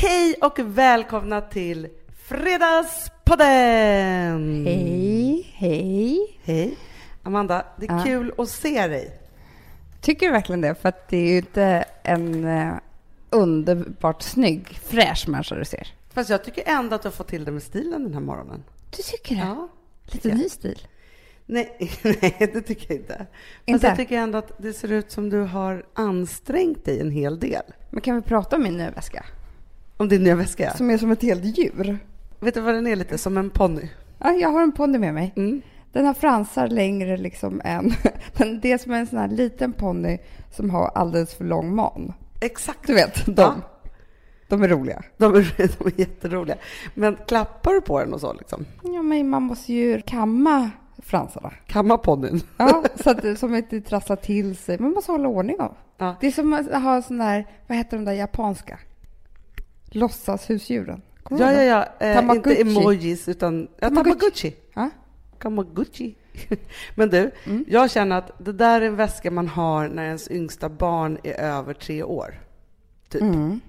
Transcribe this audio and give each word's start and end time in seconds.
Hej 0.00 0.34
och 0.40 0.58
välkomna 0.58 1.40
till 1.40 1.88
Fredagspodden! 2.28 4.64
Hej, 4.66 5.50
hej. 5.54 6.38
Hej! 6.44 6.76
Amanda, 7.22 7.66
det 7.76 7.86
är 7.86 7.92
Ja. 7.98 8.04
kul 8.04 8.32
att 8.38 8.48
se 8.48 8.86
dig. 8.86 9.20
Tycker 10.00 10.26
du 10.26 10.32
verkligen 10.32 10.60
det? 10.60 10.74
För 10.74 10.88
att 10.88 11.08
det 11.08 11.16
är 11.16 11.30
ju 11.30 11.36
inte 11.36 11.84
en 12.02 12.44
eh, 12.44 12.74
underbart 13.30 14.22
snygg, 14.22 14.68
fräsch 14.68 15.28
människa 15.28 15.54
du 15.54 15.64
ser. 15.64 15.88
Fast 16.12 16.30
jag 16.30 16.44
tycker 16.44 16.62
ändå 16.66 16.94
att 16.94 17.02
du 17.02 17.08
har 17.08 17.12
fått 17.12 17.28
till 17.28 17.44
det 17.44 17.50
med 17.52 17.62
stilen 17.62 18.02
den 18.04 18.12
här 18.14 18.20
morgonen. 18.20 18.64
Du 18.96 19.02
tycker 19.02 19.34
det? 19.34 19.40
Ja. 19.40 19.68
Lite 20.02 20.34
ny 20.34 20.48
stil. 20.48 20.78
Nej, 21.46 21.76
nej, 22.02 22.50
det 22.54 22.62
tycker 22.62 22.86
jag 22.94 23.00
inte. 23.00 23.16
Fast 23.16 23.28
Inte? 23.64 23.86
jag 23.86 23.96
tycker 23.96 24.18
ändå 24.18 24.38
att 24.38 24.52
det 24.58 24.72
ser 24.72 24.92
ut 24.92 25.10
som 25.10 25.30
du 25.30 25.40
har 25.40 25.86
ansträngt 25.92 26.84
dig 26.84 27.00
en 27.00 27.10
hel 27.10 27.40
del. 27.40 27.62
Men 27.90 28.00
kan 28.00 28.16
vi 28.16 28.22
prata 28.22 28.56
om 28.56 28.62
min 28.62 28.76
nya 28.76 28.90
väska? 28.90 29.24
Om 30.00 30.08
din 30.08 30.22
nya 30.22 30.36
väska. 30.36 30.70
Som 30.76 30.90
är 30.90 30.98
som 30.98 31.10
ett 31.10 31.22
helt 31.22 31.58
djur. 31.58 31.98
Vet 32.40 32.54
du 32.54 32.60
vad 32.60 32.74
den 32.74 32.86
är 32.86 32.96
lite? 32.96 33.18
Som 33.18 33.38
en 33.38 33.50
ponny. 33.50 33.88
Ja, 34.18 34.32
jag 34.32 34.48
har 34.48 34.62
en 34.62 34.72
ponny 34.72 34.98
med 34.98 35.14
mig. 35.14 35.32
Mm. 35.36 35.62
Den 35.92 36.06
har 36.06 36.14
fransar 36.14 36.68
längre 36.68 37.16
liksom 37.16 37.60
än... 37.64 37.92
Men 38.38 38.60
det 38.60 38.72
är 38.72 38.78
som 38.78 38.92
en 38.92 39.06
sån 39.06 39.18
här 39.18 39.28
liten 39.28 39.72
ponny 39.72 40.18
som 40.50 40.70
har 40.70 40.90
alldeles 40.94 41.34
för 41.34 41.44
lång 41.44 41.74
man. 41.74 42.12
Exakt. 42.40 42.86
Du 42.86 42.94
vet, 42.94 43.26
de. 43.26 43.42
Ja. 43.42 43.54
De 44.48 44.62
är 44.62 44.68
roliga. 44.68 45.02
De 45.16 45.34
är, 45.34 45.54
de 45.78 45.86
är 45.86 46.00
jätteroliga. 46.00 46.56
Men 46.94 47.16
klappar 47.26 47.72
du 47.72 47.80
på 47.80 48.00
den 48.00 48.14
och 48.14 48.20
så 48.20 48.32
liksom? 48.32 48.64
Ja, 48.82 49.02
men 49.02 49.28
man 49.28 49.42
måste 49.42 49.72
ju 49.72 50.02
kamma 50.02 50.70
fransarna. 51.02 51.52
Kamma 51.66 51.98
ponnyn? 51.98 52.40
Ja, 52.56 52.84
så 52.94 53.10
att 53.10 53.38
som 53.38 53.54
inte 53.54 53.80
trasslar 53.80 54.16
till 54.16 54.56
sig. 54.56 54.78
Man 54.78 54.92
måste 54.92 55.12
hålla 55.12 55.28
ordning 55.28 55.60
om. 55.60 55.74
Ja. 55.98 56.16
Det 56.20 56.26
är 56.26 56.30
som 56.30 56.52
att 56.52 56.82
ha 56.82 57.02
sån 57.02 57.18
där, 57.18 57.46
vad 57.66 57.78
heter 57.78 57.96
de 57.96 58.04
där 58.04 58.12
japanska? 58.12 58.78
Låtsashusdjuren. 59.90 61.02
Ja, 61.30 61.52
ja, 61.52 61.62
ja. 61.62 62.06
Eh, 62.06 62.18
inte 62.36 62.54
emojis, 62.60 63.28
utan 63.28 63.68
ja, 63.80 63.88
tamagotchi. 63.88 64.56
Ja. 64.74 64.90
Tamagotchi. 65.42 66.14
Men 66.94 67.08
du, 67.10 67.30
Mm. 67.46 67.64
jag 67.68 67.90
känner 67.90 68.18
att 68.18 68.32
det 68.38 68.52
där 68.52 68.80
är 68.80 68.86
en 68.86 68.96
väska 68.96 69.30
man 69.30 69.48
har 69.48 69.88
när 69.88 70.04
ens 70.04 70.30
yngsta 70.30 70.68
barn 70.68 71.18
är 71.22 71.40
över 71.40 71.74
tre 71.74 72.02
år. 72.02 72.40
Typ. 73.08 73.22
Mm. 73.22 73.60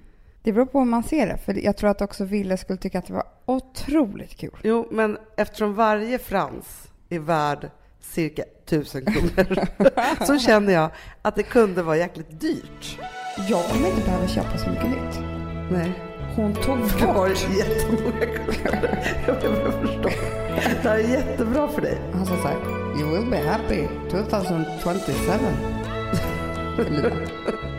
Det 0.42 0.52
beror 0.52 0.66
på 0.66 0.78
hur 0.78 0.86
man 0.86 1.02
ser 1.02 1.26
det. 1.26 1.36
För 1.38 1.64
jag 1.64 1.76
tror 1.76 1.90
att 1.90 2.00
också 2.02 2.24
Ville 2.24 2.56
skulle 2.56 2.76
tycka 2.78 2.98
att 2.98 3.06
det 3.06 3.12
var 3.12 3.24
otroligt 3.46 4.36
kul. 4.36 4.56
Jo, 4.62 4.88
men 4.90 5.18
eftersom 5.36 5.74
varje 5.74 6.18
frans 6.18 6.88
är 7.08 7.18
värd 7.18 7.70
cirka 8.00 8.44
tusen 8.66 9.04
kronor 9.04 9.58
så 10.26 10.38
känner 10.38 10.72
jag 10.72 10.90
att 11.22 11.36
det 11.36 11.42
kunde 11.42 11.82
vara 11.82 11.96
jäkligt 11.96 12.40
dyrt. 12.40 12.98
Jag 13.48 13.64
kommer 13.64 13.88
inte 13.88 14.02
behöva 14.04 14.26
köpa 14.28 14.58
så 14.58 14.70
mycket 14.70 14.88
nytt. 14.88 15.20
Nej. 15.72 16.09
Hon 16.36 16.54
tog 16.54 16.78
bort. 16.78 17.46
jättemånga 17.58 18.26
kronor. 18.26 18.90
Jag 19.26 19.36
behöver 19.40 19.70
förstå. 19.86 20.08
Det 20.82 20.88
här 20.88 20.98
är 20.98 21.08
jättebra 21.08 21.68
för 21.68 21.80
dig. 21.82 21.98
Han 22.12 22.26
sa 22.26 22.36
så 22.36 22.48
här, 22.48 22.56
you 23.00 23.10
will 23.20 23.30
be 23.30 23.38
happy 23.50 23.86
2027. 24.10 25.32
Elina. 26.78 27.08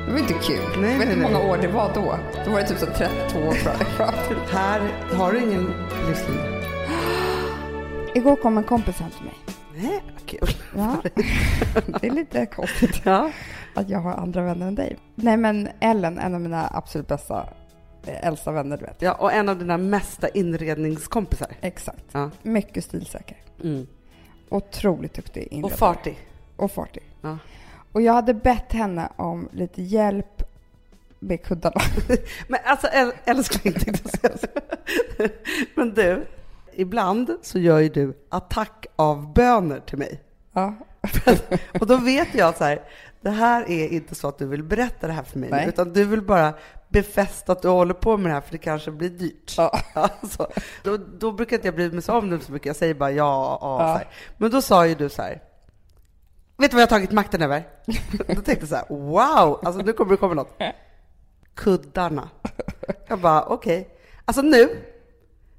Det 0.05 0.11
var 0.11 0.19
inte 0.19 0.33
kul. 0.33 0.59
Nej, 0.81 0.97
vet 0.97 1.07
nej, 1.07 1.13
inte 1.13 1.15
hur 1.15 1.21
många 1.21 1.39
år 1.51 1.57
det 1.57 1.67
var 1.67 1.91
då. 1.93 2.15
Då 2.45 2.51
var 2.51 2.59
det 2.59 2.67
typ 2.67 2.77
så 2.77 2.85
32 2.85 3.39
år 3.39 3.51
fram. 3.51 4.13
Här 4.51 4.81
har 5.17 5.31
du 5.31 5.39
ingen 5.39 5.73
livslinje. 6.07 6.61
Igår 8.15 8.35
kom 8.35 8.57
en 8.57 8.63
kompis 8.63 8.99
hem 8.99 9.09
till 9.11 9.23
mig. 9.25 9.33
Nej, 9.75 10.03
vad 10.13 10.25
kul. 10.25 10.55
Ja, 10.77 10.95
det 12.01 12.07
är 12.07 12.11
lite 12.11 12.45
konstigt 12.45 13.01
Ja. 13.03 13.31
att 13.75 13.89
jag 13.89 13.99
har 13.99 14.13
andra 14.13 14.41
vänner 14.41 14.67
än 14.67 14.75
dig. 14.75 14.97
Nej, 15.15 15.37
men 15.37 15.69
Ellen, 15.79 16.19
en 16.19 16.35
av 16.35 16.41
mina 16.41 16.69
absolut 16.73 17.07
bästa, 17.07 17.45
äldsta 18.05 18.51
vänner, 18.51 18.77
du 18.77 18.85
vet. 18.85 19.01
ja, 19.01 19.13
och 19.13 19.33
en 19.33 19.49
av 19.49 19.59
dina 19.59 19.77
mesta 19.77 20.27
inredningskompisar. 20.29 21.47
Exakt. 21.61 22.05
Ja. 22.11 22.29
Mycket 22.41 22.83
stilsäker. 22.83 23.37
Mm. 23.63 23.87
Otroligt 24.49 25.13
duktig 25.13 25.47
Och 25.47 25.53
inredare. 25.53 25.77
fartig. 25.77 26.27
Och 26.55 26.71
fartig. 26.71 27.03
Ja. 27.21 27.37
Och 27.91 28.01
jag 28.01 28.13
hade 28.13 28.33
bett 28.33 28.71
henne 28.73 29.09
om 29.15 29.49
lite 29.51 29.81
hjälp 29.81 30.43
med 31.19 31.43
kuddarna. 31.43 31.81
Men 32.47 32.59
alltså 32.65 32.87
äl- 32.87 33.13
älskling, 33.25 33.73
tänkte 33.73 34.09
jag 34.23 34.39
säga. 34.39 34.49
Men 35.75 35.93
du, 35.93 36.25
ibland 36.73 37.35
så 37.41 37.59
gör 37.59 37.79
ju 37.79 37.89
du 37.89 38.13
attackavböner 38.29 39.79
till 39.79 39.97
mig. 39.97 40.21
Ja. 40.53 40.73
Och 41.79 41.87
då 41.87 41.97
vet 41.97 42.35
jag 42.35 42.57
så 42.57 42.63
här, 42.63 42.81
det 43.21 43.29
här 43.29 43.69
är 43.69 43.87
inte 43.87 44.15
så 44.15 44.27
att 44.27 44.37
du 44.37 44.45
vill 44.45 44.63
berätta 44.63 45.07
det 45.07 45.13
här 45.13 45.23
för 45.23 45.39
mig, 45.39 45.49
Nej. 45.49 45.67
utan 45.67 45.93
du 45.93 46.05
vill 46.05 46.21
bara 46.21 46.53
befästa 46.91 47.51
att 47.51 47.61
du 47.61 47.67
håller 47.67 47.93
på 47.93 48.17
med 48.17 48.31
det 48.31 48.33
här 48.33 48.41
för 48.41 48.51
det 48.51 48.57
kanske 48.57 48.91
blir 48.91 49.09
dyrt. 49.09 49.53
Ja. 49.57 49.79
Alltså, 49.93 50.47
då, 50.83 50.97
då 50.97 51.31
brukar 51.31 51.55
inte 51.55 51.67
jag 51.67 51.75
bry 51.75 51.91
mig 51.91 52.03
om 52.07 52.29
det 52.29 52.39
så 52.39 52.51
mycket, 52.51 52.65
jag 52.65 52.75
säger 52.75 52.93
bara 52.93 53.11
ja, 53.11 53.59
ja, 53.61 53.99
Ja. 53.99 54.01
Men 54.37 54.51
då 54.51 54.61
sa 54.61 54.87
ju 54.87 54.95
du 54.95 55.09
så 55.09 55.21
här, 55.21 55.41
vet 56.57 56.71
du 56.71 56.75
vad 56.75 56.81
jag 56.81 56.87
har 56.87 56.97
tagit 56.97 57.11
makten 57.11 57.41
över? 57.41 57.67
Då 58.27 58.33
tänkte 58.33 58.51
jag 58.59 58.67
så 58.67 58.75
här, 58.75 58.85
wow, 58.89 59.59
alltså 59.63 59.81
nu 59.81 59.93
kommer 59.93 60.11
det 60.11 60.17
komma 60.17 60.33
något. 60.33 60.57
Kuddarna. 61.55 62.29
Jag 63.07 63.19
bara, 63.19 63.45
okej. 63.45 63.89
Alltså 64.25 64.41
nu 64.41 64.69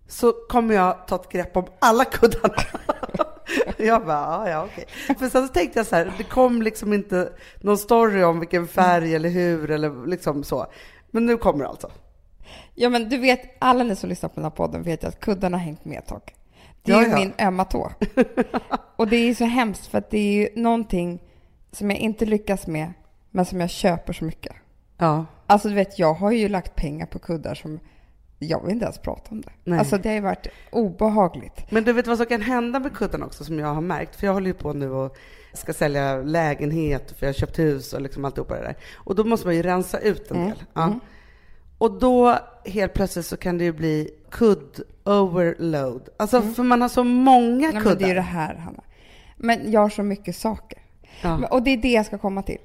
så 0.08 0.32
kommer 0.32 0.74
jag 0.74 1.06
ta 1.06 1.16
ett 1.16 1.28
grepp 1.28 1.56
om 1.56 1.66
alla 1.78 2.04
kuddarna. 2.04 2.54
Jag 3.76 4.06
bara, 4.06 4.20
ja, 4.20 4.50
ja, 4.50 4.64
okej. 4.72 4.86
För 5.18 5.28
sen 5.28 5.46
så 5.46 5.52
tänkte 5.52 5.78
jag 5.78 5.86
så 5.86 5.96
här, 5.96 6.12
det 6.18 6.24
kom 6.24 6.62
liksom 6.62 6.92
inte 6.92 7.32
någon 7.60 7.78
story 7.78 8.22
om 8.22 8.40
vilken 8.40 8.68
färg 8.68 9.14
eller 9.14 9.28
hur 9.28 9.70
eller 9.70 10.06
liksom 10.06 10.44
så. 10.44 10.66
Men 11.14 11.26
nu 11.26 11.36
kommer 11.36 11.64
det 11.64 11.70
alltså. 11.70 11.90
ja, 12.74 12.88
men 12.88 13.08
du 13.08 13.18
vet, 13.18 13.56
alla 13.58 13.84
ni 13.84 13.96
som 13.96 14.08
lyssnar 14.08 14.28
på 14.28 14.34
den 14.34 14.44
här 14.44 14.50
podden 14.50 14.82
vet 14.82 15.04
ju 15.04 15.08
att 15.08 15.20
kuddarna 15.20 15.56
har 15.56 15.64
hängt 15.64 15.84
med 15.84 15.98
ett 15.98 16.06
tag. 16.06 16.34
Det 16.82 16.92
är 16.92 17.02
ju 17.02 17.14
min 17.14 17.32
ömma 17.38 17.64
tå. 17.64 17.92
Och 18.96 19.08
det 19.08 19.16
är 19.16 19.24
ju 19.24 19.34
så 19.34 19.44
hemskt 19.44 19.86
för 19.86 19.98
att 19.98 20.10
det 20.10 20.18
är 20.18 20.32
ju 20.32 20.62
någonting 20.62 21.22
som 21.72 21.90
jag 21.90 21.98
inte 21.98 22.26
lyckas 22.26 22.66
med, 22.66 22.92
men 23.30 23.44
som 23.44 23.60
jag 23.60 23.70
köper 23.70 24.12
så 24.12 24.24
mycket. 24.24 24.52
Ja. 24.98 25.26
Alltså 25.46 25.68
du 25.68 25.74
vet, 25.74 25.98
jag 25.98 26.14
har 26.14 26.30
ju 26.30 26.48
lagt 26.48 26.74
pengar 26.74 27.06
på 27.06 27.18
kuddar 27.18 27.54
som 27.54 27.80
jag 28.38 28.62
vill 28.62 28.70
inte 28.72 28.84
ens 28.84 28.98
prata 28.98 29.30
om 29.30 29.40
det. 29.40 29.50
Nej. 29.64 29.78
Alltså 29.78 29.98
det 29.98 30.08
har 30.08 30.14
ju 30.14 30.20
varit 30.20 30.46
obehagligt. 30.70 31.70
Men 31.70 31.84
du 31.84 31.92
vet 31.92 32.06
vad 32.06 32.16
som 32.16 32.26
kan 32.26 32.40
hända 32.42 32.80
med 32.80 32.92
kuddarna 32.92 33.26
också 33.26 33.44
som 33.44 33.58
jag 33.58 33.74
har 33.74 33.80
märkt? 33.80 34.16
För 34.16 34.26
jag 34.26 34.34
håller 34.34 34.46
ju 34.46 34.54
på 34.54 34.72
nu 34.72 34.90
och 34.90 35.16
ska 35.54 35.72
sälja 35.72 36.16
lägenhet 36.16 37.10
för 37.18 37.26
jag 37.26 37.28
har 37.28 37.38
köpt 37.38 37.58
hus 37.58 37.92
och 37.92 38.00
liksom 38.00 38.24
alltihopa 38.24 38.54
det 38.54 38.60
där. 38.62 38.76
Och 38.94 39.14
då 39.14 39.24
måste 39.24 39.46
man 39.46 39.56
ju 39.56 39.62
rensa 39.62 39.98
ut 39.98 40.30
en 40.30 40.36
Mm, 40.36 40.48
del. 40.48 40.58
Ja. 40.74 40.98
Och 41.78 41.98
då 41.98 42.38
helt 42.64 42.94
plötsligt 42.94 43.26
så 43.26 43.36
kan 43.36 43.58
det 43.58 43.64
ju 43.64 43.72
bli 43.72 44.10
kudd 44.30 44.80
overload. 45.04 46.08
Alltså 46.16 46.42
för 46.42 46.62
man 46.62 46.80
har 46.82 46.88
så 46.88 47.04
många 47.04 47.46
Mm. 47.48 47.58
Nej, 47.60 47.72
men 47.72 47.82
kuddar. 47.82 47.96
det 47.98 48.04
är 48.04 48.08
ju 48.08 48.14
det 48.14 48.20
här, 48.20 48.54
Hanna. 48.54 48.82
Men 49.36 49.72
jag 49.72 49.80
har 49.80 49.88
så 49.88 50.02
mycket 50.02 50.36
saker. 50.36 50.78
Ja. 51.22 51.46
Och 51.50 51.62
det 51.62 51.70
är 51.70 51.76
det 51.76 51.92
jag 51.92 52.06
ska 52.06 52.18
komma 52.18 52.42
till. 52.42 52.58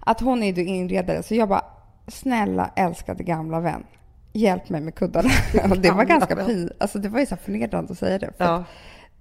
Att 0.00 0.20
hon 0.20 0.42
är 0.42 0.52
ju 0.52 0.64
inredare, 0.64 1.22
så 1.22 1.34
jag 1.34 1.48
bara, 1.48 1.64
snälla 2.08 2.70
älskade 2.76 3.22
gamla 3.24 3.60
vän, 3.60 3.84
hjälp 4.32 4.68
mig 4.68 4.80
med 4.80 4.94
kuddarna. 4.94 5.30
och 5.70 5.78
det 5.78 5.90
var 5.90 6.04
ganska 6.04 6.36
pin, 6.36 6.70
alltså 6.78 6.98
det 6.98 7.08
var 7.08 7.20
ju 7.20 7.26
så 7.26 7.36
förnedrande 7.36 7.92
att 7.92 7.98
säga 7.98 8.18
det. 8.18 8.30
För 8.38 8.44
Ja. 8.44 8.54
att 8.54 8.64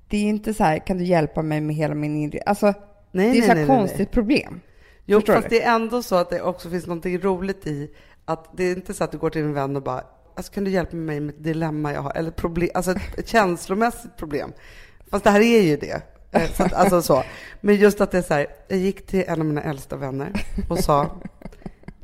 det 0.09 0.17
är 0.17 0.23
inte 0.23 0.53
så 0.53 0.63
här, 0.63 0.79
kan 0.79 0.97
du 0.97 1.03
hjälpa 1.03 1.41
mig 1.41 1.61
med 1.61 1.75
hela 1.75 1.95
min 1.95 2.15
inredning? 2.15 2.41
Alltså, 2.45 2.73
Nej, 3.17 3.31
det 3.31 3.45
är 3.45 3.47
nej, 3.47 3.55
nej, 3.55 3.67
konstigt 3.67 3.97
nej. 3.99 4.07
problem. 4.07 4.59
Jo, 5.05 5.19
Förstår 5.19 5.33
fast 5.33 5.49
du? 5.49 5.55
det 5.57 5.63
är 5.63 5.75
ändå 5.75 6.03
så 6.03 6.15
att 6.15 6.29
det 6.29 6.41
också 6.41 6.69
finns 6.69 6.85
någonting 6.87 7.19
roligt 7.19 7.67
i 7.67 7.91
att 8.25 8.49
det 8.57 8.63
är 8.63 8.75
inte 8.75 8.93
så 8.93 9.03
att 9.03 9.11
du 9.11 9.17
går 9.17 9.29
till 9.29 9.41
din 9.41 9.53
vän 9.53 9.75
och 9.75 9.83
bara, 9.83 10.03
alltså 10.35 10.51
kan 10.53 10.63
du 10.63 10.71
hjälpa 10.71 10.95
mig 10.95 11.19
med 11.19 11.35
ett 11.35 11.43
dilemma 11.43 11.93
jag 11.93 12.01
har, 12.01 12.11
eller 12.15 12.31
problem, 12.31 12.69
alltså 12.73 12.91
ett, 12.91 13.19
ett 13.19 13.27
känslomässigt 13.27 14.17
problem. 14.17 14.53
Fast 15.11 15.23
det 15.23 15.29
här 15.29 15.39
är 15.41 15.61
ju 15.61 15.77
det. 15.77 16.01
Eh, 16.31 16.49
Så 16.53 16.63
att, 16.63 16.73
alltså 16.73 17.01
så. 17.01 17.23
Men 17.61 17.75
just 17.75 18.01
att 18.01 18.11
det 18.11 18.17
är 18.17 18.21
så 18.21 18.33
här, 18.33 18.47
jag 18.67 18.79
gick 18.79 19.05
till 19.05 19.23
en 19.27 19.39
av 19.39 19.45
mina 19.45 19.61
äldsta 19.63 19.95
vänner 19.95 20.31
och 20.69 20.79
sa, 20.79 21.07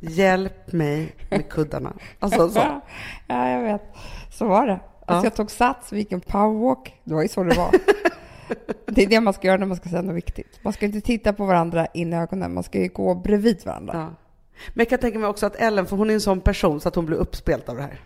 hjälp 0.00 0.72
mig 0.72 1.14
med 1.30 1.48
kuddarna. 1.50 1.92
Alltså 2.18 2.48
så. 2.48 2.80
Ja, 3.26 3.48
jag 3.50 3.62
vet. 3.62 3.82
Så 4.30 4.46
var 4.48 4.66
det. 4.66 4.72
Alltså, 4.72 4.84
Ja. 5.06 5.24
Jag 5.24 5.34
tog 5.34 5.50
sats, 5.50 5.92
vi 5.92 5.98
gick 5.98 6.12
en 6.12 6.20
powerwalk. 6.20 6.94
Det 7.04 7.14
var 7.14 7.22
ju 7.22 7.28
så 7.28 7.42
det 7.44 7.56
var. 7.56 7.70
det 8.86 9.02
är 9.02 9.06
det 9.06 9.20
man 9.20 9.34
ska 9.34 9.46
göra 9.46 9.56
när 9.56 9.66
man 9.66 9.76
ska 9.76 9.88
säga 9.88 10.02
något 10.02 10.16
viktigt. 10.16 10.60
Man 10.62 10.72
ska 10.72 10.86
inte 10.86 11.00
titta 11.00 11.32
på 11.32 11.44
varandra 11.44 11.86
in 11.86 12.12
i 12.12 12.16
ögonen, 12.16 12.54
man 12.54 12.62
ska 12.62 12.78
ju 12.78 12.88
gå 12.88 13.14
bredvid 13.14 13.66
varandra. 13.66 13.92
Ja. 13.94 14.14
Men 14.68 14.78
jag 14.80 14.88
kan 14.88 14.98
tänka 14.98 15.18
mig 15.18 15.28
också 15.28 15.46
att 15.46 15.56
Ellen, 15.56 15.86
för 15.86 15.96
hon 15.96 16.10
är 16.10 16.14
en 16.14 16.20
sån 16.20 16.40
person 16.40 16.80
så 16.80 16.88
att 16.88 16.94
hon 16.94 17.06
blir 17.06 17.16
uppspelt 17.16 17.68
av 17.68 17.76
det 17.76 17.82
här. 17.82 18.00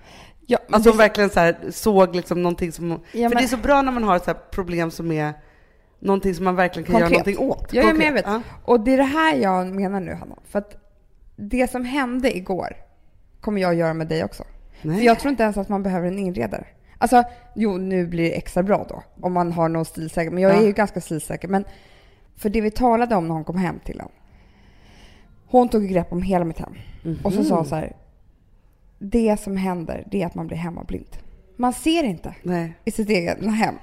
Ja, 0.47 0.59
men 0.67 0.75
Alltså 0.75 0.91
hon 0.91 0.99
verkligen 0.99 1.31
så 1.31 1.41
här, 1.41 1.59
såg 1.71 2.17
liksom 2.17 2.43
någonting 2.43 2.73
som... 2.73 3.01
Ja, 3.13 3.29
för 3.29 3.37
det 3.37 3.43
är 3.43 3.49
så 3.49 3.57
bra 3.57 3.83
när 3.83 3.93
man 3.93 4.05
har 4.05 4.17
ett 4.17 4.51
problem 4.51 4.91
som 4.91 5.13
är 5.13 5.33
någonting 5.99 6.35
som 6.35 6.45
man 6.45 6.57
verkligen 6.57 6.87
kan 6.87 6.93
Konkret. 6.93 7.11
göra 7.11 7.19
någonting 7.19 7.49
åt. 7.49 7.73
Jag 7.73 8.13
vet. 8.13 8.27
Ja. 8.27 8.43
Och 8.65 8.81
det 8.81 8.93
är 8.93 8.97
det 8.97 9.03
här 9.03 9.37
jag 9.37 9.67
menar 9.67 10.01
nu, 10.01 10.15
Hanna. 10.15 10.37
För 10.45 10.59
att 10.59 10.77
det 11.37 11.71
som 11.71 11.85
hände 11.85 12.37
igår 12.37 12.77
kommer 13.41 13.61
jag 13.61 13.75
göra 13.75 13.95
med 13.95 14.09
dig 14.09 14.25
också. 14.25 14.45
Nej. 14.83 14.97
För 14.97 15.05
jag 15.05 15.19
tror 15.19 15.31
inte 15.31 15.43
ens 15.43 15.57
att 15.57 15.69
man 15.69 15.83
behöver 15.83 16.09
en 16.09 16.19
inredare. 16.19 16.67
Alltså, 16.99 17.23
jo, 17.55 17.77
nu 17.79 18.07
blir 18.07 18.25
det 18.31 18.37
extra 18.37 18.63
bra 18.63 18.87
då, 18.89 19.03
om 19.21 19.33
man 19.33 19.53
har 19.53 19.69
någon 19.69 19.85
stilsäker. 19.85 20.31
Men 20.31 20.43
jag 20.43 20.53
Ja. 20.53 20.61
är 20.63 20.67
ju 20.67 20.73
ganska 20.73 21.01
stilsäker. 21.01 21.49
Men 21.49 21.65
för 22.37 22.49
det 22.51 22.61
vi 22.61 22.71
talade 22.71 23.15
om 23.17 23.29
när 23.29 23.35
hon 23.35 23.45
kom 23.45 23.57
hem 23.59 23.79
till 23.85 24.01
en. 24.01 24.09
Hon 25.47 25.69
tog 25.69 25.89
grepp 25.89 26.13
om 26.13 26.23
hela 26.23 26.45
mitt 26.45 26.59
hem. 26.59 26.75
Och 27.25 27.33
så 27.33 27.45
sa 27.45 27.57
hon 27.57 27.67
så 27.67 27.75
här. 27.75 27.93
det 28.99 29.41
som 29.41 29.57
händer 29.57 30.05
det 30.11 30.23
är 30.23 30.27
att 30.27 30.35
man 30.35 30.47
blir 30.47 30.57
hemmablind. 30.57 31.17
Man 31.57 31.73
ser 31.73 32.03
inte 32.05 32.35
Nej. 32.43 32.75
i 32.85 32.91
sitt 32.91 33.09
eget 33.11 33.45
hem. 33.55 33.75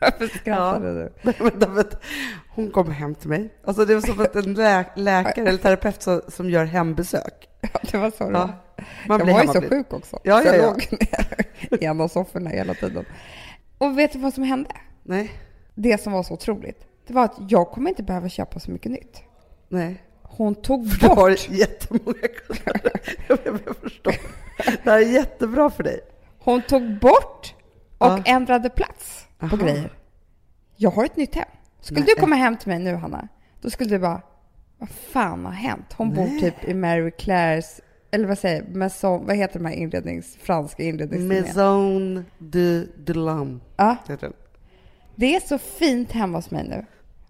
Varför 0.00 0.26
skrattade 0.38 0.94
du? 1.02 1.12
Nej, 1.22 1.34
men 1.40 1.58
David, 1.60 1.86
hon 2.48 2.70
kom 2.70 2.90
hem 2.90 3.14
till 3.14 3.28
mig. 3.28 3.48
Alltså 3.64 3.84
det 3.84 3.94
var 3.94 4.00
som 4.02 4.20
att 4.20 4.36
en 4.36 4.54
lä 4.54 4.84
läkare 4.96 5.48
eller 5.48 5.58
terapeut 5.58 6.02
som, 6.02 6.20
som 6.28 6.50
gör 6.50 6.64
hembesök. 6.64 7.48
Ja, 7.72 7.80
det 7.92 7.98
var 7.98 8.10
så 8.10 8.30
det 8.30 8.38
Ja. 8.38 8.50
Man 9.08 9.18
jag 9.26 9.34
var 9.34 9.42
ju 9.42 9.48
så 9.48 9.60
sjuk 9.62 9.92
också. 9.92 10.18
Ja, 10.22 10.40
så 10.40 10.46
ja, 10.48 10.54
jag 10.54 10.64
ja. 10.64 10.66
låg 10.70 10.92
ner 10.92 11.80
i 11.80 11.84
en 11.84 12.00
av 12.00 12.08
sofforna 12.08 12.50
hela 12.50 12.74
tiden. 12.74 13.04
Och 13.78 13.98
vet 13.98 14.12
du 14.12 14.18
vad 14.18 14.34
som 14.34 14.44
hände? 14.44 14.70
Nej, 15.02 15.32
Det 15.74 16.00
som 16.00 16.12
var 16.12 16.22
så 16.22 16.34
otroligt, 16.34 16.86
det 17.06 17.12
var 17.14 17.24
att 17.24 17.36
jag 17.48 17.70
kommer 17.70 17.88
inte 17.90 18.02
behöva 18.02 18.28
köpa 18.28 18.60
så 18.60 18.70
mycket 18.70 18.92
nytt. 18.92 19.22
nej. 19.68 20.02
Hon 20.22 20.54
tog 20.54 20.90
För 20.92 21.00
du 21.00 21.06
har 21.06 21.16
bort, 21.30 21.48
jättemånga 21.50 22.28
kunder. 22.46 22.92
Jag 23.66 23.76
förstår. 23.76 24.14
Det 24.84 24.90
här 24.90 24.98
är 24.98 25.12
jättebra 25.12 25.70
för 25.70 25.82
dig. 25.82 26.00
hon 26.38 26.62
tog 26.62 26.98
bort 26.98 27.54
och 27.98 28.06
Ja. 28.06 28.22
ändrade 28.24 28.70
plats 28.70 29.26
på 29.38 29.46
Aha. 29.46 29.56
grejer. 29.56 29.92
Jag 30.76 30.90
har 30.90 31.04
ett 31.04 31.16
nytt 31.16 31.34
hem. 31.34 31.48
Skulle 31.80 32.00
Nej. 32.00 32.08
du 32.16 32.20
komma 32.20 32.36
hem 32.36 32.56
till 32.56 32.68
mig 32.68 32.78
nu, 32.78 32.94
Hanna, 32.94 33.28
då 33.60 33.70
skulle 33.70 33.90
du 33.90 33.98
bara, 33.98 34.22
vad 34.78 34.88
fan 34.88 35.44
har 35.44 35.52
hänt? 35.52 35.92
Hon 35.96 36.14
bor 36.14 36.24
Nej. 36.26 36.40
typ 36.40 36.64
i 36.68 36.74
Mary 36.74 37.10
Claires, 37.10 37.80
eller 38.14 38.28
vad 38.28 38.38
säger 38.38 38.62
Maison, 38.64 39.26
vad 39.26 39.36
heter 39.36 39.58
de 39.58 39.64
här 39.66 39.74
inrednings, 39.74 40.36
franska 40.36 40.82
inredningstidningarna? 40.82 41.46
Maison 41.46 42.24
de 42.38 42.86
Dulam. 42.96 43.60
Ja, 43.76 43.96
heter 44.08 44.26
den. 44.26 44.32
det 45.14 45.36
är 45.36 45.40
så 45.40 45.58
fint 45.58 46.12
hemma 46.12 46.38
hos 46.38 46.50
mig 46.50 46.68
nu. 46.68 46.84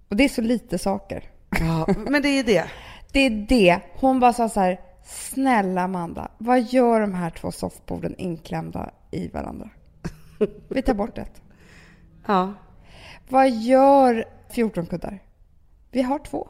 Och 0.08 0.16
det 0.16 0.24
är 0.24 0.28
så 0.28 0.42
lite 0.42 0.78
saker. 0.78 1.24
Ja, 1.60 1.86
men 2.10 2.22
det 2.22 2.28
är 2.28 2.44
det. 2.44 2.64
Det 3.12 3.20
är 3.20 3.30
det. 3.48 3.80
Hon 3.94 4.20
bara 4.20 4.32
sa 4.32 4.48
så 4.48 4.60
här, 4.60 4.80
snälla 5.04 5.82
Amanda, 5.82 6.30
vad 6.38 6.62
gör 6.62 7.00
de 7.00 7.14
här 7.14 7.30
två 7.30 7.52
soffborden 7.52 8.14
inklämda 8.18 8.90
i 9.10 9.28
varandra? 9.28 9.70
Vi 10.68 10.82
tar 10.82 10.94
bort 10.94 11.18
ett. 11.18 11.42
Ja, 12.26 12.54
Vad 13.28 13.50
gör 13.50 14.24
14 14.50 14.86
kuddar? 14.86 15.18
Vi 15.90 16.02
har 16.02 16.18
två. 16.18 16.48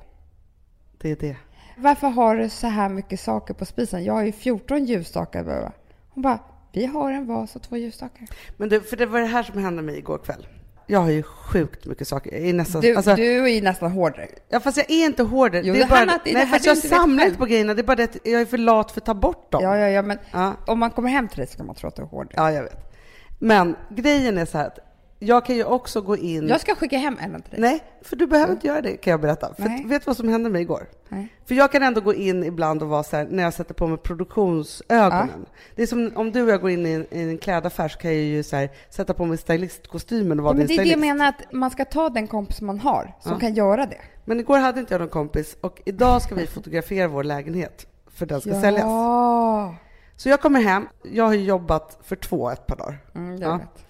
det 1.01 1.11
är 1.11 1.17
det. 1.17 1.37
Varför 1.77 2.09
har 2.09 2.37
du 2.37 2.49
så 2.49 2.67
här 2.67 2.89
mycket 2.89 3.21
saker 3.21 3.55
på 3.55 3.65
spisen? 3.65 4.05
Jag 4.05 4.15
har 4.15 4.23
ju 4.23 4.33
14 4.33 4.85
ljusstakar 4.85 5.45
bara. 5.45 5.73
Hon 6.11 6.23
bara, 6.23 6.39
vi 6.73 6.87
har 6.87 7.13
en 7.13 7.27
vas 7.27 7.57
och 7.57 7.63
två 7.63 7.77
ljusstakar. 7.77 8.27
Men 8.57 8.69
du, 8.69 8.81
för 8.81 8.97
det 8.97 9.07
var 9.07 9.21
det 9.21 9.27
här 9.27 9.43
som 9.43 9.59
hände 9.63 9.83
mig 9.83 9.99
igår 9.99 10.19
kväll. 10.19 10.47
Jag 10.87 11.01
har 11.01 11.11
ju 11.11 11.23
sjukt 11.23 11.87
mycket 11.87 12.09
saker. 12.09 12.33
Jag 12.33 12.49
är 12.49 12.53
nästan, 12.53 12.81
Du, 12.83 12.95
alltså, 12.97 13.15
du 13.15 13.51
är 13.53 13.63
nästan 13.63 13.91
hårdare. 13.93 14.27
ja, 14.49 14.61
fast 14.61 14.77
jag 14.77 14.91
är 14.91 15.05
inte 15.07 15.23
hårdare. 15.23 15.63
Jo, 15.65 15.75
det 15.75 15.81
är 15.81 15.85
det 15.85 15.91
bara, 15.91 16.19
det 16.25 16.33
nej, 16.33 16.47
fast 16.47 16.67
jag 16.67 16.79
samlar 16.79 17.25
inte 17.27 17.39
på 17.39 17.47
grejerna. 17.47 17.75
Det 17.75 17.81
är 17.81 17.85
bara 17.85 17.97
det 17.97 18.05
att 18.05 18.17
jag 18.25 18.41
är 18.41 18.45
för 18.47 18.59
lat 18.59 18.91
för 18.93 19.01
att 19.01 19.05
ta 19.07 19.15
bort 19.15 19.53
dem. 19.53 19.63
Ja, 19.63 19.79
ja, 19.79 19.89
ja, 19.89 20.03
men 20.03 20.19
Ja. 20.33 20.53
om 20.67 20.79
man 20.79 20.91
kommer 20.91 21.09
hem 21.09 21.29
till 21.29 21.39
dig 21.39 21.47
så 21.47 21.57
kan 21.57 21.67
man 21.67 21.75
tro 21.75 21.89
att 21.89 21.97
du 21.97 22.03
är 22.03 22.07
hårdare. 22.07 22.33
Ja, 22.37 22.53
jag 22.53 22.63
vet. 22.63 22.93
Men 23.39 23.77
grejen 23.91 24.39
är 24.39 24.45
så 24.45 24.59
här 24.59 24.67
att 24.67 24.79
jag 25.27 25.45
kan 25.47 25.57
ju 25.57 25.65
också 25.65 26.01
gå 26.01 26.17
in... 26.17 26.49
Jag 26.49 26.61
ska 26.61 26.75
skicka 26.75 26.99
hem 26.99 27.17
Ellen 27.21 27.43
till 27.43 27.51
dig. 27.51 27.61
Nej, 27.61 27.83
för 28.03 28.17
du 28.17 28.27
behöver 28.27 28.53
inte 28.53 28.67
göra 28.67 28.81
det 28.81 28.97
kan 28.97 29.11
jag 29.11 29.21
berätta. 29.21 29.55
För 29.55 29.89
vet 29.89 30.03
du 30.03 30.07
vad 30.07 30.17
som 30.17 30.29
hände 30.29 30.51
mig 30.51 30.63
igår? 30.63 30.87
Nej. 31.09 31.29
För 31.47 31.55
jag 31.55 31.73
kan 31.73 31.83
ändå 31.83 32.01
gå 32.01 32.15
in 32.15 32.45
ibland 32.45 32.83
och 32.83 32.89
vara 32.89 33.03
så 33.03 33.17
här, 33.17 33.27
när 33.31 33.43
jag 33.43 33.55
sätter 33.55 33.75
på 33.75 33.87
mig 33.87 33.99
produktionsögonen. 33.99 35.47
Det 35.75 35.83
är 35.83 35.87
som 35.87 36.13
om 36.17 36.33
du 36.33 36.43
och 36.43 36.51
jag 36.51 36.61
går 36.61 36.71
in 36.71 36.87
i 36.87 36.93
en, 36.93 37.07
i 37.11 37.23
en 37.23 37.39
klädaffär 37.39 37.89
så 37.89 37.99
kan 37.99 38.11
jag 38.15 38.21
ju 38.23 38.43
så 38.43 38.57
här, 38.57 38.71
sätta 38.91 39.15
på 39.15 39.25
mig 39.25 39.39
stylistkostymen 39.39 40.39
och 40.39 40.45
vara 40.45 40.55
Ja, 40.55 40.59
men 40.59 40.67
din 40.67 40.77
det 40.77 40.83
är 40.83 40.85
det 40.85 40.91
jag 40.91 40.99
stylist. 40.99 41.15
menar, 41.17 41.29
att 41.29 41.53
man 41.53 41.71
ska 41.71 41.85
ta 41.85 42.09
den 42.09 42.27
kompis 42.27 42.61
man 42.61 42.79
har 42.81 43.15
som 43.21 43.33
Ja. 43.33 43.39
kan 43.39 43.55
göra 43.55 43.87
det. 43.87 44.01
Men 44.25 44.41
igår 44.41 44.59
hade 44.59 44.81
inte 44.81 44.95
jag 44.95 45.01
någon 45.01 45.09
kompis 45.09 45.57
och 45.61 45.83
idag 45.85 46.23
ska 46.23 46.35
vi 46.35 46.47
fotografera 46.47 47.09
vår 47.09 47.25
lägenhet 47.25 47.87
för 48.15 48.27
den 48.27 48.41
ska 48.41 48.61
säljas. 48.61 48.83
Ja. 48.85 49.75
Så 50.17 50.29
jag 50.29 50.41
kommer 50.41 50.61
hem, 50.61 50.87
jag 51.03 51.25
har 51.25 51.35
jobbat 51.35 51.99
för 52.03 52.17
två 52.17 52.51
ett 52.51 52.67
par 52.67 52.77
dagar. 52.77 52.99
Mm, 53.15 53.41
det 53.41 53.45
Ja. 53.47 53.51
ja. 53.51 53.57
vet. 53.59 53.84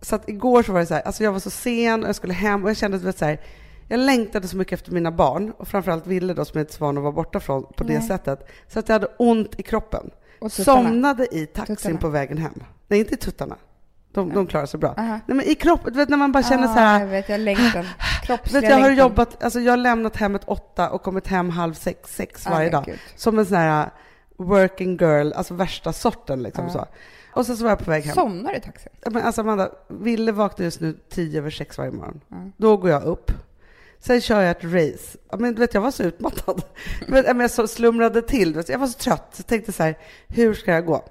Så 0.00 0.16
att 0.16 0.28
igår 0.28 0.62
så 0.62 0.72
var 0.72 0.80
det 0.80 0.86
så 0.86 0.94
här, 0.94 1.02
alltså 1.02 1.24
jag 1.24 1.32
var 1.32 1.38
så 1.40 1.50
sen 1.50 2.02
och 2.02 2.08
jag 2.08 2.16
skulle 2.16 2.32
hem 2.32 2.64
och 2.64 2.70
jag 2.70 2.76
kände 2.76 3.08
att 3.08 3.18
så 3.18 3.24
här, 3.24 3.40
jag 3.88 4.00
längtade 4.00 4.48
så 4.48 4.56
mycket 4.56 4.72
efter 4.72 4.92
mina 4.92 5.10
barn 5.12 5.52
och 5.58 5.68
framförallt 5.68 6.06
Ville 6.06 6.34
då 6.34 6.44
som 6.44 6.58
jag 6.58 6.62
inte 6.62 6.72
är 6.72 6.76
så 6.76 6.84
van 6.84 6.96
att 6.96 7.02
vara 7.02 7.12
borta 7.12 7.40
från 7.40 7.62
på 7.76 7.84
det 7.84 7.98
Nej. 7.98 8.08
sättet. 8.08 8.48
Så 8.68 8.78
att 8.78 8.88
jag 8.88 8.94
hade 8.94 9.06
ont 9.18 9.60
i 9.60 9.62
kroppen. 9.62 10.10
Somnade 10.50 11.26
i 11.36 11.46
taxin 11.46 11.76
Tuttarna. 11.76 11.98
på 11.98 12.08
vägen 12.08 12.38
hem. 12.38 12.62
Nej, 12.88 12.98
inte 12.98 13.14
i 13.14 13.16
tuttarna. 13.16 13.56
De, 14.12 14.32
de 14.32 14.46
klarar 14.46 14.66
sig 14.66 14.80
bra. 14.80 14.94
Aha. 14.98 15.20
Nej, 15.26 15.36
men 15.36 15.42
i 15.42 15.54
kroppen, 15.54 15.92
du 15.92 15.98
vet 15.98 16.08
när 16.08 16.16
man 16.16 16.32
bara 16.32 16.42
känner 16.42 16.64
ah, 16.64 16.74
så 16.74 16.78
här, 16.80 17.00
Jag 17.00 17.06
vet, 17.06 17.28
jag 17.28 17.40
längtar. 17.40 17.82
du 17.82 18.26
Kroppsliga 18.26 18.60
vet, 18.60 18.70
jag 18.70 18.76
har 18.76 18.88
längtan. 18.88 19.06
jobbat, 19.08 19.42
alltså 19.44 19.60
jag 19.60 19.72
har 19.72 19.76
lämnat 19.76 20.16
hemmet 20.16 20.42
åtta 20.46 20.90
och 20.90 21.02
kommit 21.02 21.26
hem 21.26 21.50
halv 21.50 21.74
sex, 21.74 22.16
sex 22.16 22.46
Ah, 22.46 22.50
varje 22.50 22.64
men 22.64 22.72
dag. 22.72 22.84
gud. 22.84 22.98
Som 23.16 23.38
en 23.38 23.46
sån 23.46 23.56
här 23.56 23.90
working 24.38 24.96
girl, 24.96 25.32
alltså 25.32 25.54
värsta 25.54 25.92
sorten 25.92 26.42
liksom 26.42 26.64
Ja. 26.64 26.70
så. 26.72 26.86
Och 27.36 27.46
sen 27.46 27.56
så 27.56 27.64
var 27.64 27.70
jag 27.70 27.78
på 27.78 27.90
väg 27.90 28.04
hem. 28.04 28.14
Somnar 28.14 28.56
i 28.56 28.60
taxin? 28.60 28.92
Men 29.10 29.22
alltså 29.22 29.40
Amanda, 29.40 29.70
Ville 29.88 30.32
vaknar 30.32 30.64
just 30.64 30.80
nu 30.80 30.98
tio 31.08 31.38
över 31.38 31.50
sex 31.50 31.78
varje 31.78 31.90
morgon. 31.90 32.20
Mm. 32.30 32.52
Då 32.56 32.76
går 32.76 32.90
jag 32.90 33.02
upp. 33.02 33.32
Sen 33.98 34.20
kör 34.20 34.40
jag 34.40 34.50
ett 34.50 34.64
race. 34.64 35.18
Men 35.38 35.54
du 35.54 35.60
vet, 35.60 35.74
jag 35.74 35.80
var 35.80 35.90
så 35.90 36.02
utmattad. 36.02 36.62
Men, 37.08 37.24
ja, 37.26 37.34
men 37.34 37.40
jag 37.40 37.50
så 37.50 37.66
slumrade 37.66 38.22
till. 38.22 38.52
du. 38.52 38.62
Jag 38.68 38.78
var 38.78 38.86
så 38.86 38.98
trött. 38.98 39.28
Så 39.32 39.40
jag 39.40 39.46
tänkte 39.46 39.72
så 39.72 39.82
här, 39.82 39.98
hur 40.28 40.54
ska 40.54 40.72
jag 40.72 40.86
gå? 40.86 41.04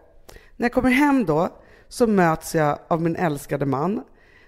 När 0.56 0.66
jag 0.66 0.72
kommer 0.74 0.90
hem 0.90 1.26
då 1.26 1.50
så 1.88 2.08
möts 2.08 2.56
jag 2.56 2.80
av 2.88 3.02
min 3.02 3.16
älskade 3.16 3.66
man. 3.66 4.04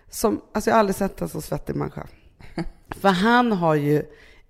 Som, 0.10 0.42
alltså 0.54 0.70
jag 0.70 0.76
har 0.76 0.80
aldrig 0.80 0.96
sett 0.96 1.22
en 1.22 1.30
så 1.30 1.42
svettig 1.42 1.76
människa. 1.76 2.08
För 3.02 3.10
han 3.10 3.52
har 3.52 3.76
ju 3.76 4.04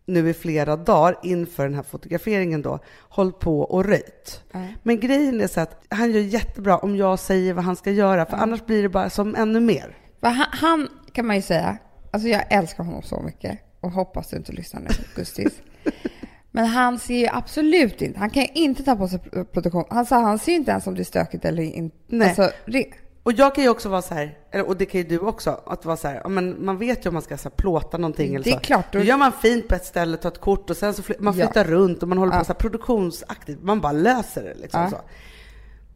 nu 0.07 0.29
i 0.29 0.33
flera 0.33 0.75
dagar 0.75 1.19
inför 1.23 1.63
den 1.63 1.73
här 1.73 1.83
fotograferingen 1.83 2.61
då 2.61 2.79
hållit 3.09 3.39
på 3.39 3.61
och 3.61 3.85
röjt. 3.85 4.43
Ja. 4.51 4.59
Men 4.83 4.99
grejen 4.99 5.41
är 5.41 5.47
så 5.47 5.61
att 5.61 5.85
han 5.89 6.11
gör 6.11 6.21
jättebra 6.21 6.77
om 6.77 6.95
jag 6.95 7.19
säger 7.19 7.53
vad 7.53 7.63
han 7.63 7.75
ska 7.75 7.91
göra, 7.91 8.25
för 8.25 8.37
annars 8.37 8.65
blir 8.65 8.83
det 8.83 8.89
bara 8.89 9.09
som 9.09 9.35
ännu 9.35 9.59
mer. 9.59 9.97
Han, 10.21 10.45
han 10.51 10.87
kan 11.11 11.27
man 11.27 11.35
ju 11.35 11.41
säga, 11.41 11.77
alltså 12.11 12.29
jag 12.29 12.43
älskar 12.49 12.83
honom 12.83 13.01
så 13.01 13.21
mycket 13.21 13.59
och 13.79 13.91
hoppas 13.91 14.29
du 14.29 14.37
inte 14.37 14.51
lyssnar 14.51 14.81
nu, 14.81 14.89
Gustis. 15.15 15.53
Men 16.51 16.65
han 16.65 16.99
ser 16.99 17.17
ju 17.17 17.27
absolut 17.31 18.01
inte, 18.01 18.19
han 18.19 18.29
kan 18.29 18.43
ju 18.43 18.49
inte 18.53 18.83
ta 18.83 18.95
på 18.95 19.07
sig 19.07 19.19
produktion. 19.53 19.83
Han 19.89 20.05
sa 20.05 20.21
han 20.21 20.39
ser 20.39 20.51
ju 20.51 20.57
inte 20.57 20.71
ens 20.71 20.87
om 20.87 20.95
det 20.95 21.01
är 21.01 21.03
stökigt 21.03 21.45
eller 21.45 21.63
inte. 21.63 21.97
Nej. 22.07 22.27
Alltså, 22.27 22.51
re, 22.65 22.83
Och 23.27 23.33
jag 23.33 23.55
kan 23.55 23.63
ju 23.63 23.69
också 23.69 23.89
vara 23.89 24.01
så 24.01 24.13
här, 24.13 24.37
och 24.67 24.77
det 24.77 24.85
kan 24.85 25.01
ju 25.01 25.07
du 25.07 25.19
också, 25.19 25.61
att 25.65 25.85
vara 25.85 25.97
så 25.97 26.07
här, 26.07 26.21
ja, 26.23 26.29
men 26.29 26.65
man 26.65 26.77
vet 26.77 27.05
ju 27.05 27.07
om 27.09 27.13
man 27.13 27.21
ska 27.23 27.37
så 27.37 27.49
här, 27.49 27.55
plåta 27.55 27.97
någonting 27.97 28.35
eller 28.35 28.43
Det 28.45 28.49
är 28.51 28.53
så. 28.53 28.59
klart, 28.59 28.93
Då 28.93 28.99
gör 28.99 29.17
man 29.17 29.31
fint 29.31 29.67
på 29.67 29.75
ett 29.75 29.85
ställe, 29.85 30.17
tar 30.17 30.29
ett 30.31 30.41
kort 30.41 30.69
och 30.69 30.77
sen 30.77 30.93
så 30.93 31.03
fly- 31.03 31.15
man 31.19 31.37
Ja. 31.37 31.45
flyttar 31.45 31.63
runt 31.63 32.03
och 32.03 32.09
man 32.09 32.17
håller 32.17 32.31
på 32.31 32.37
Ja. 32.37 32.43
så 32.43 32.53
här 32.53 32.59
produktionsaktigt. 32.59 33.63
Man 33.63 33.81
bara 33.81 33.91
löser 33.91 34.43
det 34.43 34.53
liksom 34.55 34.81
Ja. 34.81 34.89
så. 34.89 34.97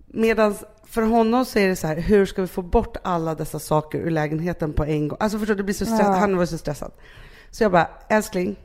Medan 0.07 0.55
för 0.85 1.01
honom 1.01 1.45
så 1.45 1.59
är 1.59 1.67
det 1.67 1.75
så 1.75 1.87
här, 1.87 1.95
hur 1.97 2.25
ska 2.25 2.41
vi 2.41 2.47
få 2.47 2.61
bort 2.61 2.97
alla 3.03 3.35
dessa 3.35 3.59
saker 3.59 3.99
ur 3.99 4.09
lägenheten 4.11 4.73
på 4.73 4.85
en 4.85 5.07
gång? 5.07 5.17
Alltså 5.19 5.39
förstår 5.39 5.53
du, 5.53 5.57
det 5.57 5.63
blir 5.63 5.75
så 5.75 5.85
stress- 5.85 5.99
Ja. 5.99 6.11
han 6.11 6.37
var 6.37 6.45
så 6.45 6.57
stressad. 6.57 6.91
Så 7.51 7.63
jag 7.63 7.71
bara, 7.71 7.89
älskling, 8.09 8.55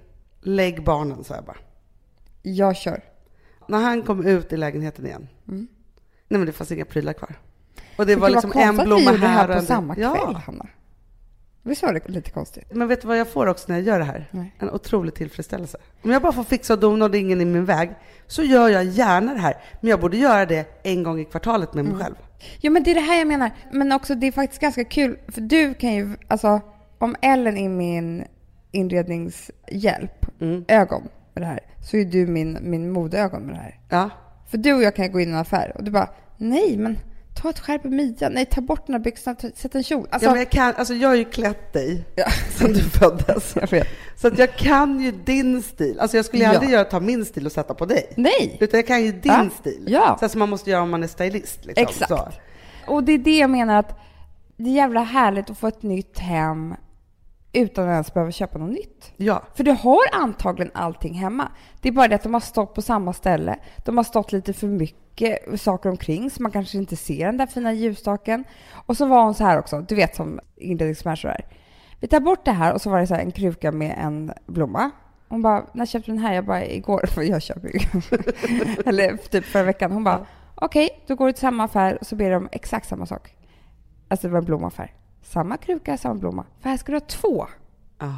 lägg 0.41 0.85
barnen, 0.85 1.25
sa 1.25 1.35
jag 1.35 1.45
bara. 1.45 1.57
jag 2.43 2.76
kör. 2.76 3.00
När 3.69 3.79
han 3.79 4.02
kom 4.02 4.26
ut 4.26 4.52
i 4.52 4.57
lägenheten 4.57 5.07
igen, 5.07 5.29
Mm. 5.49 5.67
nej 6.29 6.38
men 6.38 6.47
det 6.47 6.52
fanns 6.52 6.73
inga 6.73 6.85
prylar 6.85 7.12
kvar. 7.12 7.35
Och 7.97 8.07
det 8.07 8.17
var 8.17 8.31
liksom 8.31 8.53
en 8.55 8.76
blomma 8.76 9.00
gjorde 9.00 9.19
det 9.19 9.26
här 9.26 9.37
här 9.38 9.47
på 9.47 9.53
en- 9.53 9.62
samma 9.67 9.95
Ja. 9.99 10.15
kväll, 10.15 10.35
Hanna. 10.35 10.67
Visst 11.62 11.83
var 11.83 11.93
det 11.93 12.09
lite 12.09 12.31
konstigt? 12.31 12.65
Men 12.75 12.88
vet 12.88 13.00
du 13.03 13.09
vad 13.09 13.19
jag 13.19 13.29
får 13.29 13.47
också 13.47 13.65
när 13.69 13.76
jag 13.76 13.87
gör 13.87 13.99
det 13.99 14.05
här? 14.05 14.29
Nej. 14.31 14.55
En 14.59 14.71
otrolig 14.71 15.15
tillfredsställelse. 15.15 15.79
Om 16.03 16.11
jag 16.11 16.23
bara 16.23 16.33
får 16.33 16.45
fixa 16.45 16.73
och 16.73 16.79
dona 16.81 17.05
och 17.05 17.11
det 17.11 17.19
är 17.19 17.21
ingen 17.21 17.41
i 17.41 17.45
min 17.45 17.65
väg, 17.65 17.91
så 18.26 18.43
gör 18.43 18.69
jag 18.69 18.85
gärna 18.85 19.35
det 19.35 19.41
här. 19.41 19.55
Men 19.81 19.91
jag 19.91 20.00
borde 20.00 20.17
göra 20.17 20.47
det 20.47 20.81
en 20.83 21.03
gång 21.03 21.21
i 21.21 21.25
kvartalet 21.25 21.75
med 21.75 21.85
mig 21.85 21.93
Mm. 21.95 22.05
själv. 22.05 22.15
Ja, 22.61 22.71
men 22.71 22.83
det 22.83 22.91
är 22.91 22.95
det 22.95 23.00
här 23.00 23.19
jag 23.19 23.26
menar. 23.29 23.50
Men 23.73 23.93
också 23.93 24.15
det 24.15 24.26
är 24.26 24.33
faktiskt 24.33 24.61
ganska 24.62 24.85
kul, 24.85 25.19
för 25.29 25.41
du 25.41 25.75
kan 25.75 25.95
ju, 25.95 26.17
alltså 26.29 26.61
om 26.99 27.17
Ellen 27.23 27.57
är 27.57 27.69
min 27.69 28.25
inredningshjälp, 28.73 30.26
Mm. 30.41 30.65
ögon 30.69 31.03
med 31.35 31.43
det 31.43 31.47
här, 31.47 31.61
så 31.91 31.97
är 31.97 32.05
du 32.05 32.26
min, 32.26 32.59
min 32.62 32.91
modeögon 32.91 33.43
med 33.43 33.55
det 33.55 33.59
här. 33.61 33.81
Ja. 33.88 34.11
För 34.50 34.59
du 34.59 34.73
och 34.75 34.83
jag 34.83 34.97
kan 34.97 35.12
gå 35.12 35.21
in 35.21 35.29
i 35.29 35.33
en 35.33 35.38
affär 35.38 35.73
och 35.75 35.85
du 35.85 35.91
bara, 35.91 36.09
nej 36.37 36.76
men 36.76 36.99
ta 37.37 37.50
ett 37.50 37.59
skärp 37.61 37.85
i 37.85 37.88
midjan, 37.88 38.33
nej 38.33 38.47
ta 38.47 38.61
bort 38.61 38.87
den 38.87 38.95
här 39.05 39.35
ta- 39.35 39.50
sätt 39.57 39.75
en 39.75 39.83
kjol. 39.83 40.07
Alltså, 40.11 40.26
ja 40.26 40.31
men 40.33 40.38
jag, 40.40 40.50
kan, 40.50 40.75
alltså 40.76 40.95
jag 40.95 41.09
har 41.09 41.14
ju 41.14 41.25
klätt 41.25 41.73
dig 41.73 42.05
Ja. 42.14 42.31
sedan 42.59 42.73
du 42.73 42.81
föddes. 42.83 43.55
Så 44.16 44.28
att 44.28 44.38
jag 44.38 44.57
kan 44.57 45.00
ju 45.00 45.11
din 45.12 45.62
stil. 45.62 46.00
Alltså 46.00 46.16
jag 46.16 46.26
skulle 46.26 46.43
Ja. 46.45 46.50
aldrig 46.50 46.71
göra, 46.71 46.85
ta 46.85 47.00
min 47.00 47.25
stil 47.25 47.47
och 47.47 47.52
sätta 47.52 47.75
på 47.75 47.87
dig. 47.87 48.12
Nej! 48.16 48.57
Utan 48.61 48.78
jag 48.78 48.87
kan 48.87 49.05
ju 49.05 49.12
din 49.12 49.21
Ja. 49.33 49.49
stil. 49.61 49.85
Ja. 49.87 50.16
Så 50.21 50.28
som 50.28 50.38
man 50.38 50.49
måste 50.49 50.71
göra 50.71 50.83
om 50.83 50.90
man 50.90 51.02
är 51.02 51.07
stylist. 51.09 51.64
Liksom. 51.64 51.83
Exakt. 51.88 52.09
Så. 52.09 52.28
Och 52.87 53.05
det 53.05 53.12
är 53.12 53.19
det 53.19 53.38
jag 53.38 53.50
menar 53.50 53.78
att 53.78 53.99
det 54.57 54.71
är 54.71 54.75
jävla 54.75 55.02
härligt 55.02 55.50
att 55.50 55.59
få 55.59 55.66
ett 55.66 55.83
nytt 55.83 56.19
hem 56.19 56.75
utan 57.57 57.89
att 57.89 57.93
ens 57.93 58.15
behöva 58.15 58.33
köpa 58.33 58.59
något 58.59 58.71
nytt. 58.71 59.13
Ja. 59.17 59.43
För 59.55 59.65
du 59.65 59.71
har 59.71 60.03
antagligen 60.13 60.73
allting 60.75 61.15
hemma. 61.15 61.49
Det 61.81 61.89
är 61.89 61.93
bara 61.93 62.09
det 62.09 62.15
att 62.15 62.23
de 62.23 62.35
har 62.35 62.41
stått 62.41 62.75
på 62.75 62.83
samma 62.83 63.13
ställe. 63.13 63.57
De 63.85 63.97
har 63.97 64.05
stått 64.05 64.33
lite 64.33 64.53
för 64.53 64.67
mycket 64.67 65.61
saker 65.61 65.91
omkring 65.91 66.31
så 66.31 66.43
man 66.43 66.53
kanske 66.53 66.79
inte 66.79 66.97
ser 66.97 67.27
den 67.27 67.37
där 67.37 67.47
fina 67.47 67.73
ljusstaken. 67.73 68.45
Och 68.87 68.97
så 68.97 69.07
var 69.07 69.25
hon 69.25 69.35
så 69.35 69.45
här 69.45 69.59
också, 69.59 69.81
du 69.81 69.95
vet 69.95 70.17
som 70.17 70.41
inredningsmänniskor 70.57 71.31
är. 71.31 71.47
Vi 72.01 72.09
tar 72.09 72.21
bort 72.21 72.45
det 72.45 72.53
här 72.53 72.75
och 72.75 72.81
så 72.81 72.91
var 72.91 73.01
det 73.01 73.07
så 73.07 73.15
en 73.15 73.33
kruka 73.33 73.73
med 73.73 73.97
en 73.99 74.33
blomma. 74.47 74.91
Hon 75.29 75.43
bara, 75.43 75.67
när 75.73 75.87
köpte 75.87 76.11
du 76.11 76.17
den 76.17 76.25
här? 76.25 76.35
Jag 76.35 76.45
bara, 76.45 76.65
igår, 76.65 77.07
för 77.07 77.23
jag 77.33 77.43
köper 77.43 77.69
ju. 77.69 77.81
Eller 78.87 79.17
typ 79.17 79.45
förra 79.45 79.63
veckan. 79.63 79.93
Hon 79.93 80.05
bara, 80.05 80.27
okej, 80.55 81.05
då 81.07 81.15
går 81.15 81.27
du 81.27 81.33
till 81.33 81.41
samma 81.41 81.65
affär 81.65 81.99
och 82.01 82.07
så 82.07 82.17
ber 82.17 82.31
de 82.31 82.37
om 82.37 82.49
exakt 82.53 82.89
samma 82.89 83.07
sak. 83.07 83.37
Alltså 84.09 84.27
det 84.27 84.33
var 84.33 84.39
en 84.39 84.45
blomaffär. 84.45 84.93
Samma 85.28 85.56
kruka, 85.56 85.97
samma 85.97 86.14
blomma. 86.14 86.45
För 86.61 86.71
här 86.71 86.76
ska 86.76 86.92
du 86.92 86.97
ha 86.97 87.06
två. 87.06 87.47
Ja. 87.99 88.14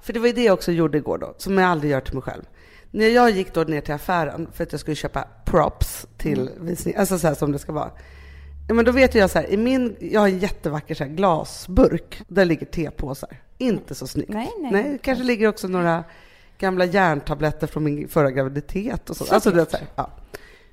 För 0.00 0.12
det 0.12 0.20
var 0.20 0.26
ju 0.26 0.32
det 0.32 0.44
jag 0.44 0.54
också 0.54 0.72
gjorde 0.72 0.98
igår 0.98 1.18
då, 1.18 1.34
som 1.38 1.58
jag 1.58 1.70
aldrig 1.70 1.90
gör 1.92 2.00
till 2.00 2.14
mig 2.14 2.22
själv. 2.22 2.42
När 2.90 3.08
jag 3.08 3.30
gick 3.30 3.54
då 3.54 3.62
ner 3.62 3.80
till 3.80 3.94
affären 3.94 4.48
för 4.52 4.64
att 4.64 4.72
jag 4.72 4.80
skulle 4.80 4.94
köpa 4.94 5.28
props 5.44 6.06
till 6.16 6.50
visning, 6.60 6.94
alltså 6.96 7.18
så 7.18 7.26
här 7.26 7.34
som 7.34 7.52
det 7.52 7.58
ska 7.58 7.72
vara. 7.72 7.90
Ja, 8.68 8.74
men 8.74 8.84
då 8.84 8.92
vet 8.92 9.14
jag 9.14 9.30
så 9.30 9.38
här, 9.38 9.50
i 9.50 9.56
min, 9.56 9.96
jag 10.00 10.20
har 10.20 10.28
en 10.28 10.38
jättevacker 10.38 10.94
så 10.94 11.04
här 11.04 11.10
glasburk, 11.10 12.22
där 12.28 12.44
ligger 12.44 12.66
tepåsar. 12.66 13.40
Inte 13.58 13.94
så 13.94 14.06
snyggt. 14.06 14.28
Nej, 14.28 14.50
nej. 14.58 14.72
nej 14.72 14.98
kanske 15.02 15.24
ligger 15.24 15.48
också 15.48 15.68
några 15.68 16.04
gamla 16.58 16.84
järntabletter 16.84 17.66
från 17.66 17.84
min 17.84 18.08
förra 18.08 18.30
graviditet 18.30 19.10
och 19.10 19.16
så. 19.16 19.34
Alltså, 19.34 19.50
det, 19.50 19.70
så 19.70 19.76
här, 19.76 19.86
ja. 19.94 20.10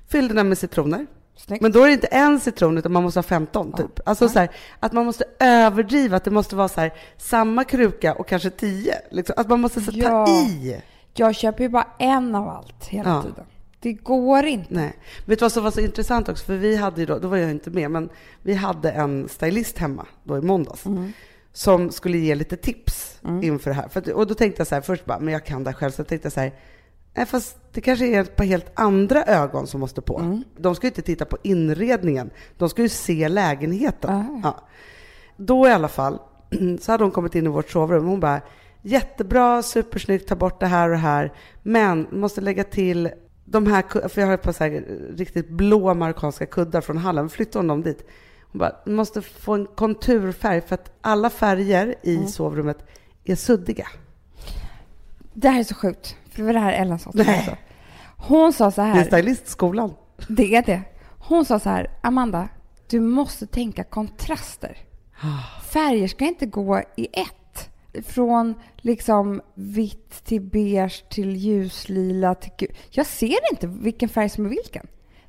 Fyllde 0.08 0.34
den 0.34 0.48
med 0.48 0.58
citroner. 0.58 1.06
Snyggt. 1.36 1.62
Men 1.62 1.72
då 1.72 1.82
är 1.82 1.86
det 1.86 1.92
inte 1.92 2.06
en 2.06 2.40
citron, 2.40 2.78
utan 2.78 2.92
man 2.92 3.02
måste 3.02 3.18
ha 3.18 3.22
15 3.22 3.72
typ. 3.72 4.00
Alltså 4.08 4.28
så 4.28 4.38
här, 4.38 4.48
att 4.80 4.92
man 4.92 5.06
måste 5.06 5.24
överdriva, 5.38 6.16
att 6.16 6.24
det 6.24 6.30
måste 6.30 6.56
vara 6.56 6.68
så 6.68 6.80
här, 6.80 6.92
samma 7.16 7.64
kruka 7.64 8.14
och 8.14 8.28
kanske 8.28 8.50
10. 8.50 8.94
Liksom. 9.10 9.34
Att 9.38 9.48
man 9.48 9.60
måste 9.60 9.80
så, 9.80 9.90
Ja. 9.94 10.26
ta 10.26 10.32
i. 10.32 10.82
Jag 11.14 11.34
köper 11.34 11.62
ju 11.62 11.68
bara 11.68 11.86
en 11.98 12.34
av 12.34 12.48
allt 12.48 12.84
hela 12.84 13.10
Ja. 13.10 13.22
tiden. 13.22 13.44
Det 13.80 13.92
går 13.92 14.44
inte. 14.44 14.74
Nej. 14.74 14.92
Vet 15.26 15.38
du 15.38 15.44
vad 15.44 15.52
som 15.52 15.64
var 15.64 15.70
så 15.70 15.80
intressant 15.80 16.28
också? 16.28 16.44
För 16.44 16.54
vi 16.56 16.76
hade 16.76 17.00
ju 17.00 17.06
då, 17.06 17.18
då 17.18 17.28
var 17.28 17.36
jag 17.36 17.50
inte 17.50 17.70
med, 17.70 17.90
men 17.90 18.08
vi 18.42 18.54
hade 18.54 18.90
en 18.90 19.28
stylist 19.28 19.78
hemma 19.78 20.06
då 20.24 20.38
i 20.38 20.40
måndags. 20.40 20.84
Som 21.52 21.90
skulle 21.90 22.18
ge 22.18 22.34
lite 22.34 22.56
tips 22.56 23.18
inför 23.42 23.70
det 23.70 23.74
här. 23.76 23.88
För 23.88 24.12
och 24.12 24.26
då 24.26 24.34
tänkte 24.34 24.60
jag 24.60 24.66
så 24.66 24.74
här, 24.74 24.82
först 24.82 25.04
bara, 25.04 25.18
men 25.18 25.32
jag 25.32 25.44
kan 25.44 25.64
det 25.64 25.70
här 25.70 25.74
själv. 25.76 25.90
Så 25.90 26.00
jag 26.00 26.08
tänkte 26.08 26.30
så 26.30 26.40
här, 26.40 26.52
nej 27.14 27.26
fast 27.26 27.58
det 27.72 27.80
kanske 27.80 28.06
är 28.06 28.20
ett 28.20 28.36
par 28.36 28.44
helt 28.44 28.70
andra 28.74 29.24
ögon 29.24 29.66
som 29.66 29.80
måste 29.80 30.00
på. 30.00 30.42
De 30.56 30.74
ska 30.74 30.86
ju 30.86 30.90
inte 30.90 31.02
titta 31.02 31.24
på 31.24 31.38
inredningen, 31.42 32.30
de 32.58 32.68
ska 32.68 32.82
ju 32.82 32.88
se 32.88 33.28
lägenheten. 33.28 34.40
Ja. 34.42 34.68
Då 35.36 35.68
i 35.68 35.70
alla 35.70 35.88
fall, 35.88 36.18
så 36.80 36.92
hade 36.92 37.04
hon 37.04 37.10
kommit 37.10 37.34
in 37.34 37.46
i 37.46 37.48
vårt 37.48 37.70
sovrum. 37.70 38.06
Hon 38.06 38.20
bara, 38.20 38.40
jättebra, 38.82 39.62
supersnyggt, 39.62 40.28
ta 40.28 40.36
bort 40.36 40.60
det 40.60 40.66
här 40.66 40.88
och 40.88 40.94
det 40.94 41.00
här. 41.00 41.32
Men 41.62 42.06
måste 42.10 42.40
lägga 42.40 42.64
till 42.64 43.10
de 43.44 43.66
här, 43.66 44.08
för 44.08 44.20
jag 44.20 44.28
har 44.28 44.34
ett 44.34 44.42
par 44.42 44.52
så 44.52 44.64
här 44.64 44.84
riktigt 45.16 45.48
blå 45.48 45.94
marockanska 45.94 46.46
kuddar 46.46 46.80
från 46.80 46.98
hallen. 46.98 47.28
Flytta 47.28 47.58
hon 47.58 47.66
dem 47.66 47.82
dit. 47.82 48.06
Hon 48.40 48.58
bara, 48.58 48.76
måste 48.86 49.22
få 49.22 49.54
en 49.54 49.66
konturfärg 49.66 50.60
för 50.60 50.74
att 50.74 50.92
alla 51.00 51.30
färger 51.30 51.94
i 52.02 52.26
sovrummet 52.26 52.78
är 53.24 53.36
suddiga. 53.36 53.88
Det 55.32 55.48
här 55.48 55.60
är 55.60 55.64
så 55.64 55.74
sjukt. 55.74 56.16
För 56.34 56.42
det 56.42 56.46
var 56.46 56.52
det 56.52 56.58
här 56.60 56.72
Ellen 56.72 56.98
sa 56.98 57.12
till 57.12 57.26
mig 57.26 57.38
också. 57.38 57.56
Hon 58.16 58.52
sa 58.52 58.70
så 58.70 58.80
Det 58.80 58.86
är 58.86 58.92
här. 58.92 59.04
stylistskolan. 59.04 59.94
Det 60.28 60.54
är 60.56 60.62
det. 60.62 60.82
Hon 61.18 61.44
sa 61.44 61.58
så 61.58 61.68
här, 61.68 61.90
Amanda, 62.02 62.48
du 62.90 63.00
måste 63.00 63.46
tänka 63.46 63.84
kontraster. 63.84 64.76
Färger 65.72 66.08
ska 66.08 66.24
inte 66.24 66.46
gå 66.46 66.80
i 66.96 67.06
ett. 67.12 67.70
Från 68.06 68.54
liksom 68.76 69.40
vitt 69.54 70.24
till 70.24 70.40
beige 70.40 71.04
till 71.10 71.36
ljuslila 71.36 72.34
till 72.34 72.50
gul. 72.58 72.72
Jag 72.90 73.06
ser 73.06 73.52
inte 73.52 73.66
vilken 73.66 74.08
färg 74.08 74.28
som 74.28 74.44
är 74.46 74.50
vilken. 74.50 74.86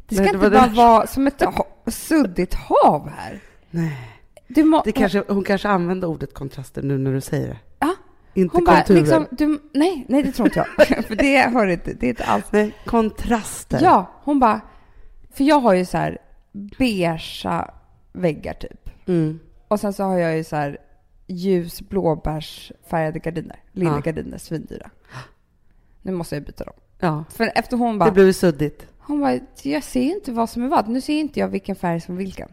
Det 0.07 0.15
ska 0.15 0.23
Nej, 0.23 0.31
det 0.33 0.37
inte 0.37 0.49
var 0.49 0.59
bara 0.59 0.67
det. 0.69 0.75
vara 0.75 1.07
som 1.07 1.27
ett 1.27 1.41
ha- 1.43 1.67
suddigt 1.87 2.53
hav 2.53 3.09
här. 3.09 3.39
Nej. 3.71 3.97
Du 4.47 4.63
må, 4.63 4.81
Det 4.85 4.91
kanske, 4.91 5.23
hon 5.27 5.43
kanske 5.43 5.67
använder 5.67 6.07
ordet 6.07 6.33
kontraster 6.33 6.81
nu 6.83 6.97
när 6.97 7.13
du 7.13 7.21
säger 7.21 7.47
det. 7.47 7.57
Ja, 8.35 8.41
Inte 8.41 8.57
hon 8.57 8.63
bara, 8.65 8.75
konturer. 8.77 8.99
liksom, 8.99 9.27
du, 9.31 9.59
nej, 9.73 10.05
nej, 10.09 10.23
det 10.23 10.31
tror 10.31 10.47
inte 10.47 10.65
jag. 10.77 10.87
För 11.05 11.15
det 11.15 11.39
hör 11.41 11.67
inte, 11.67 11.93
det 11.93 12.05
är 12.05 12.09
inte 12.09 12.23
alls 12.23 12.45
Nej, 12.51 12.73
kontraster. 12.85 13.79
Ja, 13.83 14.11
hon 14.23 14.39
bara... 14.39 14.61
För 15.31 15.43
jag 15.43 15.59
har 15.59 15.73
ju 15.73 15.85
så 15.85 15.97
här 15.97 16.17
beigea 16.77 17.71
väggar 18.13 18.53
typ. 18.53 18.89
Mm. 19.07 19.39
Och 19.67 19.79
sen 19.79 19.93
så 19.93 20.03
har 20.03 20.17
jag 20.17 20.37
ju 20.37 20.43
så 20.43 20.55
här 20.55 20.77
ljus 21.27 21.81
blåbärsfärgade 21.81 23.19
gardiner. 23.19 23.59
Linnegardiner, 23.71 24.37
svindyra. 24.37 24.89
Nu 26.01 26.11
måste 26.11 26.35
jag 26.35 26.43
byta 26.43 26.63
dem. 26.63 26.73
Ja, 26.99 27.23
För 27.29 27.51
efter 27.55 27.77
hon 27.77 27.93
det 27.93 27.99
bara... 27.99 28.11
blev 28.11 28.25
ju 28.25 28.33
suddigt. 28.33 28.87
Hon 28.97 29.21
bara, 29.21 29.39
jag 29.63 29.83
ser 29.83 30.01
inte 30.15 30.31
vad 30.31 30.49
som 30.49 30.63
är 30.63 30.67
vad. 30.67 30.87
Nu 30.87 31.01
ser 31.01 31.19
inte 31.19 31.39
jag 31.39 31.47
vilken 31.47 31.75
färg 31.75 32.01
som 32.01 32.15
är 32.15 32.17
vilken. 32.19 32.49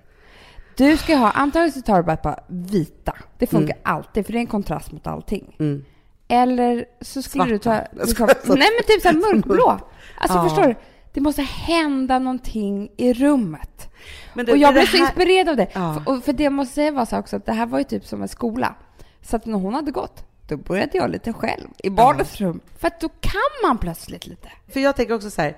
Du 0.76 0.97
ska 0.97 1.17
ha, 1.17 1.31
antagligen 1.31 1.73
så 1.73 1.81
tar 1.83 1.97
du 1.97 2.02
bara 2.02 2.12
ett 2.12 2.23
par 2.23 2.45
vita. 2.47 3.17
Det 3.38 3.47
funkar 3.47 3.76
alltid, 3.83 4.26
för 4.26 4.33
det 4.33 4.38
är 4.38 4.41
en 4.41 4.47
kontrast 4.47 4.93
mot 4.93 5.07
allting. 5.07 5.57
Mm. 5.59 5.85
Eller 6.29 6.85
så 7.00 7.23
skulle 7.23 7.45
du 7.45 7.59
ta... 7.59 7.71
Svarta. 7.76 7.97
Liksom, 8.05 8.26
nej 8.59 8.69
men 8.79 8.85
typ 8.87 9.02
såhär 9.02 9.14
mörkblå. 9.35 9.79
Alltså 10.19 10.38
Ja. 10.38 10.43
förstår 10.45 10.62
du? 10.67 10.75
Det 11.12 11.21
måste 11.21 11.43
hända 11.43 12.19
någonting 12.19 12.91
i 12.97 13.12
rummet. 13.12 13.88
Men 14.35 14.50
och 14.50 14.57
jag 14.57 14.71
det 14.71 14.73
blev 14.81 14.87
så 14.87 14.97
här- 14.97 15.05
inspirerad 15.05 15.49
av 15.49 15.57
det. 15.57 15.67
Ja. 15.73 15.95
För, 16.07 16.12
och 16.12 16.25
för 16.25 16.33
det 16.33 16.43
jag 16.45 16.52
måste 16.52 16.75
säga 16.75 16.91
var 16.91 17.05
så 17.05 17.19
också 17.19 17.37
att 17.37 17.47
det 17.47 17.52
här 17.52 17.67
var 17.67 17.79
ju 17.79 17.85
typ 17.85 18.07
som 18.07 18.23
en 18.23 18.29
skola. 18.29 18.75
Så 19.23 19.37
att 19.37 19.47
när 19.47 19.59
hon 19.59 19.75
hade 19.75 19.91
gått, 19.91 20.25
då 20.49 20.57
började 20.57 20.99
jag 20.99 21.11
lite 21.11 21.33
själv 21.33 21.69
i 21.79 21.91
barnets 21.91 22.41
rum. 22.41 22.61
För 22.79 22.87
att 22.87 23.00
då 23.00 23.09
kan 23.09 23.41
man 23.69 23.79
plötsligt 23.79 24.26
lite. 24.26 24.49
För 24.73 24.81
jag 24.81 24.97
tänker 24.97 25.14
också 25.14 25.31
så 25.31 25.43
här, 25.43 25.57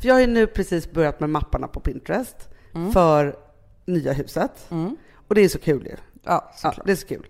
för 0.00 0.08
jag 0.08 0.14
har 0.14 0.20
ju 0.20 0.26
nu 0.26 0.46
precis 0.46 0.92
börjat 0.92 1.20
med 1.20 1.30
mapparna 1.30 1.68
på 1.68 1.80
Pinterest 1.80 2.48
för 2.92 3.36
nya 3.86 4.12
huset. 4.12 4.68
Och 5.28 5.34
det 5.34 5.40
är 5.40 5.48
så 5.48 5.58
kul 5.58 5.86
ju. 5.86 5.96
Ja, 6.24 6.52
Ja, 6.62 6.74
det 6.84 6.92
är 6.92 6.96
så 6.96 7.06
kul. 7.06 7.26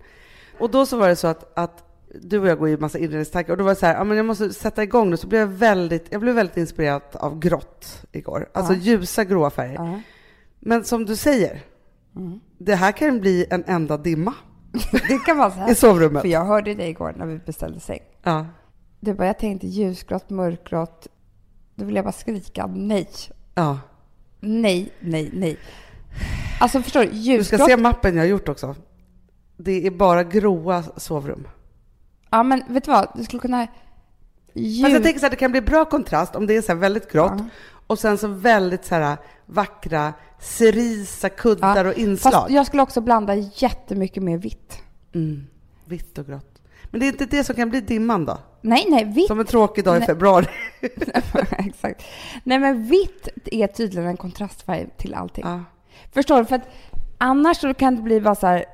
Och 0.59 0.71
då 0.71 0.85
så 0.85 0.97
var 0.97 1.07
det 1.07 1.15
så 1.15 1.27
att, 1.27 1.57
att 1.57 1.83
du 2.21 2.39
och 2.39 2.47
jag 2.47 2.59
går 2.59 2.69
i 2.69 2.77
massa 2.77 2.97
inredningstankar 2.99 3.51
och 3.53 3.57
då 3.57 3.63
var 3.63 3.71
det 3.71 3.79
så 3.79 3.85
här, 3.85 3.93
ja 3.93 4.03
men 4.03 4.17
jag 4.17 4.25
måste 4.25 4.53
sätta 4.53 4.83
igång 4.83 5.09
nu, 5.09 5.17
så 5.17 5.27
blev 5.27 5.41
jag 5.41 5.47
väldigt, 5.47 6.05
jag 6.09 6.21
blev 6.21 6.35
väldigt 6.35 6.57
inspirerad 6.57 7.01
av 7.13 7.39
grått 7.39 8.05
igår. 8.11 8.49
Alltså 8.53 8.73
Ja. 8.73 8.79
ljusa 8.79 9.23
gråa 9.23 9.49
färger. 9.49 9.73
Ja. 9.75 10.01
Men 10.59 10.83
som 10.83 11.05
du 11.05 11.15
säger, 11.15 11.61
det 12.57 12.75
här 12.75 12.91
kan 12.91 13.19
bli 13.19 13.45
en 13.49 13.63
enda 13.67 13.97
dimma 13.97 14.33
Det 14.91 15.17
kan 15.25 15.37
vara 15.37 15.51
så 15.51 15.57
i 15.57 15.61
här. 15.61 15.73
sovrummet. 15.73 16.21
För 16.21 16.29
jag 16.29 16.45
hörde 16.45 16.73
dig 16.73 16.89
igår 16.89 17.13
när 17.17 17.25
vi 17.25 17.37
beställde 17.37 17.79
säng. 17.79 17.99
Ja. 18.23 18.45
Du 18.99 19.13
bara, 19.13 19.27
jag 19.27 19.39
tänkte 19.39 19.67
ljusgrått, 19.67 20.29
mörkgrått. 20.29 21.07
Då 21.75 21.85
vill 21.85 21.95
jag 21.95 22.05
bara 22.05 22.11
skrika 22.11 22.67
nej. 22.67 23.09
ja. 23.55 23.79
Nej, 24.39 24.91
nej, 24.99 25.29
nej. 25.33 25.57
Alltså 26.59 26.81
förstår 26.81 26.99
du? 26.99 27.05
Du 27.07 27.13
ska 27.13 27.21
Ljusgrått. 27.21 27.65
se 27.69 27.77
mappen 27.77 28.15
jag 28.15 28.21
har 28.21 28.27
gjort 28.27 28.49
också. 28.49 28.75
Det 29.57 29.87
är 29.87 29.91
bara 29.91 30.23
gråa 30.23 30.83
sovrum. 30.97 31.47
Ja, 32.29 32.43
men 32.43 32.63
vet 32.67 32.83
du 32.83 32.91
vad? 32.91 33.07
Du 33.15 33.23
skulle 33.23 33.39
kunna... 33.39 33.67
Ljus... 34.53 34.81
Fast 34.81 34.93
jag 34.93 35.03
tänker 35.03 35.19
så 35.19 35.25
här, 35.25 35.29
det 35.31 35.35
kan 35.35 35.51
bli 35.51 35.61
bra 35.61 35.85
kontrast 35.85 36.35
om 36.35 36.47
det 36.47 36.57
är 36.57 36.61
så 36.61 36.71
här 36.71 36.79
väldigt 36.79 37.11
grått 37.11 37.31
Ja. 37.37 37.45
och 37.87 37.99
sen 37.99 38.17
så 38.17 38.27
väldigt 38.27 38.85
så 38.85 38.95
här 38.95 39.17
vackra 39.45 40.13
cerisa 40.39 41.29
kuddar 41.29 41.85
och 41.85 41.93
inslag. 41.93 42.33
Fast 42.33 42.49
jag 42.49 42.65
skulle 42.65 42.83
också 42.83 43.01
blanda 43.01 43.35
jättemycket 43.35 44.23
mer 44.23 44.37
vitt. 44.37 44.81
Mm. 45.15 45.47
Vitt 45.85 46.17
och 46.17 46.25
grått. 46.25 46.61
Men 46.91 46.99
det 46.99 47.05
är 47.05 47.07
inte 47.07 47.25
det 47.25 47.43
som 47.43 47.55
kan 47.55 47.69
bli 47.69 47.81
dimman 47.81 48.25
då? 48.25 48.37
Nej, 48.61 48.85
nej, 48.89 49.05
vitt. 49.05 49.27
Som 49.27 49.39
en 49.39 49.45
tråkig 49.45 49.83
dag 49.83 49.97
i 49.97 50.05
februari. 50.05 50.45
Exakt. 51.51 52.03
Nej, 52.43 52.59
men 52.59 52.83
vitt 52.83 53.27
är 53.45 53.67
tydligen 53.67 54.09
en 54.09 54.17
kontrastfärg 54.17 54.87
till 54.97 55.13
allting. 55.13 55.43
Ja. 55.47 55.63
Förstår 56.11 56.37
du? 56.39 56.45
För 56.45 56.55
att 56.55 56.67
annars 57.17 57.57
så 57.57 57.73
kan 57.73 57.95
det 57.95 58.01
bli 58.01 58.21
bara 58.21 58.35
så 58.35 58.47
här 58.47 58.65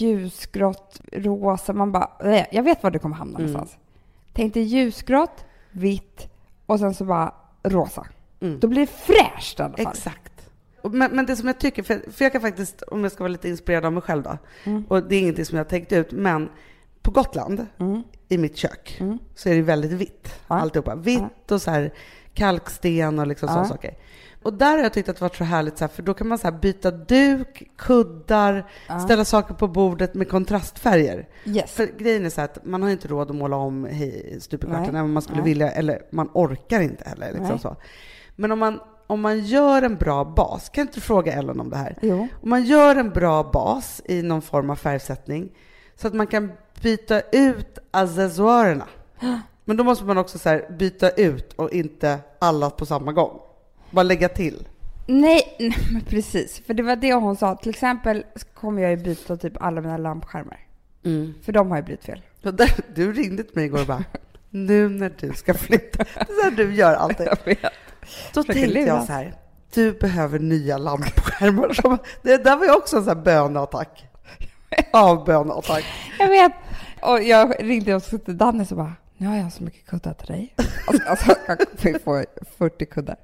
ljusgrått, 0.00 1.00
rosa. 1.12 1.72
Man 1.72 1.92
bara, 1.92 2.10
"Äh, 2.24 2.44
jag 2.50 2.62
vet 2.62 2.82
var 2.82 2.90
det 2.90 2.98
kommer 2.98 3.16
hamna 3.16 3.38
Mm. 3.38 3.52
någonstans. 3.52 3.78
Tänk 4.32 4.54
dig 4.54 4.62
ljusgrått, 4.62 5.44
vitt 5.70 6.28
och 6.66 6.78
sen 6.78 6.94
så 6.94 7.04
bara 7.04 7.34
rosa. 7.62 8.06
Mm. 8.40 8.60
Då 8.60 8.68
blir 8.68 8.80
det 8.80 8.86
fräscht 8.86 9.60
i 9.60 9.62
alla 9.62 9.76
fall. 9.76 9.86
Exakt. 9.86 10.32
Men, 10.82 11.16
men 11.16 11.26
det 11.26 11.36
som 11.36 11.46
jag 11.46 11.58
tycker, 11.58 11.82
för, 11.82 12.10
för 12.12 12.24
jag 12.24 12.32
kan 12.32 12.40
faktiskt, 12.40 12.82
om 12.82 13.02
jag 13.02 13.12
ska 13.12 13.22
vara 13.24 13.32
lite 13.32 13.48
inspirerad 13.48 13.84
av 13.84 13.92
mig 13.92 14.02
själv 14.02 14.22
då, 14.22 14.38
Mm. 14.64 14.84
och 14.88 15.02
det 15.02 15.16
är 15.16 15.20
ingenting 15.20 15.44
som 15.44 15.56
jag 15.58 15.64
har 15.64 15.70
tänkt 15.70 15.92
ut, 15.92 16.12
men 16.12 16.48
på 17.02 17.10
Gotland, 17.10 17.66
i 18.28 18.38
mitt 18.38 18.56
kök, 18.56 18.96
Mm. 19.00 19.18
så 19.34 19.48
är 19.48 19.54
det 19.54 19.62
väldigt 19.62 19.92
vitt. 19.92 20.40
Ja. 20.48 20.60
Alltihopa. 20.60 20.94
Vitt 20.94 21.50
och 21.50 21.62
så 21.62 21.70
här 21.70 21.92
kalksten 22.34 23.18
och 23.18 23.26
liksom 23.26 23.46
Ja. 23.46 23.52
sådana 23.52 23.68
saker. 23.68 23.94
Och 24.46 24.52
där 24.52 24.76
har 24.76 24.82
jag 24.82 24.92
tyckt 24.92 25.08
att 25.08 25.16
det 25.16 25.22
varit 25.22 25.36
så 25.36 25.44
härligt, 25.44 25.78
så 25.78 25.84
här, 25.84 25.88
för 25.88 26.02
då 26.02 26.14
kan 26.14 26.28
man 26.28 26.38
så 26.38 26.46
här 26.50 26.58
byta 26.58 26.90
duk, 26.90 27.70
kuddar, 27.78 28.70
ställa 29.04 29.24
saker 29.24 29.54
på 29.54 29.68
bordet 29.68 30.14
med 30.14 30.28
kontrastfärger. 30.28 31.28
Yes. 31.44 31.72
För 31.72 31.86
grejen 31.98 32.26
är 32.26 32.30
så 32.30 32.40
här 32.40 32.48
att 32.48 32.64
man 32.64 32.82
har 32.82 32.90
inte 32.90 33.08
råd 33.08 33.30
att 33.30 33.36
måla 33.36 33.56
om 33.56 33.84
hej- 33.84 34.38
stupekvarten, 34.40 34.82
Nej. 34.82 34.88
även 34.90 35.04
om 35.04 35.12
man 35.12 35.22
skulle 35.22 35.40
Nej. 35.40 35.44
vilja, 35.48 35.70
eller 35.70 36.02
man 36.10 36.28
orkar 36.34 36.80
inte 36.80 37.08
heller. 37.08 37.32
Liksom 37.32 37.58
så. 37.58 37.76
Men 38.36 38.52
om 38.52 38.58
man, 38.58 38.80
om 39.06 39.20
man 39.20 39.38
gör 39.44 39.82
en 39.82 39.96
bra 39.96 40.24
bas, 40.24 40.68
kan 40.68 40.82
inte 40.82 40.94
du 40.94 41.00
fråga 41.00 41.32
Ellen 41.32 41.60
om 41.60 41.70
det 41.70 41.76
här? 41.76 41.98
Jo. 42.02 42.28
Om 42.42 42.50
man 42.50 42.64
gör 42.64 42.96
en 42.96 43.10
bra 43.10 43.42
bas 43.52 44.02
i 44.04 44.22
någon 44.22 44.42
form 44.42 44.70
av 44.70 44.76
färgsättning 44.76 45.52
så 45.96 46.08
att 46.08 46.14
man 46.14 46.26
kan 46.26 46.52
byta 46.82 47.20
ut 47.20 47.78
accessoarerna. 47.90 48.86
Men 49.64 49.76
då 49.76 49.84
måste 49.84 50.04
man 50.04 50.18
också 50.18 50.38
så 50.38 50.60
byta 50.78 51.10
ut 51.10 51.52
och 51.52 51.70
inte 51.70 52.18
alla 52.38 52.70
på 52.70 52.86
samma 52.86 53.12
gång. 53.12 53.40
Bara 53.90 54.02
lägga 54.02 54.28
till. 54.28 54.68
Nej, 55.06 55.56
nej, 55.58 55.76
men 55.92 56.02
precis. 56.02 56.62
För 56.66 56.74
det 56.74 56.82
var 56.82 56.96
det 56.96 57.12
hon 57.14 57.36
sa. 57.36 57.56
Till 57.56 57.70
exempel 57.70 58.24
kommer 58.54 58.82
jag 58.82 58.90
ju 58.90 58.96
byta 58.96 59.36
typ 59.36 59.62
alla 59.62 59.80
mina 59.80 59.96
lampskärmar. 59.96 60.60
För 61.42 61.52
de 61.52 61.70
har 61.70 61.76
ju 61.76 61.82
blivit 61.82 62.04
fel. 62.04 62.22
Du 62.94 63.12
ringde 63.12 63.42
till 63.42 63.56
mig 63.56 63.64
igår 63.64 63.80
och 63.80 63.86
bara, 63.86 64.04
nu 64.50 64.88
när 64.88 65.12
du 65.20 65.32
ska 65.32 65.54
flytta, 65.54 66.04
det 66.04 66.20
är 66.20 66.24
så 66.24 66.42
här 66.42 66.50
du 66.50 66.74
gör 66.74 66.94
alltid. 66.94 67.26
Jag 67.26 67.38
vet. 67.44 67.60
Då 68.34 68.42
Försöker 68.42 68.52
tänkte 68.60 68.78
jag 68.78 68.86
luras. 68.86 69.06
så 69.06 69.12
här, 69.12 69.34
du 69.74 69.92
behöver 69.92 70.38
nya 70.38 70.78
lampskärmar. 70.78 71.98
Det 72.22 72.36
där 72.44 72.56
var 72.56 72.64
ju 72.64 72.72
också 72.72 72.96
en 72.96 73.04
sån 73.04 73.16
här 73.16 73.24
böneattack. 73.24 74.04
Av 74.92 75.24
böneattack. 75.24 75.84
Jag 76.18 76.28
vet. 76.28 76.52
Och 77.02 77.22
jag 77.22 77.54
ringde 77.60 77.94
och 77.94 78.02
så 78.02 78.18
till 78.18 78.36
Danny 78.38 78.64
och 78.70 78.76
bara, 78.76 78.92
nu 79.16 79.26
har 79.26 79.36
jag 79.36 79.52
så 79.52 79.62
mycket 79.62 79.86
kuddar 79.86 80.12
till 80.14 80.26
dig. 80.26 80.54
Alltså, 80.86 81.08
alltså 81.08 81.34
jag 81.46 81.58
kommer 81.58 81.98
få 81.98 82.24
40 82.58 82.86
kuddar. 82.86 83.16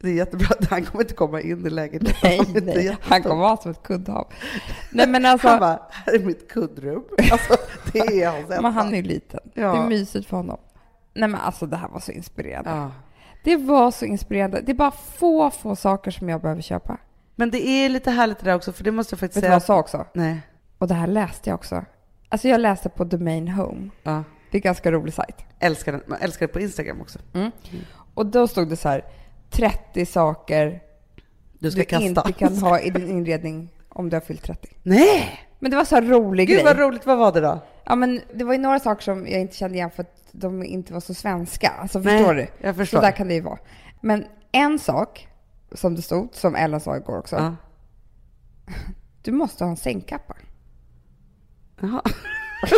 Det 0.00 0.08
är 0.08 0.12
jättebra 0.14 0.46
att 0.60 0.70
han 0.70 0.84
kommer 0.84 1.04
inte 1.04 1.14
komma 1.14 1.40
in 1.40 1.66
i 1.66 1.70
lägenheten. 1.70 2.14
Nej, 2.22 2.62
nej. 2.74 2.96
Han 3.02 3.22
kommer 3.22 3.36
vara 3.36 3.56
som 3.56 3.70
ett 3.70 3.82
kuddhav. 3.82 4.32
Nej 4.90 5.06
men 5.08 5.26
alltså, 5.26 5.48
Han 5.48 5.60
bara, 5.60 5.82
här 5.90 6.14
är 6.14 6.18
mitt 6.18 6.48
kuddrum. 6.52 7.04
Alltså, 7.32 7.56
det 7.92 7.98
är 8.22 8.30
hans 8.30 8.48
men 8.48 8.56
enda. 8.56 8.68
han 8.70 8.92
är 8.92 8.96
ju 8.96 9.02
liten. 9.02 9.40
Ja. 9.54 9.72
Det 9.72 9.78
är 9.78 9.88
mysigt 9.88 10.28
för 10.28 10.36
honom. 10.36 10.58
Nej 11.14 11.28
men 11.28 11.40
alltså 11.40 11.66
det 11.66 11.76
här 11.76 11.88
var 11.88 12.00
så 12.00 12.12
inspirerande. 12.12 12.70
Ja. 12.70 12.90
Det 13.44 13.56
var 13.56 13.90
så 13.90 14.04
inspirerande. 14.04 14.60
Det 14.60 14.72
är 14.72 14.76
bara 14.76 14.90
få, 14.90 15.50
få 15.50 15.76
saker 15.76 16.10
som 16.10 16.28
jag 16.28 16.40
behöver 16.40 16.62
köpa. 16.62 16.98
Men 17.36 17.50
det 17.50 17.66
är 17.66 17.88
lite 17.88 18.10
härligt 18.10 18.38
det 18.38 18.44
där 18.44 18.54
också, 18.56 18.72
för 18.72 18.84
det 18.84 18.90
måste 18.90 19.12
jag 19.14 19.20
faktiskt 19.20 19.36
Vet 19.36 19.42
du 19.42 19.46
säga. 19.46 19.50
vad 19.50 19.54
jag 19.56 19.62
sa 19.66 19.78
också? 19.78 20.06
Nej. 20.12 20.40
Och 20.78 20.88
det 20.88 20.94
här 20.94 21.06
läste 21.06 21.50
jag 21.50 21.54
också. 21.54 21.84
Alltså 22.28 22.48
jag 22.48 22.60
läste 22.60 22.88
på 22.88 23.04
Domain 23.04 23.48
Home. 23.48 23.90
Ja. 24.02 24.24
Det 24.50 24.56
är 24.56 24.58
en 24.58 24.60
ganska 24.60 24.92
rolig 24.92 25.14
sajt. 25.14 25.36
Älskar 25.58 25.92
den. 25.92 26.02
Man 26.06 26.18
älskar 26.20 26.46
det 26.46 26.52
på 26.52 26.60
Instagram 26.60 27.00
också. 27.00 27.18
Och 28.14 28.26
då 28.26 28.48
stod 28.48 28.68
det 28.68 28.76
så 28.76 28.88
här, 28.88 29.04
30 29.50 30.06
saker 30.06 30.82
Du 31.58 31.70
du 31.70 31.80
inte 32.00 32.32
kan 32.38 32.56
ha 32.58 32.80
i 32.80 32.90
din 32.90 33.08
inredning 33.08 33.68
om 33.88 34.10
du 34.10 34.16
har 34.16 34.20
fyllt 34.20 34.42
30. 34.42 34.68
Nej! 34.82 35.40
Men 35.58 35.70
det 35.70 35.76
var 35.76 35.84
så 35.84 35.94
här 35.94 36.02
rolig 36.02 36.48
Gud 36.48 36.56
grej. 36.56 36.64
vad 36.64 36.78
roligt, 36.78 37.06
vad 37.06 37.18
var 37.18 37.32
det 37.32 37.40
då? 37.40 37.60
Ja, 37.84 37.94
men 37.94 38.20
det 38.34 38.44
var 38.44 38.52
ju 38.52 38.58
några 38.58 38.80
saker 38.80 39.02
som 39.02 39.26
jag 39.26 39.40
inte 39.40 39.56
kände 39.56 39.76
igen 39.76 39.90
för 39.90 40.02
att 40.02 40.28
de 40.32 40.64
inte 40.64 40.92
var 40.92 41.00
så 41.00 41.14
svenska. 41.14 41.68
Alltså 41.68 41.98
Nej, 41.98 42.18
förstår 42.18 42.34
du? 42.34 42.46
jag 42.60 42.76
förstår. 42.76 42.98
Så 42.98 43.02
där 43.02 43.12
kan 43.12 43.28
det 43.28 43.34
ju 43.34 43.40
vara. 43.40 43.58
Men 44.00 44.26
en 44.52 44.78
sak 44.78 45.28
som 45.72 45.94
det 45.94 46.02
stod, 46.02 46.34
som 46.34 46.56
Ellen 46.56 46.80
sa 46.80 46.96
igår 46.96 47.18
också. 47.18 47.36
Ja. 47.36 47.56
Du 49.22 49.32
måste 49.32 49.64
ha 49.64 49.70
en 49.70 49.76
sängkappa. 49.76 50.36
Jaha. 51.80 52.02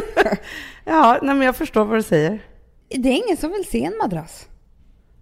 ja, 0.85 1.19
nej, 1.23 1.35
men 1.35 1.47
jag 1.47 1.57
förstår 1.57 1.85
vad 1.85 1.99
du 1.99 2.03
säger. 2.03 2.47
Det 2.89 3.09
är 3.09 3.25
ingen 3.27 3.37
som 3.37 3.51
vill 3.51 3.65
se 3.65 3.85
en 3.85 3.97
madrass. 3.99 4.49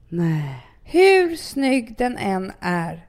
Nej. 0.08 0.66
Hur 0.92 1.36
snygg 1.36 1.94
den 1.98 2.16
än 2.16 2.52
är 2.60 3.06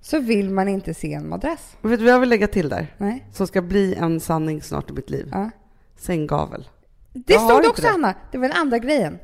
så 0.00 0.20
vill 0.20 0.50
man 0.50 0.68
inte 0.68 0.94
se 0.94 1.12
en 1.14 1.28
madrass. 1.28 1.76
Vet 1.82 1.98
du 1.98 2.04
vad 2.04 2.14
jag 2.14 2.20
vill 2.20 2.28
lägga 2.28 2.46
till 2.46 2.68
där? 2.68 2.94
Nej. 2.98 3.26
Som 3.32 3.46
ska 3.46 3.62
bli 3.62 3.94
en 3.94 4.20
sanning 4.20 4.62
snart 4.62 4.90
i 4.90 4.92
mitt 4.92 5.10
liv. 5.10 5.28
Ja. 5.32 5.50
Sänggavel. 5.96 6.68
Det 7.12 7.32
Jag 7.32 7.42
stod 7.42 7.56
inte 7.56 7.68
också, 7.68 7.82
det. 7.82 7.90
Anna. 7.90 8.14
Det 8.32 8.38
var 8.38 8.48
den 8.48 8.56
andra 8.56 8.78
grejen. 8.78 9.18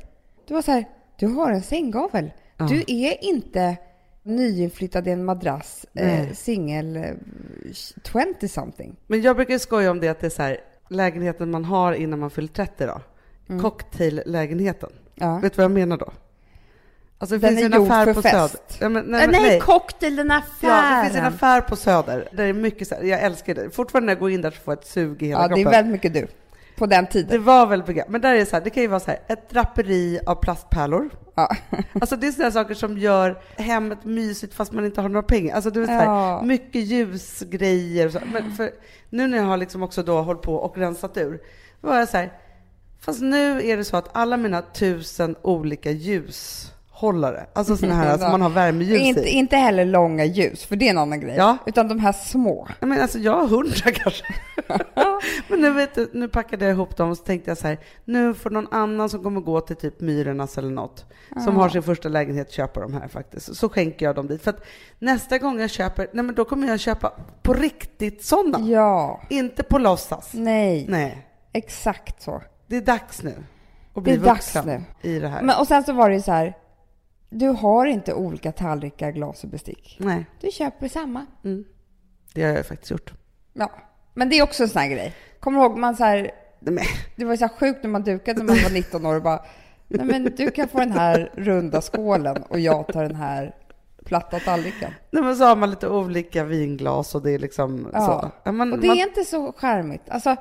Du 0.47 0.53
var 0.53 0.61
så 0.61 0.71
här, 0.71 0.85
du 1.19 1.27
har 1.27 1.51
en 1.51 1.61
sänggavel. 1.61 2.31
Ja. 2.57 2.65
Du 2.65 2.83
är 2.87 3.23
inte 3.23 3.77
nyinflyttad 4.23 5.07
i 5.07 5.11
en 5.11 5.25
madrass, 5.25 5.85
eh, 5.93 6.33
singel, 6.33 6.95
eh, 6.95 7.03
20 7.73 8.47
something. 8.47 8.95
Men 9.07 9.21
jag 9.21 9.35
brukar 9.35 9.57
skoja 9.57 9.91
om 9.91 9.99
det 9.99 10.07
att 10.07 10.19
det 10.19 10.27
är 10.27 10.31
så 10.31 10.41
här, 10.41 10.57
lägenheten 10.89 11.51
man 11.51 11.65
har 11.65 11.93
innan 11.93 12.19
man 12.19 12.29
fyller 12.29 12.47
30 12.47 12.85
då. 12.85 13.01
Cocktaillägenheten. 13.61 14.89
Ja. 15.15 15.39
Vet 15.39 15.53
du 15.53 15.57
vad 15.57 15.63
jag 15.63 15.71
menar 15.71 15.97
då? 15.97 16.13
Alltså 17.19 17.35
det 17.37 17.47
Den 17.47 17.49
finns 17.57 17.61
är 17.61 17.65
en 17.75 17.81
gjord 17.81 17.91
affär 17.91 18.05
för 18.05 18.13
på 18.13 18.21
fest. 18.21 18.33
Söder. 18.33 18.59
Ja, 18.79 18.89
men, 18.89 19.05
nej, 19.05 19.27
Nej, 19.27 19.41
nej. 19.41 19.59
cocktail, 19.59 20.15
den 20.15 20.31
affären. 20.31 20.73
Ja, 20.73 20.97
det 20.97 21.03
finns 21.09 21.17
en 21.19 21.25
affär 21.25 21.61
på 21.61 21.75
Söder 21.75 22.27
där 22.31 22.43
det 22.43 22.49
är 22.49 22.53
mycket 22.53 22.91
jag 22.91 23.21
älskar 23.21 23.55
det. 23.55 23.69
Fortfarande 23.69 24.05
när 24.05 24.13
jag 24.13 24.19
går 24.19 24.31
in 24.31 24.41
där 24.41 24.51
så 24.51 24.57
får 24.61 24.71
jag 24.73 24.79
ett 24.79 24.87
sug 24.87 25.23
i 25.23 25.27
hela 25.27 25.41
Ja, 25.41 25.47
det 25.47 25.53
är 25.53 25.55
kroppen. 25.55 25.71
väldigt 25.71 25.91
mycket 25.91 26.13
du. 26.13 26.27
På 26.77 26.85
den 26.85 27.03
Det 27.05 27.11
tiden. 27.11 27.43
var 27.43 27.67
väldigt 27.67 27.87
mycket. 27.87 28.09
Men 28.09 28.21
där 28.21 28.33
är 28.33 28.39
det 28.39 28.45
så 28.45 28.55
här, 28.55 28.63
det 28.63 28.69
kan 28.69 28.83
ju 28.83 28.89
vara 28.89 28.99
så 28.99 29.11
här, 29.11 29.19
ett 29.27 29.49
draperi 29.49 30.19
av 30.25 30.35
plastpärlor. 30.35 31.09
Ja. 31.35 31.55
Alltså 32.01 32.15
det 32.15 32.27
är 32.27 32.31
sådana 32.31 32.51
saker 32.51 32.73
som 32.73 32.97
gör 32.97 33.41
hemmet 33.57 34.03
mysigt 34.05 34.53
fast 34.53 34.71
man 34.71 34.85
inte 34.85 35.01
har 35.01 35.09
några 35.09 35.23
pengar. 35.27 35.55
Alltså 35.55 35.69
det 35.69 35.81
är 35.81 35.85
så 35.85 35.91
här, 35.91 36.05
Ja. 36.05 36.41
mycket 36.43 36.81
ljusgrejer. 36.81 38.05
och 38.05 38.11
Så. 38.11 38.19
Men 38.33 38.51
för, 38.51 38.71
nu 39.09 39.27
när 39.27 39.37
jag 39.37 39.45
har 39.45 39.57
liksom 39.57 39.83
också 39.83 40.03
då 40.03 40.21
hållit 40.21 40.41
på 40.41 40.55
och 40.55 40.77
rensat 40.77 41.17
ur, 41.17 41.39
då 41.81 41.87
var 41.87 41.97
jag 41.99 42.09
så 42.09 42.17
här, 42.17 42.33
fast 42.99 43.21
nu 43.21 43.61
är 43.69 43.77
det 43.77 43.83
så 43.83 43.97
att 43.97 44.09
alla 44.13 44.37
mina 44.37 44.61
tusen 44.61 45.35
olika 45.41 45.91
ljushållare, 47.01 47.45
alltså 47.53 47.77
sådana 47.77 47.95
här 47.95 48.17
som 48.17 48.31
man 48.31 48.41
har 48.41 48.49
värmeljus 48.49 49.01
inte, 49.01 49.21
i. 49.21 49.29
inte 49.29 49.57
heller 49.57 49.85
långa 49.85 50.25
ljus, 50.25 50.65
för 50.65 50.75
det 50.75 50.85
är 50.87 50.89
en 50.89 50.97
annan 50.97 51.19
grej. 51.19 51.35
Ja. 51.37 51.57
Utan 51.65 51.87
de 51.87 51.99
här 51.99 52.11
små. 52.11 52.67
Jag 52.79 52.89
menar, 52.89 53.01
alltså 53.01 53.19
jag 53.19 53.35
har 53.35 53.47
hundra 53.47 53.91
kanske. 53.91 54.23
Men 55.47 55.61
nu, 55.61 55.71
vet 55.71 55.95
du, 55.95 56.09
nu 56.13 56.27
packade 56.27 56.65
jag 56.65 56.71
ihop 56.71 56.97
dem 56.97 57.09
och 57.09 57.17
så 57.17 57.23
tänkte 57.23 57.51
jag 57.51 57.57
så 57.57 57.67
här, 57.67 57.77
nu 58.05 58.33
får 58.33 58.49
någon 58.49 58.67
annan 58.73 59.09
som 59.09 59.23
kommer 59.23 59.41
gå 59.41 59.61
till 59.61 59.75
typ 59.75 60.01
Myrornas 60.01 60.57
eller 60.57 60.71
något, 60.71 61.05
som 61.43 61.55
har 61.55 61.69
sin 61.69 61.83
första 61.83 62.09
lägenhet, 62.09 62.51
köpa 62.51 62.79
de 62.79 62.93
här 62.93 63.07
faktiskt. 63.07 63.55
Så 63.55 63.69
skänker 63.69 64.05
jag 64.05 64.15
dem 64.15 64.27
dit. 64.27 64.41
För 64.43 64.49
att 64.51 64.63
nästa 64.99 65.37
gång 65.37 65.59
jag 65.59 65.69
köper, 65.69 66.07
nej 66.13 66.23
men 66.25 66.35
då 66.35 66.45
kommer 66.45 66.67
jag 66.67 66.79
köpa 66.79 67.11
på 67.41 67.53
riktigt 67.53 68.25
sådana. 68.25 68.59
Ja. 68.67 69.21
Inte 69.29 69.63
på 69.63 69.77
låtsas. 69.77 70.29
Nej. 70.33 70.85
Nej, 70.89 71.27
Exakt 71.53 72.21
så. 72.21 72.41
det 72.67 72.77
är 72.77 72.81
dags 72.81 73.23
nu 73.23 73.33
Det 73.93 74.01
bli 74.01 74.13
är 74.13 74.17
dags 74.17 74.55
vuxen 74.55 74.83
nu. 75.01 75.09
i 75.09 75.19
det 75.19 75.27
här. 75.27 75.41
Men, 75.41 75.59
och 75.59 75.67
sen 75.67 75.83
så 75.83 75.93
var 75.93 76.09
det 76.09 76.15
ju 76.15 76.21
så 76.21 76.31
här. 76.31 76.53
Du 77.29 77.47
har 77.47 77.85
inte 77.85 78.13
olika 78.13 78.51
tallrikar, 78.51 79.11
glas 79.11 79.43
och 79.43 79.49
bestick. 79.49 79.97
Nej, 79.99 80.25
Du 80.41 80.51
köper 80.51 80.87
samma. 80.87 81.25
mm. 81.43 81.65
det 82.33 82.43
har 82.43 82.53
jag 82.53 82.65
faktiskt 82.65 82.91
gjort. 82.91 83.13
Ja. 83.53 83.71
Men 84.13 84.29
det 84.29 84.39
är 84.39 84.43
också 84.43 84.63
en 84.63 84.69
sån 84.69 84.81
här 84.81 84.89
grej. 84.89 85.13
Kommer 85.39 85.59
du 85.59 85.65
ihåg 85.65 85.77
man 85.77 85.95
så 85.95 86.03
här. 86.03 86.31
Det 87.15 87.25
var 87.25 87.35
så 87.35 87.45
här 87.45 87.53
sjukt 87.57 87.83
när 87.83 87.89
man 87.89 88.03
dukade 88.03 88.39
när 88.43 88.45
man 88.45 88.63
var 88.63 88.69
19 88.69 89.05
år 89.05 89.15
och 89.15 89.21
bara. 89.21 89.45
Nej 89.87 90.05
men 90.05 90.23
du 90.37 90.51
kan 90.51 90.67
få 90.67 90.77
den 90.79 90.91
här 90.91 91.31
runda 91.35 91.81
skålen 91.81 92.43
och 92.43 92.59
jag 92.59 92.87
tar 92.87 93.03
den 93.03 93.15
här 93.15 93.55
platta 94.05 94.39
tallriken. 94.39 94.91
nej, 95.11 95.23
men 95.23 95.35
så 95.35 95.43
har 95.45 95.55
man 95.55 95.69
lite 95.69 95.87
olika 95.89 96.43
vinglas 96.43 97.15
och 97.15 97.21
det 97.23 97.31
är 97.31 97.39
liksom 97.39 97.89
Ja. 97.93 98.05
så. 98.05 98.31
Ja, 98.43 98.51
man, 98.51 98.73
Och 98.73 98.79
det 98.79 98.87
man, 98.87 98.97
är 98.97 99.07
inte 99.07 99.23
så 99.23 99.53
charmigt. 99.57 100.09
Alltså, 100.09 100.35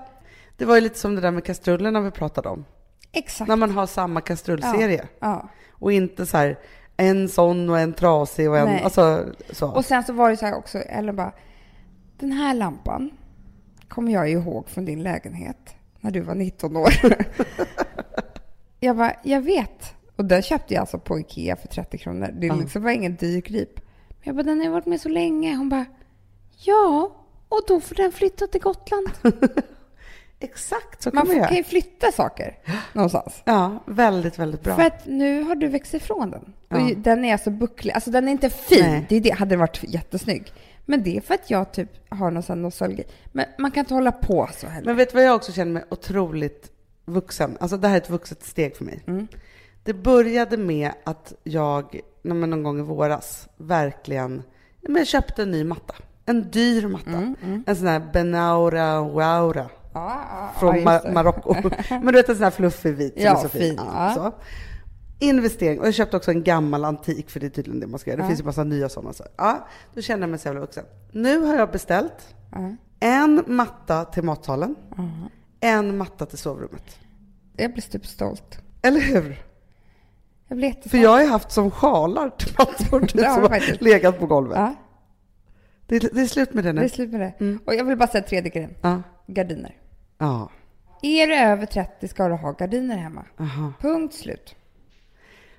det 0.57 0.64
var 0.64 0.75
ju 0.75 0.81
lite 0.81 0.99
som 0.99 1.14
det 1.14 1.20
där 1.20 1.31
med 1.31 1.44
kastrullerna 1.44 2.01
vi 2.01 2.11
pratade 2.11 2.49
om. 2.49 2.64
exakt. 3.12 3.49
När 3.49 3.57
man 3.57 3.70
har 3.70 3.87
samma 3.87 4.20
kastrullserie. 4.20 5.05
Ja. 5.18 5.49
Och 5.78 5.92
inte 5.92 6.26
så 6.26 6.36
här 6.36 6.58
en 6.96 7.28
sån 7.28 7.70
och 7.70 7.78
en 7.78 7.92
trasig 7.92 8.50
och 8.50 8.58
en... 8.58 8.66
Nej. 8.66 8.82
Alltså 8.82 9.24
så. 9.50 9.68
Och 9.68 9.84
sen 9.84 10.04
så 10.04 10.12
var 10.12 10.30
det 10.30 10.36
så 10.36 10.46
här 10.46 10.56
också, 10.56 10.78
eller 10.78 11.12
bara. 11.12 11.32
Den 12.18 12.32
här 12.32 12.54
lampan 12.54 13.10
kommer 13.88 14.12
jag 14.12 14.30
ihåg 14.30 14.68
från 14.68 14.84
din 14.84 15.02
lägenhet 15.02 15.74
när 16.00 16.10
du 16.10 16.20
var 16.20 16.34
19 16.34 16.76
år. 16.76 16.92
jag 18.80 18.96
bara, 18.96 19.12
jag 19.22 19.40
vet. 19.40 19.94
Och 20.16 20.24
den 20.24 20.42
köpte 20.42 20.74
jag 20.74 20.80
alltså 20.80 20.98
på 20.98 21.18
Ikea 21.18 21.56
för 21.56 21.68
30 21.68 21.98
kronor. 21.98 22.30
Det 22.32 22.52
liksom 22.52 22.82
var 22.82 22.90
ingen 22.90 23.16
dyr 23.16 23.40
grip. 23.40 23.80
Men 24.08 24.18
jag 24.22 24.36
bara, 24.36 24.42
den 24.42 24.60
har 24.60 24.70
varit 24.70 24.86
med 24.86 25.00
så 25.00 25.08
länge. 25.08 25.56
Hon 25.56 25.68
bara, 25.68 25.86
ja, 26.64 27.16
och 27.48 27.60
då 27.68 27.80
får 27.80 27.94
den 27.94 28.12
flytta 28.12 28.46
till 28.46 28.60
Gotland. 28.60 29.10
Exakt, 30.40 31.03
så 31.03 31.11
kan 31.11 31.14
Man 31.14 31.20
man 31.20 31.27
får, 31.27 31.37
göra. 31.37 31.49
kan 31.49 31.57
ju 31.57 31.64
flytta 31.64 32.12
saker 32.12 32.59
någonstans. 32.92 33.42
Ja, 33.44 33.83
väldigt, 33.87 34.38
väldigt 34.38 34.62
bra. 34.62 34.75
För 34.77 34.83
att 34.83 35.07
nu 35.07 35.42
har 35.42 35.55
du 35.55 35.68
växt 35.68 35.94
ifrån 35.94 36.31
den. 36.31 36.53
Ja. 36.68 36.81
Och 36.81 36.96
den 36.96 37.25
är 37.25 37.33
alltså 37.33 37.51
bucklig. 37.51 37.92
Alltså 37.92 38.11
den 38.11 38.29
är 38.29 38.33
inte 38.33 38.51
fin. 38.51 38.85
Nej. 38.85 39.07
Det, 39.09 39.16
är 39.16 39.20
det 39.20 39.31
hade 39.31 39.49
den 39.51 39.59
varit 39.59 39.81
jättesnygg. 39.83 40.53
Men 40.85 41.03
det 41.03 41.16
är 41.16 41.20
för 41.20 41.35
att 41.35 41.51
jag 41.51 41.72
typ 41.72 41.90
har 42.09 42.31
någon 42.31 42.42
sån 42.42 42.62
nostalgi. 42.62 43.05
Men 43.33 43.44
man 43.59 43.70
kan 43.70 43.81
inte 43.81 43.94
hålla 43.94 44.12
på 44.12 44.49
så 44.57 44.66
heller. 44.66 44.87
Men 44.87 44.96
vet 44.96 45.11
du 45.11 45.14
vad 45.14 45.25
jag 45.25 45.37
också 45.37 45.53
känner 45.53 45.72
mig 45.72 45.85
otroligt 45.88 46.70
vuxen? 47.05 47.57
Alltså 47.61 47.77
det 47.77 47.88
här 47.88 47.94
är 47.96 48.01
ett 48.01 48.11
vuxet 48.11 48.44
steg 48.44 48.77
för 48.77 48.85
mig. 48.85 49.03
Mm. 49.07 49.29
Det 49.85 49.94
började 49.94 50.57
med 50.57 50.92
att 51.05 51.33
jag, 51.44 52.01
någon 52.22 52.62
gång 52.62 52.79
i 52.79 52.83
våras, 52.83 53.49
verkligen 53.57 54.42
men 54.81 54.96
jag 54.96 55.07
köpte 55.07 55.42
en 55.42 55.51
ny 55.51 55.64
matta. 55.64 55.94
En 56.27 56.51
dyr 56.51 56.87
matta. 56.87 57.11
Mm, 57.11 57.64
En 57.66 57.77
sån 57.77 57.87
här 57.87 58.03
Benaura 58.12 59.01
Waura 59.01 59.68
Ja, 59.96 60.50
från 60.59 60.76
ja, 60.76 60.82
Ma- 60.85 60.92
just 60.92 61.04
det. 61.04 61.12
Marocko. 61.12 61.54
Men 61.90 62.06
du 62.06 62.12
vet 62.12 62.28
en 62.28 62.35
sån 62.37 62.44
här 62.44 62.50
fluffig 62.50 62.94
vit 62.96 63.12
som 63.14 63.22
Ja, 63.22 63.30
är 63.38 63.42
så 63.42 63.48
fin. 63.48 63.80
så. 64.14 64.32
Investering. 65.18 65.80
Och 65.80 65.87
jag 65.87 65.94
köpte 65.94 66.16
också 66.16 66.30
en 66.30 66.42
gammal 66.44 66.85
antik, 66.85 67.30
för 67.30 67.40
det 67.40 67.46
är 67.46 67.50
tydligen 67.50 67.80
det 67.80 67.87
man 67.87 67.98
ska 67.98 68.11
göra. 68.11 68.22
Det 68.22 68.28
finns 68.28 68.40
ju 68.40 68.44
massa 68.44 68.64
nya 68.64 68.88
sådana. 68.88 69.12
Så. 69.12 69.24
Ja, 69.37 69.66
då 69.94 70.00
kände 70.00 70.22
jag 70.22 70.30
mig 70.30 70.38
så 70.38 70.48
jävla 70.48 70.61
vuxen. 70.61 70.85
Nu 71.12 71.38
har 71.38 71.54
jag 71.54 71.70
beställt 71.70 72.35
en 73.00 73.44
matta 73.46 74.04
till 74.04 74.22
matsalen, 74.22 74.74
en 75.61 75.96
matta 75.96 76.26
till 76.26 76.38
sovrummet. 76.38 76.98
Jag 77.56 77.72
blir 77.72 77.82
typ 77.82 78.06
stolt. 78.06 78.59
Eller 78.82 79.00
hur? 79.00 79.42
Jag 80.48 80.59
blir 80.59 80.70
För 80.70 80.76
jättestolt. 80.76 81.02
jag 81.02 81.11
har 81.11 81.20
ju 81.20 81.26
haft 81.28 81.50
som 81.52 81.70
sjalar 81.70 82.30
till 82.30 82.54
mattor 82.59 83.00
typ, 83.00 83.11
som 83.35 83.42
har 83.42 83.82
legat 83.85 84.18
på 84.18 84.26
golvet. 84.26 84.59
Ja, 84.59 84.74
Det, 85.87 85.96
är- 85.96 86.11
det 86.14 86.20
är 86.20 86.26
slut 86.26 86.54
med 86.54 86.64
det 86.64 86.72
det 86.72 86.80
är 86.80 86.82
nu. 86.82 86.88
slut 86.88 87.11
med 87.11 87.20
det. 87.20 87.35
Mm. 87.40 87.59
Och 87.66 87.74
jag 87.74 87.85
vill 87.85 87.96
bara 87.98 88.09
säga 88.09 88.24
tredje 88.24 88.50
grejen. 88.50 88.74
Ja. 88.82 89.02
Gardiner. 89.26 89.74
Ja. 90.18 90.50
Är 91.02 91.26
du 91.26 91.35
över 91.35 91.66
30 91.66 92.09
ska 92.09 92.29
du 92.29 92.35
ha 92.35 92.52
gardiner 92.52 92.96
hemma. 92.96 93.24
Aha. 93.40 93.72
Punkt 93.81 94.14
slut. 94.14 94.57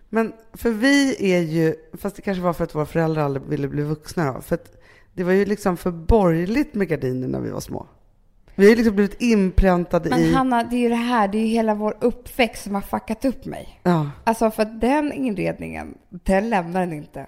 Men 0.09 0.33
för 0.53 0.69
vi 0.69 1.15
är 1.33 1.41
ju, 1.41 1.75
fast 1.93 2.15
det 2.15 2.21
kanske 2.21 2.43
var 2.43 2.53
för 2.53 2.63
att 2.63 2.75
våra 2.75 2.85
föräldrar 2.85 3.23
aldrig 3.23 3.45
ville 3.45 3.67
bli 3.67 3.83
vuxna 3.83 4.33
då, 4.33 4.41
för 4.41 4.55
att 4.55 4.81
det 5.13 5.23
var 5.23 5.31
ju 5.31 5.45
liksom 5.45 5.77
för 5.77 5.91
borgerligt 5.91 6.73
med 6.73 6.87
gardiner 6.87 7.27
när 7.27 7.39
vi 7.39 7.49
var 7.49 7.59
små. 7.59 7.87
Vi 8.55 8.69
har 8.69 8.75
liksom 8.75 8.95
blivit 8.95 9.21
inpräntade 9.21 10.09
Men 10.09 10.19
i... 10.19 10.33
Hanna, 10.33 10.63
det 10.63 10.75
är 10.75 10.79
ju 10.79 10.89
det 10.89 10.95
här, 10.95 11.27
det 11.27 11.37
är 11.37 11.41
ju 11.41 11.47
hela 11.47 11.75
vår 11.75 11.97
uppväxt 12.01 12.63
som 12.63 12.75
har 12.75 12.81
fuckat 12.81 13.25
upp 13.25 13.45
mig. 13.45 13.79
Ja. 13.83 14.11
Alltså 14.23 14.51
för 14.51 14.63
att 14.63 14.81
den 14.81 15.13
inredningen, 15.13 15.97
den 16.09 16.49
lämnar 16.49 16.79
den 16.79 16.93
inte 16.93 17.27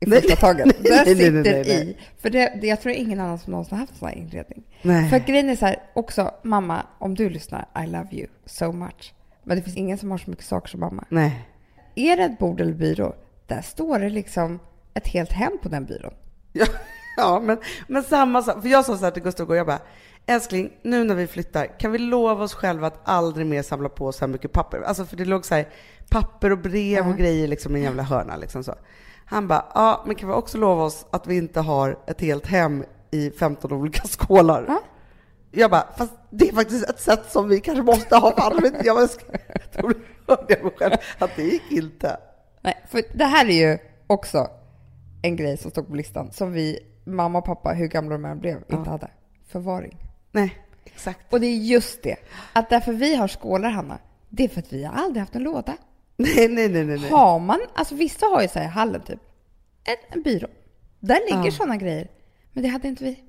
i 0.00 0.06
Nej, 0.06 0.20
första 0.20 0.36
taget. 0.36 0.66
nej, 0.80 1.06
sitter 1.06 1.30
nej, 1.30 1.42
nej. 1.42 1.90
i. 1.90 1.96
För 2.18 2.30
det, 2.30 2.58
det, 2.60 2.66
jag 2.66 2.80
tror 2.80 2.94
ingen 2.94 3.20
annan 3.20 3.38
som 3.38 3.50
någonsin 3.50 3.78
har 3.78 3.80
haft 3.80 3.98
sån 3.98 4.08
här 4.08 4.14
inredning. 4.16 4.62
Nej. 4.82 5.10
För 5.10 5.18
grejen 5.18 5.48
är 5.48 5.56
så 5.56 5.66
här, 5.66 5.82
också 5.94 6.30
mamma, 6.42 6.86
om 6.98 7.14
du 7.14 7.30
lyssnar, 7.30 7.68
I 7.84 7.86
love 7.86 8.08
you 8.12 8.26
so 8.46 8.72
much. 8.72 9.14
Men 9.44 9.56
det 9.56 9.62
finns 9.62 9.76
ingen 9.76 9.98
som 9.98 10.10
har 10.10 10.18
så 10.18 10.30
mycket 10.30 10.44
saker 10.44 10.68
som 10.68 10.80
mamma. 10.80 11.04
Nej. 11.08 11.46
Är 11.94 12.16
det 12.16 12.22
ett 12.22 12.38
bord 12.38 12.60
eller 12.60 12.72
byrå, 12.72 13.14
där 13.46 13.62
står 13.62 13.98
det 13.98 14.10
liksom 14.10 14.58
ett 14.94 15.08
helt 15.08 15.32
hem 15.32 15.58
på 15.62 15.68
den 15.68 15.86
byrån. 15.86 16.14
Ja, 16.52 16.66
ja 17.16 17.40
men, 17.40 17.58
men 17.88 18.02
samma 18.02 18.42
sak. 18.42 18.62
För 18.62 18.68
jag 18.68 18.84
sa 18.84 18.96
så 18.96 19.04
här 19.04 19.10
till 19.10 19.22
Gustav 19.22 19.46
igår, 19.46 19.56
jag 19.56 19.66
bara, 19.66 19.80
älskling, 20.26 20.72
nu 20.82 21.04
när 21.04 21.14
vi 21.14 21.26
flyttar, 21.26 21.78
kan 21.78 21.92
vi 21.92 21.98
lova 21.98 22.44
oss 22.44 22.54
själva 22.54 22.86
att 22.86 23.00
aldrig 23.04 23.46
mer 23.46 23.62
samla 23.62 23.88
på 23.88 24.06
oss 24.06 24.16
så 24.16 24.24
här 24.24 24.32
mycket 24.32 24.52
papper? 24.52 24.80
Alltså 24.80 25.04
för 25.04 25.16
det 25.16 25.24
låg 25.24 25.44
så 25.44 25.54
här 25.54 25.68
papper 26.10 26.52
och 26.52 26.58
brev 26.58 27.08
och 27.08 27.16
grejer 27.16 27.48
liksom 27.48 27.76
i 27.76 27.78
en 27.78 27.84
jävla 27.84 28.02
hörna 28.02 28.36
liksom 28.36 28.64
så. 28.64 28.74
Han 29.30 29.48
bara, 29.48 29.66
ja, 29.74 30.02
men 30.06 30.16
kan 30.16 30.28
vi 30.28 30.34
också 30.34 30.58
lova 30.58 30.82
oss 30.82 31.06
att 31.10 31.26
vi 31.26 31.36
inte 31.36 31.60
har 31.60 31.98
ett 32.06 32.20
helt 32.20 32.46
hem 32.46 32.84
i 33.10 33.30
15 33.30 33.72
olika 33.72 34.02
skålar? 34.02 34.64
Ja. 34.68 34.82
Jag 35.50 35.70
bara, 35.70 35.86
fast 35.96 36.12
det 36.30 36.48
är 36.48 36.54
faktiskt 36.54 36.90
ett 36.90 37.00
sätt 37.00 37.22
som 37.28 37.48
vi 37.48 37.60
kanske 37.60 37.82
måste 37.82 38.16
ha, 38.16 38.52
inte 38.66 38.82
jag. 38.84 39.08
Då 39.72 39.92
hörde 40.26 40.54
jag 40.54 40.64
mig 40.64 40.72
själv 40.76 40.94
att 41.18 41.30
det 41.36 41.42
gick 41.42 41.72
inte. 41.72 42.16
Nej, 42.60 42.84
för 42.88 43.02
det 43.14 43.24
här 43.24 43.46
är 43.46 43.70
ju 43.70 43.78
också 44.06 44.46
en 45.22 45.36
grej 45.36 45.56
som 45.56 45.70
stod 45.70 45.88
på 45.88 45.94
listan 45.94 46.32
som 46.32 46.52
vi, 46.52 46.78
mamma 47.04 47.38
och 47.38 47.44
pappa, 47.44 47.72
hur 47.72 47.86
gamla 47.86 48.12
de 48.12 48.24
än 48.24 48.40
blev, 48.40 48.62
inte 48.68 48.90
hade. 48.90 49.10
Förvaring. 49.48 49.96
Nej, 50.32 50.58
exakt. 50.84 51.32
Och 51.32 51.40
det 51.40 51.46
är 51.46 51.56
just 51.56 52.02
det, 52.02 52.16
att 52.52 52.70
därför 52.70 52.92
vi 52.92 53.14
har 53.14 53.28
skålar, 53.28 53.70
Hanna, 53.70 53.98
det 54.28 54.44
är 54.44 54.48
för 54.48 54.60
att 54.60 54.72
vi 54.72 54.84
har 54.84 54.94
aldrig 54.94 55.20
haft 55.20 55.34
en 55.34 55.42
låda. 55.42 55.76
Nej, 56.22 56.48
nej, 56.48 56.68
nej, 56.68 56.84
nej. 56.84 56.98
nej. 57.00 57.10
Har 57.10 57.38
man, 57.38 57.60
alltså 57.74 57.94
vissa 57.94 58.26
har 58.26 58.42
ju 58.42 58.48
så 58.48 58.58
här 58.58 58.66
i 58.66 58.68
hallen 58.68 59.00
typ, 59.02 59.20
en, 59.84 59.96
en 60.16 60.22
byrå. 60.22 60.48
Där 61.00 61.20
ligger 61.30 61.44
Ja. 61.44 61.50
sådana 61.50 61.76
grejer. 61.76 62.08
Men 62.52 62.62
det 62.62 62.68
hade 62.68 62.88
inte 62.88 63.04
vi. 63.04 63.24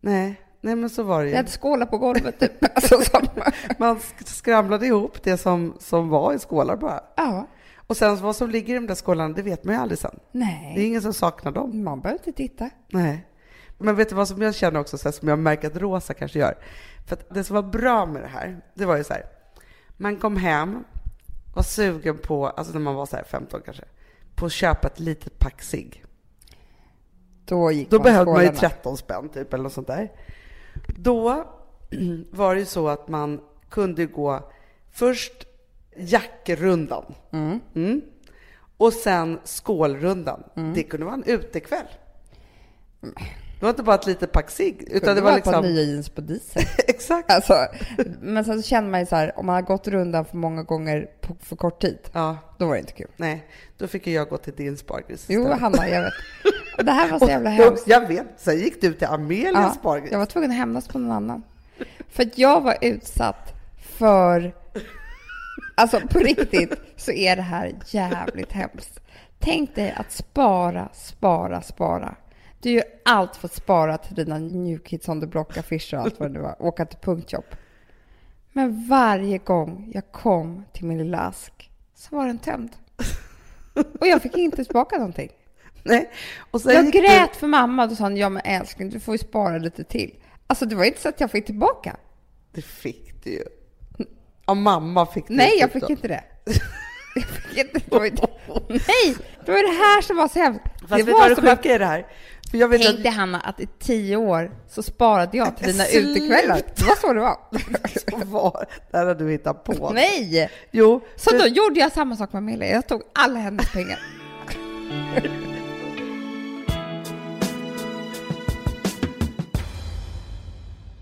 Nej, 0.00 0.40
nej 0.60 0.76
men 0.76 0.90
så 0.90 1.02
var 1.02 1.18
det 1.18 1.24
Vi 1.24 1.30
ju. 1.30 1.36
hade 1.36 1.50
skålar 1.50 1.86
på 1.86 1.98
golvet 1.98 2.40
typ. 2.40 2.52
Alltså, 2.74 3.00
som, 3.00 3.26
Man 3.78 3.96
sk- 3.98 4.24
skramlade 4.26 4.86
ihop 4.86 5.22
det 5.22 5.36
som, 5.38 5.74
som 5.78 6.08
var 6.08 6.32
i 6.34 6.38
skålar 6.38 6.76
bara. 6.76 7.00
ja, 7.16 7.46
Och 7.86 7.96
sen 7.96 8.16
vad 8.16 8.36
som 8.36 8.50
ligger 8.50 8.74
i 8.74 8.78
de 8.78 8.86
där 8.86 8.94
skålarna, 8.94 9.34
det 9.34 9.42
vet 9.42 9.64
man 9.64 9.74
ju 9.74 9.80
aldrig 9.80 9.98
sen. 9.98 10.18
Det 10.32 10.38
är 10.38 10.40
nej, 10.40 10.86
ingen 10.86 11.02
som 11.02 11.12
saknar 11.14 11.52
dem. 11.52 11.84
man 11.84 12.00
behöver 12.00 12.20
inte 12.20 12.32
titta. 12.32 12.70
Nej. 12.92 13.26
Men 13.78 13.96
vet 13.96 14.08
du 14.08 14.14
vad 14.14 14.28
som 14.28 14.42
jag 14.42 14.54
känner 14.54 14.80
också, 14.80 14.98
så 14.98 15.08
här, 15.08 15.12
som 15.12 15.28
jag 15.28 15.38
märker 15.38 15.68
att 15.68 15.76
Rosa 15.76 16.14
kanske 16.14 16.38
gör? 16.38 16.54
För 17.06 17.16
att 17.16 17.34
det 17.34 17.44
som 17.44 17.54
var 17.54 17.62
bra 17.62 18.06
med 18.06 18.22
det 18.22 18.28
här, 18.28 18.60
det 18.74 18.84
var 18.86 18.96
ju 18.96 19.04
så 19.04 19.12
här. 19.12 19.22
Man 19.96 20.16
kom 20.16 20.36
hem, 20.36 20.84
var 21.56 21.62
sugen 21.62 22.18
på, 22.18 22.46
alltså 22.46 22.72
när 22.72 22.80
man 22.80 22.94
var 22.94 23.06
så 23.06 23.16
här 23.16 23.24
15 23.24 23.60
kanske, 23.64 23.84
på 24.34 24.46
att 24.46 24.52
köpa 24.52 24.88
ett 24.88 25.00
litet 25.00 25.38
pack 25.38 25.62
cigg. 25.62 26.04
Då 27.44 27.70
gick 27.70 27.90
Då 27.90 27.96
man 27.96 28.04
behövde 28.04 28.32
man 28.32 28.42
ju 28.42 28.48
skålarna. 28.48 28.68
13 28.68 28.96
spänn 28.96 29.28
typ 29.28 29.54
eller 29.54 29.64
något 29.64 29.72
sånt 29.72 29.86
där. 29.86 30.12
Då 30.98 31.44
var 32.30 32.54
det 32.54 32.60
ju 32.60 32.66
så 32.66 32.88
att 32.88 33.08
man 33.08 33.40
kunde 33.70 34.06
gå 34.06 34.50
först 34.90 35.46
jackrundan. 35.96 37.14
Mm. 37.32 38.00
Och 38.76 38.92
sen 38.92 39.40
skålrundan. 39.44 40.42
Mm. 40.56 40.74
Det 40.74 40.82
kunde 40.82 41.06
vara 41.06 41.14
en 41.14 41.24
utekväll. 41.24 41.86
Det 43.58 43.64
var 43.66 43.70
inte 43.70 43.82
bara 43.82 43.94
ett 43.96 44.06
litet 44.06 44.32
pack 44.32 44.50
cigg, 44.50 44.84
utan 44.90 45.14
det 45.14 45.20
var 45.20 45.30
vara 45.30 45.40
på 45.40 45.50
liksom... 45.50 45.64
nya 45.64 45.82
jeans 45.82 46.08
på 46.08 46.20
diesel. 46.20 46.62
Exakt. 46.88 47.30
Alltså, 47.30 47.54
men 48.20 48.44
sen 48.44 48.62
så 48.62 48.68
känner 48.68 48.90
man 48.90 49.00
ju 49.00 49.06
så 49.06 49.16
här, 49.16 49.38
om 49.38 49.46
man 49.46 49.54
har 49.54 49.62
gått 49.62 49.88
rundan 49.88 50.24
för 50.24 50.36
många 50.36 50.62
gånger 50.62 51.06
på 51.20 51.36
för 51.40 51.56
kort 51.56 51.80
tid, 51.82 51.98
Ja, 52.12 52.38
då 52.58 52.66
var 52.66 52.74
det 52.74 52.80
inte 52.80 52.92
kul. 52.92 53.08
nej. 53.16 53.46
Då 53.78 53.86
fick 53.88 54.06
ju 54.06 54.12
jag 54.12 54.28
gå 54.28 54.36
till 54.36 54.54
din 54.54 54.76
spargris 54.76 55.24
Jo, 55.28 55.40
istället. 55.40 55.60
Hanna, 55.60 55.88
jag 55.88 56.02
vet. 56.02 56.12
Och 56.78 56.84
det 56.84 56.92
här 56.92 57.10
var 57.10 57.18
så 57.18 57.26
jävla 57.28 57.50
hemskt. 57.50 57.86
Jag 57.88 58.08
vet. 58.08 58.26
Sen 58.36 58.58
gick 58.58 58.80
du 58.80 58.92
till 58.92 59.06
Amelias 59.06 59.52
Ja, 59.54 59.74
spargris. 59.80 60.12
jag 60.12 60.18
var 60.18 60.26
tvungen 60.26 60.50
att 60.50 60.56
hämnas 60.56 60.88
på 60.88 60.98
någon 60.98 61.10
annan. 61.12 61.42
För 62.08 62.22
att 62.22 62.38
jag 62.38 62.60
var 62.60 62.76
utsatt 62.80 63.52
för... 63.98 64.54
Alltså 65.74 66.00
på 66.00 66.18
riktigt 66.18 66.72
så 66.96 67.12
är 67.12 67.36
det 67.36 67.42
här 67.42 67.72
jävligt 67.86 68.52
hemskt. 68.52 69.00
Tänk 69.38 69.74
dig 69.74 69.94
att 69.96 70.12
spara, 70.12 70.88
spara, 70.94 71.62
spara. 71.62 72.14
Du 72.66 72.72
gör 72.72 72.84
allt 73.04 73.36
för 73.36 73.46
att 73.48 73.54
spara 73.54 73.98
till 73.98 74.14
dina 74.14 74.38
New 74.38 74.78
Kids 74.78 75.08
on 75.08 75.20
the 75.20 75.26
Block-affischer 75.26 75.96
och 75.96 76.02
allt 76.02 76.20
vad 76.20 76.34
det 76.34 76.40
var. 76.40 76.56
Åka 76.62 76.86
till 76.86 76.98
punktjobb. 76.98 77.44
Men 78.52 78.88
varje 78.88 79.38
gång 79.38 79.90
jag 79.94 80.12
kom 80.12 80.64
till 80.72 80.84
min 80.84 80.98
lilla 80.98 81.18
ask 81.18 81.70
så 81.94 82.16
var 82.16 82.26
den 82.26 82.38
tömd. 82.38 82.70
Och 84.00 84.06
jag 84.06 84.22
fick 84.22 84.36
inte 84.36 84.64
tillbaka 84.64 84.96
någonting. 84.96 85.30
Nej. 85.82 86.10
Och 86.50 86.60
sen 86.60 86.74
Jag 86.74 86.84
gick 86.84 86.92
du- 86.92 87.00
grät 87.00 87.36
för 87.36 87.46
mamma. 87.46 87.86
Då 87.86 87.94
sa 87.96 88.04
hon, 88.04 88.16
ja 88.16 88.28
men 88.28 88.42
älskling, 88.44 88.90
du 88.90 89.00
får 89.00 89.14
ju 89.14 89.18
spara 89.18 89.58
lite 89.58 89.84
till. 89.84 90.14
Alltså 90.46 90.66
det 90.66 90.74
var 90.74 90.84
inte 90.84 91.00
så 91.00 91.08
att 91.08 91.20
jag 91.20 91.30
fick 91.30 91.46
tillbaka. 91.46 91.96
Det 92.52 92.62
fick 92.62 93.24
du 93.24 93.30
ju. 93.30 93.44
Ja, 94.46 94.54
mamma 94.54 95.06
fick 95.06 95.28
det. 95.28 95.34
Nej, 95.34 95.58
jag 95.60 95.70
fick 95.70 95.82
då. 95.82 95.90
inte 95.90 96.08
det. 96.08 96.24
Jag 97.14 97.24
fick 97.24 97.58
inte, 97.58 97.80
det 97.90 97.96
var 97.96 98.04
inte, 98.04 98.26
nej, 98.68 99.16
det 99.44 99.52
var 99.52 99.62
det 99.72 99.78
här 99.78 100.02
som 100.02 100.16
var 100.16 100.28
så 100.28 100.38
hemskt. 100.38 100.64
Fast 100.80 100.88
det 100.90 100.96
vet 100.96 101.06
du 101.06 101.12
vad 101.12 101.30
det 101.30 101.34
som 101.34 101.48
att, 101.48 101.58
sjuka 101.58 101.74
är 101.74 101.78
det 101.78 101.86
här? 101.86 102.06
För 102.50 102.58
jag 102.58 102.68
vet 102.68 102.82
tänk 102.82 103.06
att... 103.06 103.14
Hanna, 103.14 103.40
att 103.40 103.60
i 103.60 103.68
tio 103.78 104.16
år 104.16 104.50
så 104.68 104.82
sparade 104.82 105.36
jag 105.36 105.56
till 105.56 105.66
dina 105.66 105.84
Sluta. 105.84 106.10
utekvällar. 106.10 106.60
Det 106.76 106.84
var 106.84 106.96
så 106.96 107.12
det 107.12 107.20
var. 107.20 107.36
Så 108.10 108.26
var, 108.26 108.66
det 108.90 108.96
här 108.96 109.06
har 109.06 109.14
du 109.14 109.30
hittat 109.30 109.64
på. 109.64 109.90
Nej! 109.94 110.50
Jo. 110.70 111.00
Så 111.16 111.30
det- 111.30 111.38
då 111.38 111.46
gjorde 111.46 111.80
jag 111.80 111.92
samma 111.92 112.16
sak 112.16 112.32
med 112.32 112.38
Amelia. 112.38 112.68
Jag 112.68 112.86
tog 112.88 113.02
alla 113.14 113.38
hennes 113.38 113.72
pengar. 113.72 113.98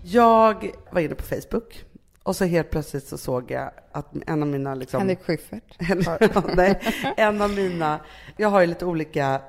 Jag 0.03 0.71
var 0.91 1.01
inne 1.01 1.15
på 1.15 1.23
Facebook 1.23 1.83
och 2.23 2.35
så 2.35 2.45
helt 2.45 2.69
plötsligt 2.69 3.07
så 3.07 3.17
såg 3.17 3.51
jag 3.51 3.71
att 3.91 4.13
en 4.27 4.41
av 4.43 4.47
mina 4.49 4.75
liksom... 4.75 4.99
Henrik 4.99 5.19
Schyffert. 5.23 5.75
Nej, 6.55 6.81
en 7.17 7.41
av 7.41 7.49
mina... 7.49 7.99
Jag 8.37 8.49
har 8.49 8.61
ju 8.61 8.67
lite 8.67 8.85
olika 8.85 9.41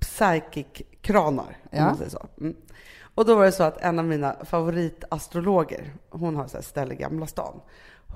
psychic-kranar, 0.00 1.56
om 1.62 1.78
Ja. 1.78 1.84
man 1.84 1.96
säger 1.96 2.10
så. 2.10 2.26
Mm. 2.40 2.54
Och 3.14 3.24
då 3.24 3.34
var 3.34 3.44
det 3.44 3.52
så 3.52 3.62
att 3.62 3.80
en 3.82 3.98
av 3.98 4.04
mina 4.04 4.36
favoritastrologer, 4.44 5.92
hon 6.10 6.36
har 6.36 6.48
här 6.54 6.60
ställe 6.60 6.94
i 6.94 6.96
Gamla 6.96 7.26
stan. 7.26 7.60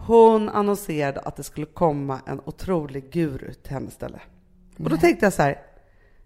Hon 0.06 0.48
annonserade 0.48 1.20
att 1.20 1.36
det 1.36 1.42
skulle 1.42 1.66
komma 1.66 2.20
en 2.26 2.40
otrolig 2.44 3.10
guru 3.10 3.52
till 3.52 3.72
hennes 3.72 3.94
ställe. 3.94 4.20
Och 4.78 4.90
då 4.90 4.96
tänkte 4.96 5.26
jag 5.26 5.32
så 5.32 5.42
här, 5.42 5.58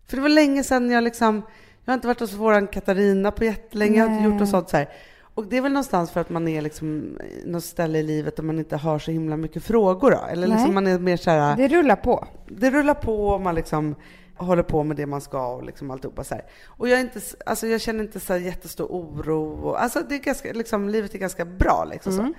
för 0.06 0.16
det 0.16 0.22
var 0.22 0.28
länge 0.28 0.62
sedan 0.64 0.90
jag 0.90 1.04
liksom, 1.04 1.42
jag 1.84 1.92
har 1.92 1.94
inte 1.94 2.06
varit 2.06 2.20
hos 2.20 2.32
våran 2.32 2.66
Katarina 2.66 3.30
på 3.30 3.44
jättelänge, 3.44 3.98
jag 3.98 4.06
har 4.08 4.12
inte 4.16 4.24
gjort 4.30 4.40
något 4.40 4.48
sånt 4.48 4.68
så 4.68 4.76
här. 4.76 4.88
Och 5.34 5.46
det 5.46 5.56
är 5.56 5.60
väl 5.60 5.72
någonstans 5.72 6.10
för 6.10 6.20
att 6.20 6.30
man 6.30 6.48
är 6.48 6.62
liksom 6.62 7.18
något 7.44 7.64
ställe 7.64 7.98
i 7.98 8.02
livet 8.02 8.36
där 8.36 8.42
man 8.42 8.58
inte 8.58 8.76
har 8.76 8.98
så 8.98 9.10
himla 9.10 9.36
mycket 9.36 9.62
frågor 9.64 10.10
då. 10.10 10.20
Eller 10.30 10.46
Nej. 10.46 10.56
liksom 10.56 10.74
man 10.74 10.86
är 10.86 10.98
mer 10.98 11.16
så 11.16 11.30
här, 11.30 11.56
Det 11.56 11.68
rullar 11.68 11.96
på. 11.96 12.26
det 12.48 12.70
rullar 12.70 12.94
på 12.94 13.28
och 13.28 13.40
man 13.40 13.54
liksom 13.54 13.94
håller 14.36 14.62
på 14.62 14.82
med 14.84 14.96
det 14.96 15.06
man 15.06 15.20
ska 15.20 15.46
och 15.46 15.62
liksom 15.64 15.90
alltihopa 15.90 16.24
så 16.24 16.34
här. 16.34 16.44
Och 16.66 16.88
jag, 16.88 16.98
är 16.98 17.02
inte, 17.04 17.20
alltså 17.46 17.66
jag 17.66 17.80
känner 17.80 18.04
inte 18.04 18.20
så 18.20 18.32
här 18.32 18.40
jättestor 18.40 18.86
oro. 18.86 19.42
Och, 19.68 19.82
alltså 19.82 20.02
det 20.08 20.14
är 20.14 20.18
ganska, 20.18 20.52
liksom, 20.52 20.88
livet 20.88 21.14
är 21.14 21.18
ganska 21.18 21.44
bra 21.44 21.86
liksom 21.90 22.12
så. 22.12 22.32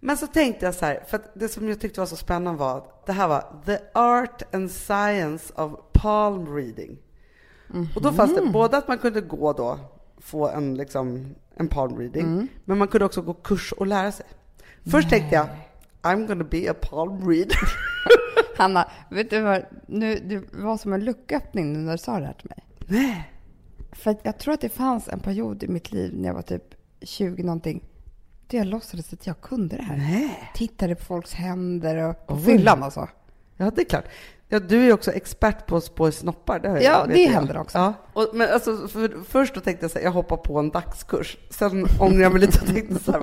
Men 0.00 0.16
så 0.16 0.26
tänkte 0.26 0.64
jag 0.66 0.74
så 0.74 0.84
här, 0.86 1.04
för 1.08 1.20
det 1.34 1.48
som 1.48 1.68
jag 1.68 1.80
tyckte 1.80 2.00
var 2.00 2.06
så 2.06 2.16
spännande 2.16 2.58
var 2.58 2.78
att 2.78 3.06
det 3.06 3.12
här 3.12 3.28
var 3.28 3.44
The 3.66 3.78
Art 3.94 4.54
and 4.54 4.70
Science 4.70 5.52
of 5.54 5.72
Palm 5.92 6.56
Reading. 6.56 6.98
Och 7.96 8.02
då 8.02 8.12
fanns 8.12 8.34
det 8.34 8.40
både 8.52 8.76
att 8.76 8.88
man 8.88 8.98
kunde 8.98 9.20
gå 9.20 9.52
då, 9.52 9.78
få 10.18 10.48
en, 10.48 10.74
liksom, 10.74 11.34
en 11.54 11.68
palm 11.68 11.98
reading, 11.98 12.48
men 12.64 12.78
man 12.78 12.88
kunde 12.88 13.04
också 13.04 13.22
gå 13.22 13.34
kurs 13.34 13.72
och 13.72 13.86
lära 13.86 14.12
sig. 14.12 14.26
Först 14.90 15.10
tänkte 15.10 15.34
jag, 15.34 15.46
I'm 16.02 16.26
gonna 16.26 16.44
be 16.44 16.70
a 16.70 16.74
palm 16.80 17.30
reader. 17.30 17.58
Hanna, 18.58 18.90
vet 19.10 19.30
du 19.30 19.40
vad? 19.40 19.64
Nu, 19.86 20.14
det 20.14 20.42
var 20.52 20.76
som 20.76 20.92
en 20.92 21.04
lucköppning 21.04 21.72
nu 21.72 21.78
när 21.78 21.92
du 21.92 21.98
sa 21.98 22.20
det 22.20 22.26
här 22.26 22.32
till 22.32 22.50
mig. 22.50 22.64
Nej. 22.86 23.32
För 23.92 24.16
jag 24.22 24.38
tror 24.38 24.54
att 24.54 24.60
det 24.60 24.68
fanns 24.68 25.08
en 25.08 25.20
period 25.20 25.62
i 25.62 25.68
mitt 25.68 25.92
liv 25.92 26.14
när 26.16 26.28
jag 26.28 26.34
var 26.34 26.42
typ 26.42 26.74
20 27.00 27.42
någonting. 27.42 27.84
Där 28.46 28.58
jag 28.58 28.66
låtsades 28.66 29.12
att 29.12 29.26
jag 29.26 29.40
kunde 29.40 29.76
det 29.76 29.82
här. 29.82 29.96
Nej. 29.96 30.50
Tittade 30.54 30.94
på 30.94 31.04
folks 31.04 31.34
händer 31.34 31.96
och 31.96 32.26
på 32.26 32.34
Oj. 32.34 32.44
fyllan 32.44 32.82
alltså. 32.82 33.08
Ja, 33.56 33.70
det 33.70 33.80
är 33.80 33.84
klart. 33.84 34.04
Ja, 34.50 34.58
du 34.60 34.86
är 34.88 34.92
också 34.92 35.12
expert 35.12 35.66
på 35.66 35.76
att 35.76 35.84
spå 35.84 36.08
i 36.08 36.12
snoppar. 36.12 36.58
Det 36.58 36.68
har 36.68 36.76
jag- 36.76 36.84
Ja, 36.84 37.06
det 37.06 37.22
jag. 37.22 37.30
händer 37.30 37.58
också. 37.58 37.78
Ja. 37.78 37.92
Och, 38.12 38.28
men 38.34 38.52
alltså, 38.52 38.88
för, 38.88 39.24
först 39.28 39.54
då 39.54 39.60
tänkte 39.60 39.84
jag 39.84 39.90
så 39.90 39.98
här, 39.98 40.04
jag 40.04 40.12
hoppar 40.12 40.36
på 40.36 40.58
en 40.58 40.70
dagskurs. 40.70 41.36
Sen 41.50 41.86
ångrade 42.00 42.22
jag 42.22 42.32
mig 42.32 42.40
lite 42.40 42.60
och 42.60 42.66
tänkte 42.74 43.04
så 43.04 43.12
här, 43.12 43.22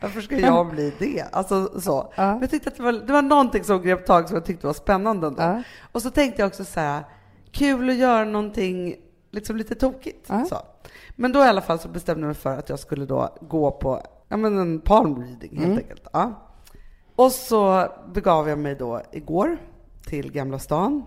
varför 0.00 0.20
ska 0.20 0.38
jag 0.38 0.70
bli 0.70 0.92
det? 0.98 1.24
Alltså 1.32 1.80
så. 1.80 2.12
Ja. 2.16 2.32
Men 2.32 2.40
jag 2.40 2.50
tyckte 2.50 2.68
att 2.68 2.76
det 2.76 2.82
var, 2.82 2.92
det 2.92 3.12
var 3.12 3.22
någonting 3.22 3.64
som 3.64 3.82
grep 3.82 4.06
tag 4.06 4.28
som 4.28 4.34
jag 4.36 4.44
tyckte 4.44 4.66
var 4.66 4.74
spännande 4.74 5.26
ändå. 5.26 5.42
Ja. 5.42 5.62
Och 5.92 6.02
så 6.02 6.10
tänkte 6.10 6.42
jag 6.42 6.46
också 6.46 6.64
så 6.64 6.80
här, 6.80 7.04
kul 7.52 7.90
att 7.90 7.96
göra 7.96 8.24
någonting 8.24 8.94
liksom 9.30 9.56
lite 9.56 9.74
tokigt. 9.74 10.26
Så. 10.26 10.56
Men 11.16 11.32
då 11.32 11.38
i 11.44 11.48
alla 11.48 11.60
fall 11.60 11.78
så 11.78 11.88
bestämde 11.88 12.20
jag 12.20 12.26
mig 12.26 12.34
för 12.34 12.56
att 12.58 12.68
jag 12.68 12.78
skulle 12.78 13.06
då 13.06 13.36
gå 13.40 13.70
på 13.70 14.02
Ja, 14.28 14.36
men 14.36 14.58
en 14.58 14.80
palm 14.80 15.22
reading 15.22 15.58
helt 15.60 15.78
enkelt. 15.78 16.06
Ja. 16.12 16.32
Och 17.16 17.32
så 17.32 17.86
begav 18.14 18.48
jag 18.48 18.58
mig 18.58 18.74
då 18.74 19.02
igår 19.12 19.58
till 20.22 20.32
Gamla 20.32 20.58
stan. 20.58 21.02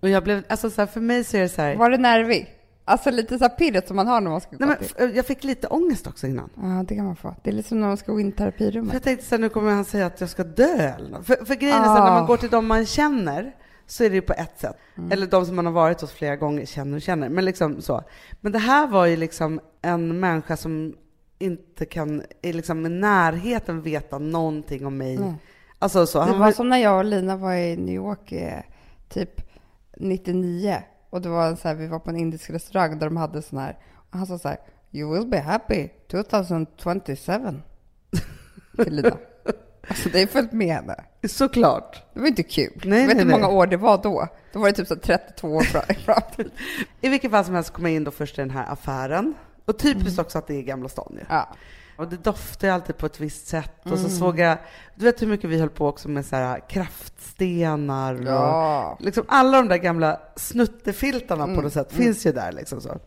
Och 0.00 0.08
jag 0.08 0.24
blev, 0.24 0.42
alltså 0.48 0.70
så 0.70 0.80
här, 0.80 0.86
för 0.86 1.00
mig 1.00 1.24
så 1.24 1.36
är 1.36 1.40
det 1.40 1.48
så 1.48 1.62
här, 1.62 1.76
Var 1.76 1.90
du 1.90 1.96
nervig? 1.98 2.52
Alltså 2.84 3.10
lite 3.10 3.38
så 3.38 3.44
här 3.44 3.48
pirret 3.56 3.86
som 3.86 3.96
man 3.96 4.06
har 4.06 4.20
när 4.20 4.30
man 4.30 4.40
ska 4.40 4.50
gå 4.50 4.56
nej 4.60 4.68
men 4.68 4.78
till. 4.78 4.94
f- 4.98 5.10
jag 5.14 5.26
fick 5.26 5.44
lite 5.44 5.66
ångest 5.66 6.06
också 6.06 6.26
innan. 6.26 6.50
Ja, 6.56 6.84
det 6.88 6.94
kan 6.94 7.04
man 7.04 7.16
få. 7.16 7.34
Det 7.42 7.50
är 7.50 7.54
lite 7.54 7.68
som 7.68 7.80
när 7.80 7.86
man 7.88 7.96
ska 7.96 8.12
gå 8.12 8.20
in 8.20 8.28
i 8.28 8.30
För 8.32 8.36
terapirummet. 8.38 8.92
jag 8.92 9.02
tänkte 9.02 9.26
så 9.26 9.34
här, 9.34 9.40
nu 9.40 9.48
kommer 9.48 9.70
han 9.72 9.84
säga 9.84 10.06
att 10.06 10.20
jag 10.20 10.30
ska 10.30 10.44
dö 10.44 10.64
eller 10.96 11.10
något. 11.10 11.26
För, 11.26 11.44
för 11.44 11.54
grejen 11.54 11.76
är 11.78 11.84
så 11.84 11.90
här, 11.90 12.04
när 12.04 12.10
man 12.10 12.22
Ah. 12.22 12.26
går 12.26 12.36
till 12.36 12.50
de 12.50 12.66
man 12.66 12.86
känner 12.86 13.54
så 13.86 14.04
är 14.04 14.08
det 14.10 14.14
ju 14.14 14.22
på 14.22 14.32
ett 14.32 14.60
sätt. 14.60 14.76
Eller 15.10 15.26
de 15.26 15.46
som 15.46 15.56
man 15.56 15.66
har 15.66 15.72
varit 15.72 16.00
hos 16.00 16.12
flera 16.12 16.36
gånger 16.36 16.66
känner 16.66 16.96
och 16.96 17.02
känner. 17.02 17.28
Men 17.28 17.44
liksom 17.44 17.82
så. 17.82 18.02
Men 18.40 18.52
det 18.52 18.58
här 18.58 18.86
var 18.86 19.06
ju 19.06 19.16
liksom 19.16 19.60
en 19.82 20.20
människa 20.20 20.56
som 20.56 20.94
inte 21.38 21.84
kan, 21.86 22.22
är 22.42 22.52
liksom 22.52 22.86
i 22.86 22.88
närheten 22.88 23.82
veta 23.82 24.18
någonting 24.18 24.86
om 24.86 24.96
mig. 24.96 25.18
Nej. 25.18 25.34
Alltså 25.78 26.06
så. 26.06 26.24
Det 26.24 26.32
var 26.32 26.38
var, 26.38 26.52
som 26.52 26.68
när 26.68 26.78
jag 26.78 26.98
och 26.98 27.04
Lina 27.04 27.36
var 27.36 27.54
i 27.54 27.76
New 27.76 27.94
York 27.94 28.32
eh, 28.32 28.60
typ 29.08 29.40
99 29.96 30.82
och 31.10 31.22
det 31.22 31.28
var 31.28 31.54
så 31.56 31.68
här, 31.68 31.74
vi 31.74 31.86
var 31.86 31.98
på 31.98 32.10
en 32.10 32.16
indisk 32.16 32.50
restaurang 32.50 32.98
där 32.98 33.06
de 33.06 33.16
hade 33.16 33.42
sån 33.42 33.58
här, 33.58 33.78
och 34.10 34.18
han 34.18 34.26
sa 34.26 34.38
så 34.38 34.48
här, 34.48 34.58
you 34.92 35.14
will 35.14 35.26
be 35.26 35.40
happy 35.40 35.88
2027 36.10 37.00
till 38.84 38.94
Lina. 38.94 39.16
Alltså 39.88 40.08
det 40.08 40.22
är 40.22 40.26
följt 40.26 40.52
med 40.52 40.74
henne. 40.74 41.04
såklart. 41.28 42.02
Det 42.14 42.20
var 42.20 42.26
inte 42.26 42.42
kul. 42.42 42.82
Nej, 42.84 43.00
jag 43.00 43.06
vet 43.06 43.16
inte 43.18 43.24
hur 43.24 43.40
många 43.40 43.48
år 43.48 43.66
det 43.66 43.76
var 43.76 44.02
då. 44.02 44.28
Då 44.52 44.58
var 44.58 44.66
det 44.66 44.72
typ 44.72 44.88
så 44.88 44.96
32 44.96 45.48
år 45.48 45.60
fram- 45.60 46.50
i 47.00 47.08
vilket 47.08 47.30
fall 47.30 47.44
som 47.44 47.54
helst 47.54 47.70
kom 47.70 47.84
jag 47.86 47.94
in 47.94 48.04
då 48.04 48.10
först 48.10 48.38
i 48.38 48.40
den 48.40 48.50
här 48.50 48.72
affären. 48.72 49.34
Och 49.64 49.78
typiskt 49.78 50.18
också 50.18 50.38
att 50.38 50.46
det 50.46 50.54
är 50.54 50.62
Gamla 50.62 50.88
stan 50.88 51.12
ju. 51.18 51.24
Ja. 51.28 51.48
Och 51.96 52.08
det 52.08 52.24
doftar 52.24 52.68
alltid 52.68 52.96
på 52.98 53.06
ett 53.06 53.20
visst 53.20 53.46
sätt. 53.46 53.72
Och 53.82 53.98
så 53.98 54.08
såg 54.08 54.38
jag, 54.38 54.58
du 54.94 55.04
vet 55.04 55.22
hur 55.22 55.26
mycket 55.26 55.50
vi 55.50 55.60
höll 55.60 55.68
på 55.70 55.86
också 55.88 56.08
med 56.08 56.26
så 56.26 56.36
här 56.36 56.60
kraftstenar 56.68 58.14
och 58.14 58.24
Ja. 58.26 58.96
liksom 59.00 59.24
alla 59.28 59.56
de 59.56 59.68
där 59.68 59.76
gamla 59.76 60.20
snuttefiltarna 60.36 61.44
på 61.46 61.60
något 61.62 61.72
sätt 61.72 61.92
finns 61.92 62.26
ju 62.26 62.32
där 62.32 62.52
liksom 62.52 62.80
så. 62.80 62.98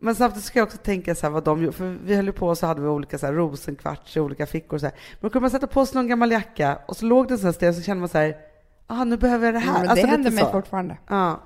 Men 0.00 0.14
samtidigt 0.14 0.44
ska 0.44 0.58
jag 0.58 0.66
också 0.66 0.78
tänka 0.78 1.14
så 1.14 1.26
här 1.26 1.30
vad 1.30 1.44
de 1.44 1.62
gjorde, 1.62 1.76
för 1.76 1.96
vi 2.04 2.14
höll 2.16 2.26
ju 2.26 2.32
på 2.32 2.48
och 2.48 2.58
så 2.58 2.66
hade 2.66 2.80
vi 2.80 2.88
olika 2.88 3.18
så 3.18 3.26
här 3.26 3.32
rosenkvarts 3.32 4.16
i 4.16 4.20
olika 4.20 4.46
fickor 4.46 4.74
och 4.74 4.80
så 4.80 4.86
här. 4.86 4.94
Men 5.20 5.28
då 5.28 5.30
kunde 5.32 5.40
man 5.40 5.50
sätta 5.50 5.66
på 5.66 5.86
sig 5.86 5.94
någon 5.94 6.08
gammal 6.08 6.32
jacka 6.32 6.78
och 6.88 6.96
så 6.96 7.04
låg 7.04 7.28
det 7.28 7.34
en 7.34 7.38
sån 7.38 7.46
här 7.46 7.52
sten 7.52 7.74
så 7.74 7.82
kände 7.82 8.00
man 8.00 8.08
så 8.08 8.18
här, 8.18 8.36
ah 8.86 9.04
nu 9.04 9.16
behöver 9.16 9.46
jag 9.46 9.54
det 9.54 9.58
här. 9.58 9.72
Men 9.72 9.82
det 9.82 9.88
Alltså 9.90 10.06
lite 10.06 10.10
händer 10.10 10.30
mig 10.30 10.44
så. 10.44 10.50
fortfarande. 10.50 10.96
Ja. 11.08 11.40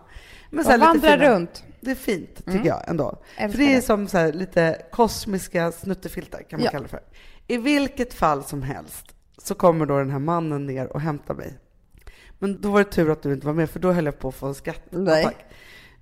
Men 0.51 0.64
så 0.64 0.70
här 0.70 0.79
vandrar 0.79 1.18
runt. 1.18 1.64
Det 1.85 1.90
är 1.90 1.95
fint, 1.95 2.37
tycker 2.47 2.66
jag 2.68 2.88
ändå. 2.88 3.18
För 3.37 3.45
Älskar 3.45 3.59
det 3.64 3.73
är 3.73 3.77
det. 3.77 3.83
som 3.83 4.09
så 4.09 4.33
lite 4.33 4.83
kosmiska 4.92 5.73
snuttefiltar, 5.73 6.42
kan 6.42 6.59
man 6.61 6.64
Ja. 6.64 6.71
kalla 6.71 6.83
det 6.83 6.88
för. 6.88 7.01
I 7.47 7.57
vilket 7.57 8.14
fall 8.14 8.45
som 8.45 8.62
helst 8.62 9.14
så 9.38 9.55
kommer 9.55 9.87
då 9.87 9.99
den 9.99 10.11
här 10.11 10.18
mannen 10.18 10.66
ner 10.66 10.87
och 10.92 11.01
hämtar 11.01 11.35
mig. 11.35 11.59
Men 12.38 12.61
då 12.61 12.71
var 12.71 12.79
det 12.79 12.90
tur 12.90 13.11
att 13.11 13.23
du 13.23 13.33
inte 13.33 13.47
var 13.47 13.55
med, 13.55 13.71
för 13.71 13.81
då 13.81 13.92
höll 13.92 14.05
jag 14.05 14.18
på 14.18 14.29
att 14.29 14.35
få 14.35 14.47
en 14.47 14.55
skrattattack. 14.55 15.37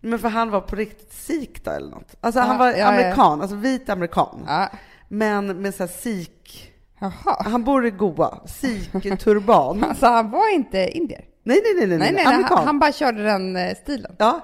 Men 0.01 0.19
för 0.19 0.29
han 0.29 0.51
var 0.51 0.61
på 0.61 0.77
riktigt 0.77 1.12
sik 1.12 1.64
då, 1.64 1.71
eller 1.71 1.90
något. 1.90 2.14
Alltså 2.21 2.40
Ja, 2.40 2.45
han 2.47 2.59
var 2.59 2.71
ja, 2.71 2.77
ja. 2.77 2.87
amerikan, 2.87 3.40
alltså 3.40 3.57
vit 3.57 3.88
amerikan. 3.88 4.45
Ja. 4.47 4.69
Men 5.09 5.62
med 5.62 5.75
så 5.75 5.83
här 5.83 5.88
sik... 5.90 6.73
Jaha. 7.01 7.43
Han 7.45 7.64
bor 7.64 7.87
i 7.87 7.90
Goa. 7.90 8.38
Sik-turban. 8.47 9.85
Alltså 9.88 10.07
han 10.07 10.31
var 10.31 10.55
inte 10.55 10.88
indier? 10.90 11.25
nej, 11.43 11.61
nej, 11.64 11.75
nej, 11.77 11.87
nej, 11.87 11.99
Nej, 11.99 12.12
nej, 12.12 12.25
nej 12.37 12.45
han, 12.49 12.66
han 12.66 12.79
bara 12.79 12.93
körde 12.93 13.23
den 13.23 13.57
eh, 13.57 13.75
stilen. 13.83 14.14
Ja, 14.19 14.40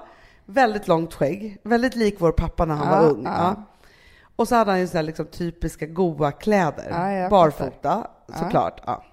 väldigt 0.47 0.87
långt 0.87 1.13
skägg. 1.13 1.57
Väldigt 1.63 1.95
lik 1.95 2.15
vår 2.19 2.31
pappa 2.31 2.65
när 2.65 2.75
han 2.75 2.87
Ja, 2.93 3.01
var 3.01 3.09
ung. 3.11 3.23
ja. 3.25 3.55
Och 4.35 4.47
så 4.47 4.55
hade 4.55 4.71
han 4.71 4.79
ju 4.79 4.87
så 4.87 4.97
här 4.97 5.03
liksom 5.03 5.25
typiska 5.25 5.85
goa 5.85 6.31
kläder. 6.31 7.19
Ja, 7.21 7.29
Barfota, 7.29 8.07
såklart. 8.39 8.81
Ja. 8.85 9.03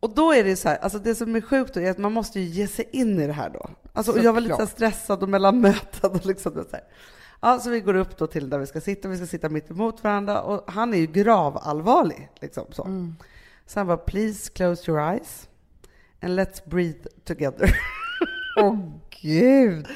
Och 0.00 0.10
då 0.14 0.32
är 0.32 0.44
det 0.44 0.56
så 0.56 0.68
här, 0.68 0.76
alltså 0.76 0.98
det 0.98 1.14
som 1.14 1.36
är 1.36 1.40
sjukt 1.40 1.74
då 1.74 1.80
är 1.80 1.90
att 1.90 1.98
man 1.98 2.12
måste 2.12 2.40
ju 2.40 2.46
ge 2.46 2.66
sig 2.66 2.88
in 2.92 3.20
i 3.20 3.26
det 3.26 3.32
här 3.32 3.50
då. 3.50 3.70
Alltså, 3.92 4.12
och 4.12 4.18
jag 4.18 4.32
var 4.32 4.40
lite 4.40 4.56
så 4.56 4.66
stressad 4.66 5.22
och 5.22 5.28
mellan 5.28 5.60
möten 5.60 6.10
och 6.10 6.26
liksom 6.26 6.52
så 6.52 6.64
här. 6.72 6.82
Ja, 7.40 7.58
så 7.58 7.70
vi 7.70 7.80
går 7.80 7.94
upp 7.94 8.16
då 8.18 8.26
till 8.26 8.50
där 8.50 8.58
vi 8.58 8.66
ska 8.66 8.80
sitta, 8.80 9.08
vi 9.08 9.16
ska 9.16 9.26
sitta 9.26 9.48
mitt 9.48 9.70
emot 9.70 10.04
varandra 10.04 10.42
och 10.42 10.72
han 10.72 10.94
är 10.94 10.98
ju 10.98 11.06
gravallvarlig. 11.06 12.28
Liksom, 12.40 12.64
så. 12.70 12.84
Mm. 12.84 13.16
så 13.66 13.80
han 13.80 13.86
bara, 13.86 13.96
please 13.96 14.50
close 14.52 14.90
your 14.90 15.00
eyes 15.00 15.48
and 16.22 16.38
let's 16.38 16.68
breathe 16.68 17.08
together. 17.24 17.70
Åh 18.60 18.76
gud. 19.22 19.86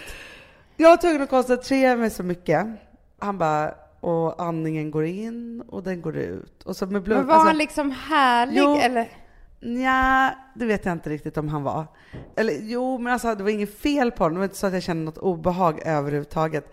Jag 0.81 0.91
var 0.91 0.97
tvungen 0.97 1.23
att 1.23 1.31
koncentrera 1.31 1.97
mig 1.97 2.11
så 2.11 2.23
mycket. 2.23 2.67
Han 3.19 3.39
bara, 3.39 3.75
och 4.01 4.43
andningen 4.43 4.91
går 4.91 5.05
in 5.05 5.61
och 5.69 5.83
den 5.83 6.01
går 6.03 6.17
ut. 6.17 6.63
Och 6.63 6.77
så 6.77 6.87
med 6.87 7.03
blod, 7.03 7.19
Men 7.19 7.27
var 7.27 7.45
han 7.45 7.59
liksom 7.59 7.91
härlig 7.91 8.59
Jo. 8.61 8.77
eller? 8.77 9.09
Nja, 9.61 10.35
det 10.55 10.67
vet 10.67 10.85
jag 10.85 10.93
inte 10.93 11.11
riktigt 11.11 11.37
om 11.37 11.49
han 11.49 11.63
var. 11.63 11.87
Eller 12.37 12.55
jo, 12.61 12.99
men 12.99 13.13
alltså 13.13 13.35
det 13.35 13.43
var 13.43 13.51
inget 13.51 13.79
fel 13.79 14.11
på 14.11 14.25
honom. 14.25 14.35
Det 14.35 14.39
var 14.39 14.45
inte 14.45 14.57
så 14.57 14.67
att 14.67 14.73
jag 14.73 14.83
kände 14.83 15.05
något 15.05 15.19
obehag 15.19 15.81
överhuvudtaget. 15.85 16.73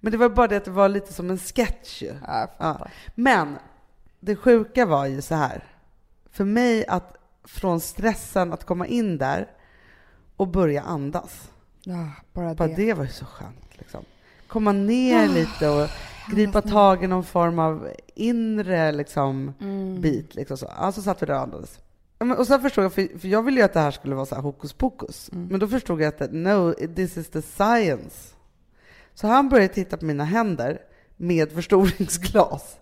Men 0.00 0.12
det 0.12 0.18
var 0.18 0.28
bara 0.28 0.46
det 0.48 0.56
att 0.56 0.64
det 0.64 0.70
var 0.70 0.88
lite 0.88 1.12
som 1.12 1.30
en 1.30 1.38
sketch 1.38 2.02
ju. 2.02 2.14
Ja, 2.26 2.48
Ja. 2.58 2.86
Men 3.14 3.56
det 4.20 4.36
sjuka 4.36 4.86
var 4.86 5.06
ju 5.06 5.22
så 5.22 5.34
här. 5.34 5.64
För 6.30 6.44
mig 6.44 6.86
att 6.86 7.16
från 7.44 7.80
stressen 7.80 8.52
att 8.52 8.64
komma 8.64 8.86
in 8.86 9.18
där 9.18 9.48
och 10.36 10.48
börja 10.48 10.82
andas. 10.82 11.50
Ja, 11.84 12.08
bara 12.32 12.54
Bara 12.54 12.68
det. 12.68 12.74
det 12.74 12.92
var 12.94 13.04
ju 13.04 13.10
så 13.10 13.24
skönt. 13.24 13.78
Liksom. 13.78 14.04
Komma 14.48 14.72
ner 14.72 15.28
lite 15.28 15.68
och 15.68 15.88
gripa 16.30 16.62
tag 16.62 17.04
i 17.04 17.06
någon 17.06 17.24
form 17.24 17.58
av 17.58 17.88
inre 18.14 18.92
liksom, 18.92 19.52
Mm. 19.60 20.00
bit. 20.00 20.34
Liksom 20.34 20.56
så. 20.56 20.66
Alltså 20.66 21.02
satt 21.02 21.22
vi 21.22 21.26
där 21.26 21.34
och 21.34 21.40
andades. 21.40 21.78
Och 22.38 22.46
sen 22.46 22.62
förstod 22.62 22.84
jag, 22.84 22.92
för, 22.92 23.18
för 23.18 23.28
jag 23.28 23.42
ville 23.42 23.58
ju 23.60 23.64
att 23.64 23.72
det 23.72 23.80
här 23.80 23.90
skulle 23.90 24.14
vara 24.14 24.26
så 24.26 24.34
här 24.34 24.42
hokus 24.42 24.72
pokus. 24.72 25.30
Mm. 25.32 25.46
Men 25.48 25.60
då 25.60 25.68
förstod 25.68 26.00
jag 26.00 26.14
att 26.22 26.32
no, 26.32 26.72
this 26.94 27.16
is 27.16 27.30
the 27.30 27.42
science. 27.42 28.34
Så 29.14 29.26
han 29.26 29.48
började 29.48 29.74
titta 29.74 29.96
på 29.96 30.04
mina 30.04 30.24
händer 30.24 30.78
med 31.16 31.52
förstoringsglas. 31.52 32.76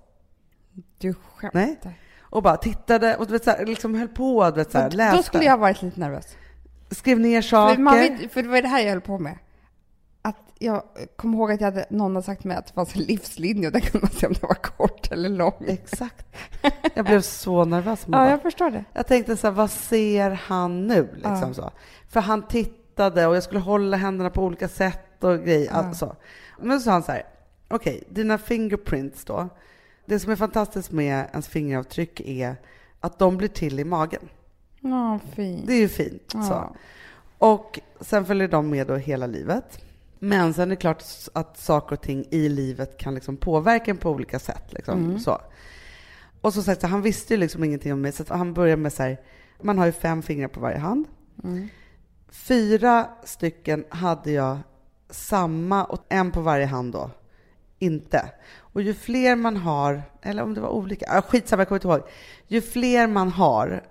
Du 0.98 1.14
skämtar. 1.14 1.60
Nej. 1.60 1.78
Och 2.20 2.42
bara 2.42 2.56
tittade 2.56 3.16
och 3.16 3.26
du 3.26 3.32
vet, 3.32 3.44
så 3.44 3.50
här, 3.50 3.66
liksom 3.66 3.94
höll 3.94 4.08
på 4.08 4.50
du 4.50 4.56
vet, 4.56 4.72
så 4.72 4.78
här, 4.78 4.90
Då- 4.90 4.96
läste. 4.96 5.16
Då 5.16 5.22
skulle 5.22 5.44
jag 5.44 5.58
varit 5.58 5.82
lite 5.82 6.00
nervös. 6.00 6.26
Skrev 6.94 7.20
ner 7.20 7.42
saker. 7.42 7.76
För, 7.76 8.18
vet, 8.18 8.32
för 8.32 8.42
det 8.42 8.48
var 8.48 8.62
det 8.62 8.68
här 8.68 8.80
jag 8.80 8.90
höll 8.90 9.00
på 9.00 9.18
med. 9.18 9.38
Att 10.22 10.36
jag 10.58 10.82
kom 11.16 11.34
ihåg 11.34 11.52
att 11.52 11.60
jag 11.60 11.66
hade, 11.70 11.86
någon 11.90 12.14
hade 12.14 12.26
sagt 12.26 12.40
till 12.40 12.48
mig 12.48 12.56
att 12.56 12.66
det 12.66 12.72
fanns 12.72 12.96
en 12.96 13.02
livslinje 13.02 13.66
och 13.66 13.72
där 13.72 13.80
kunde 13.80 14.06
man 14.06 14.10
se 14.10 14.26
om 14.26 14.32
det 14.32 14.42
var 14.42 14.54
kort 14.54 15.12
eller 15.12 15.28
lång. 15.28 15.64
Exakt. 15.66 16.26
Jag 16.94 17.04
blev 17.04 17.20
så 17.20 17.64
nervös. 17.64 18.04
Ja, 18.08 18.30
jag 18.30 18.42
förstår 18.42 18.70
det. 18.70 18.84
Jag 18.92 19.06
tänkte 19.06 19.36
så 19.36 19.46
här, 19.46 19.54
vad 19.54 19.70
ser 19.70 20.30
han 20.30 20.86
nu? 20.86 21.08
Liksom 21.14 21.48
Ja. 21.48 21.54
så. 21.54 21.70
För 22.08 22.20
han 22.20 22.46
tittade 22.48 23.26
och 23.26 23.36
jag 23.36 23.42
skulle 23.42 23.60
hålla 23.60 23.96
händerna 23.96 24.30
på 24.30 24.42
olika 24.42 24.68
sätt 24.68 25.24
och 25.24 25.38
grejer. 25.44 25.70
Ja. 25.70 25.76
Alltså. 25.76 26.16
Men 26.60 26.80
så 26.80 26.84
sa 26.84 26.90
han 26.90 27.02
så 27.02 27.12
här, 27.12 27.22
okej, 27.68 28.04
dina 28.10 28.38
fingerprints 28.38 29.24
då. 29.24 29.48
Det 30.06 30.18
som 30.18 30.32
är 30.32 30.36
fantastiskt 30.36 30.92
med 30.92 31.26
ens 31.30 31.48
fingeravtryck 31.48 32.20
är 32.20 32.56
att 33.00 33.18
de 33.18 33.36
blir 33.36 33.48
till 33.48 33.80
i 33.80 33.84
magen. 33.84 34.28
Ja, 34.82 35.18
fint. 35.34 35.66
Det 35.66 35.72
är 35.72 35.80
ju 35.80 35.88
fint. 35.88 36.30
Så. 36.30 36.38
Ja. 36.38 36.74
Och 37.38 37.80
sen 38.00 38.26
följer 38.26 38.48
de 38.48 38.70
med 38.70 38.86
då 38.86 38.96
hela 38.96 39.26
livet. 39.26 39.84
Men 40.18 40.54
sen 40.54 40.62
är 40.62 40.66
det 40.66 40.76
klart 40.76 41.04
att 41.32 41.58
saker 41.58 41.96
och 41.96 42.02
ting 42.02 42.24
i 42.30 42.48
livet 42.48 42.98
kan 42.98 43.14
liksom 43.14 43.36
påverka 43.36 43.90
en 43.90 43.96
på 43.96 44.10
olika 44.10 44.38
sätt. 44.38 44.72
Liksom, 44.72 45.18
så. 45.18 45.38
Och 46.40 46.54
så 46.54 46.62
sagt, 46.62 46.80
så 46.80 46.86
han 46.86 47.02
visste 47.02 47.34
ju 47.34 47.40
liksom 47.40 47.64
ingenting 47.64 47.92
om 47.92 48.00
mig, 48.00 48.12
så 48.12 48.24
han 48.28 48.54
började 48.54 48.82
med 48.82 48.92
så 48.92 49.02
här, 49.02 49.20
man 49.62 49.78
har 49.78 49.86
ju 49.86 49.92
fem 49.92 50.22
fingrar 50.22 50.48
på 50.48 50.60
varje 50.60 50.78
hand. 50.78 51.06
Mm. 51.44 51.68
Fyra 52.28 53.08
stycken 53.24 53.84
hade 53.88 54.30
jag 54.32 54.58
samma 55.10 55.84
och 55.84 56.04
en 56.08 56.30
på 56.30 56.40
varje 56.40 56.66
hand 56.66 56.92
då. 56.92 57.10
Inte. 57.78 58.30
Och 58.72 58.82
ju 58.82 58.94
fler 58.94 59.36
man 59.36 59.56
har, 59.56 60.02
eller 60.22 60.42
om 60.42 60.54
det 60.54 60.60
var 60.60 60.68
olika, 60.68 61.06
ah, 61.08 61.22
skitsamma 61.22 61.60
jag 61.60 61.68
kommer 61.68 61.78
inte 61.78 61.88
ihåg. 61.88 62.02
Ju 62.48 62.60
fler 62.60 63.06
man 63.06 63.28
har, 63.28 63.82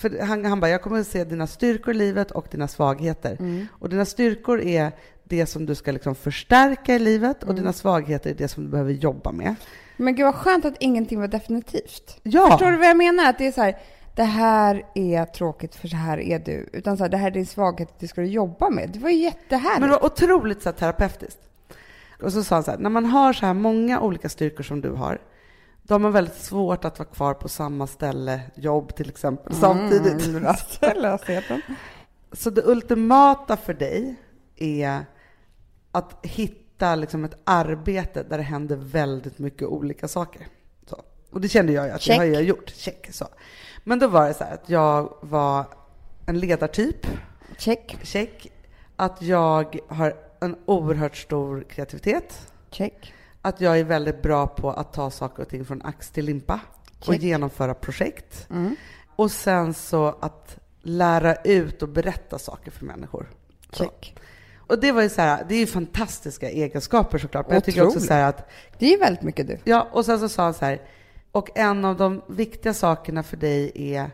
för 0.00 0.24
han, 0.24 0.44
han 0.44 0.60
bara, 0.60 0.70
jag 0.70 0.82
kommer 0.82 1.00
att 1.00 1.06
se 1.06 1.24
dina 1.24 1.46
styrkor 1.46 1.94
i 1.94 1.96
livet 1.96 2.30
och 2.30 2.46
dina 2.50 2.68
svagheter. 2.68 3.38
Och 3.70 3.88
dina 3.88 4.04
styrkor 4.04 4.60
är 4.60 4.92
det 5.24 5.46
som 5.46 5.66
du 5.66 5.74
ska 5.74 5.92
liksom 5.92 6.14
förstärka 6.14 6.94
i 6.94 6.98
livet 6.98 7.42
och 7.42 7.54
dina 7.54 7.72
svagheter 7.72 8.30
är 8.30 8.34
det 8.34 8.48
som 8.48 8.64
du 8.64 8.70
behöver 8.70 8.92
jobba 8.92 9.32
med. 9.32 9.54
Men 9.96 10.14
gud 10.14 10.24
vad 10.24 10.34
skönt 10.34 10.64
att 10.64 10.76
ingenting 10.80 11.20
var 11.20 11.28
definitivt. 11.28 12.20
Ja. 12.22 12.50
Förstår 12.50 12.70
du 12.70 12.76
vad 12.76 12.86
jag 12.86 12.96
menar? 12.96 13.30
Att 13.30 13.38
det 13.38 13.46
är 13.46 13.52
så 13.52 13.60
här, 13.62 13.78
det 14.14 14.24
här 14.24 14.86
är 14.94 15.24
tråkigt 15.24 15.74
för 15.74 15.88
så 15.88 15.96
här 15.96 16.18
är 16.18 16.38
du. 16.38 16.68
Utan 16.72 16.96
så 16.96 17.04
här, 17.04 17.10
det 17.10 17.16
här 17.16 17.26
är 17.26 17.30
din 17.30 17.46
svaghet, 17.46 17.94
det 17.98 18.08
ska 18.08 18.20
du 18.20 18.26
jobba 18.26 18.70
med. 18.70 18.90
Det 18.92 18.98
var 18.98 19.10
ju 19.10 19.16
jättehärligt. 19.16 19.80
Men 19.80 19.90
det 19.90 19.96
var 19.96 20.04
otroligt 20.04 20.62
så 20.62 20.68
här, 20.68 20.76
terapeutiskt. 20.76 21.38
Och 22.22 22.32
så 22.32 22.44
sa 22.44 22.54
han 22.54 22.64
så 22.64 22.70
här, 22.70 22.78
när 22.78 22.90
man 22.90 23.06
har 23.06 23.32
så 23.32 23.46
här 23.46 23.54
många 23.54 24.00
olika 24.00 24.28
styrkor 24.28 24.62
som 24.64 24.80
du 24.80 24.90
har, 24.90 25.20
då 25.82 25.94
har 25.94 25.98
man 25.98 26.12
väldigt 26.12 26.34
svårt 26.36 26.84
att 26.84 26.98
vara 26.98 27.08
kvar 27.08 27.34
på 27.34 27.48
samma 27.48 27.86
ställe, 27.86 28.40
jobb 28.54 28.94
till 28.94 29.08
exempel, 29.08 29.54
samtidigt. 29.54 30.26
Mm, 30.26 30.42
rastlösheten. 30.42 31.62
Så 32.32 32.50
det 32.50 32.62
ultimata 32.64 33.56
för 33.56 33.74
dig 33.74 34.16
är 34.56 35.04
att 35.92 36.18
hitta 36.22 36.94
liksom 36.94 37.24
ett 37.24 37.38
arbete 37.44 38.22
där 38.22 38.38
det 38.38 38.44
händer 38.44 38.76
väldigt 38.76 39.38
mycket 39.38 39.68
olika 39.68 40.08
saker. 40.08 40.46
Så. 40.86 41.02
Och 41.30 41.40
det 41.40 41.48
kände 41.48 41.72
jag 41.72 41.86
ju 41.86 41.92
att 41.92 42.00
Check. 42.00 42.16
det 42.16 42.26
har 42.26 42.34
jag 42.34 42.42
gjort. 42.42 42.70
Check. 42.70 43.08
Så. 43.12 43.28
Men 43.84 43.98
då 43.98 44.08
var 44.08 44.28
det 44.28 44.34
så 44.34 44.44
här 44.44 44.54
att 44.54 44.68
jag 44.68 45.14
var 45.20 45.64
en 46.26 46.38
ledartyp. 46.38 47.06
Check, 47.58 47.98
Check. 48.02 48.52
Att 48.96 49.22
jag 49.22 49.80
har 49.88 50.14
en 50.40 50.56
oerhört 50.64 51.16
stor 51.16 51.64
kreativitet. 51.68 52.52
check. 52.70 53.14
Att 53.42 53.60
jag 53.60 53.78
är 53.78 53.84
väldigt 53.84 54.22
bra 54.22 54.46
på 54.46 54.70
att 54.70 54.92
ta 54.92 55.10
saker 55.10 55.42
och 55.42 55.48
ting 55.48 55.64
från 55.64 55.82
ax 55.84 56.10
till 56.10 56.24
limpa 56.24 56.60
och 56.98 57.04
Check. 57.04 57.22
genomföra 57.22 57.74
projekt. 57.74 58.46
Mm. 58.50 58.76
Och 59.16 59.30
sen 59.30 59.74
så 59.74 60.06
att 60.20 60.58
lära 60.82 61.34
ut 61.34 61.82
och 61.82 61.88
berätta 61.88 62.38
saker 62.38 62.70
för 62.70 62.84
människor. 62.84 63.30
Så. 63.72 63.84
Check. 63.84 64.16
Och 64.56 64.80
det 64.80 64.92
var 64.92 65.02
ju 65.02 65.08
så 65.08 65.20
här, 65.20 65.44
det 65.48 65.54
är 65.54 65.58
ju 65.58 65.66
fantastiska 65.66 66.50
egenskaper 66.50 67.18
såklart. 67.18 67.46
Men 67.46 67.54
jag 67.54 67.64
tycker 67.64 67.86
också 67.86 68.00
så 68.00 68.12
här 68.12 68.28
att, 68.28 68.50
Det 68.78 68.94
är 68.94 68.98
väldigt 68.98 69.22
mycket 69.22 69.46
du. 69.46 69.58
ja, 69.64 69.88
och 69.92 70.04
sen 70.04 70.18
så 70.20 70.28
sa 70.28 70.42
han 70.42 70.54
så 70.54 70.64
här, 70.64 70.80
och 71.32 71.58
en 71.58 71.84
av 71.84 71.96
de 71.96 72.22
viktiga 72.28 72.74
sakerna 72.74 73.22
för 73.22 73.36
dig 73.36 73.72
är 73.74 74.10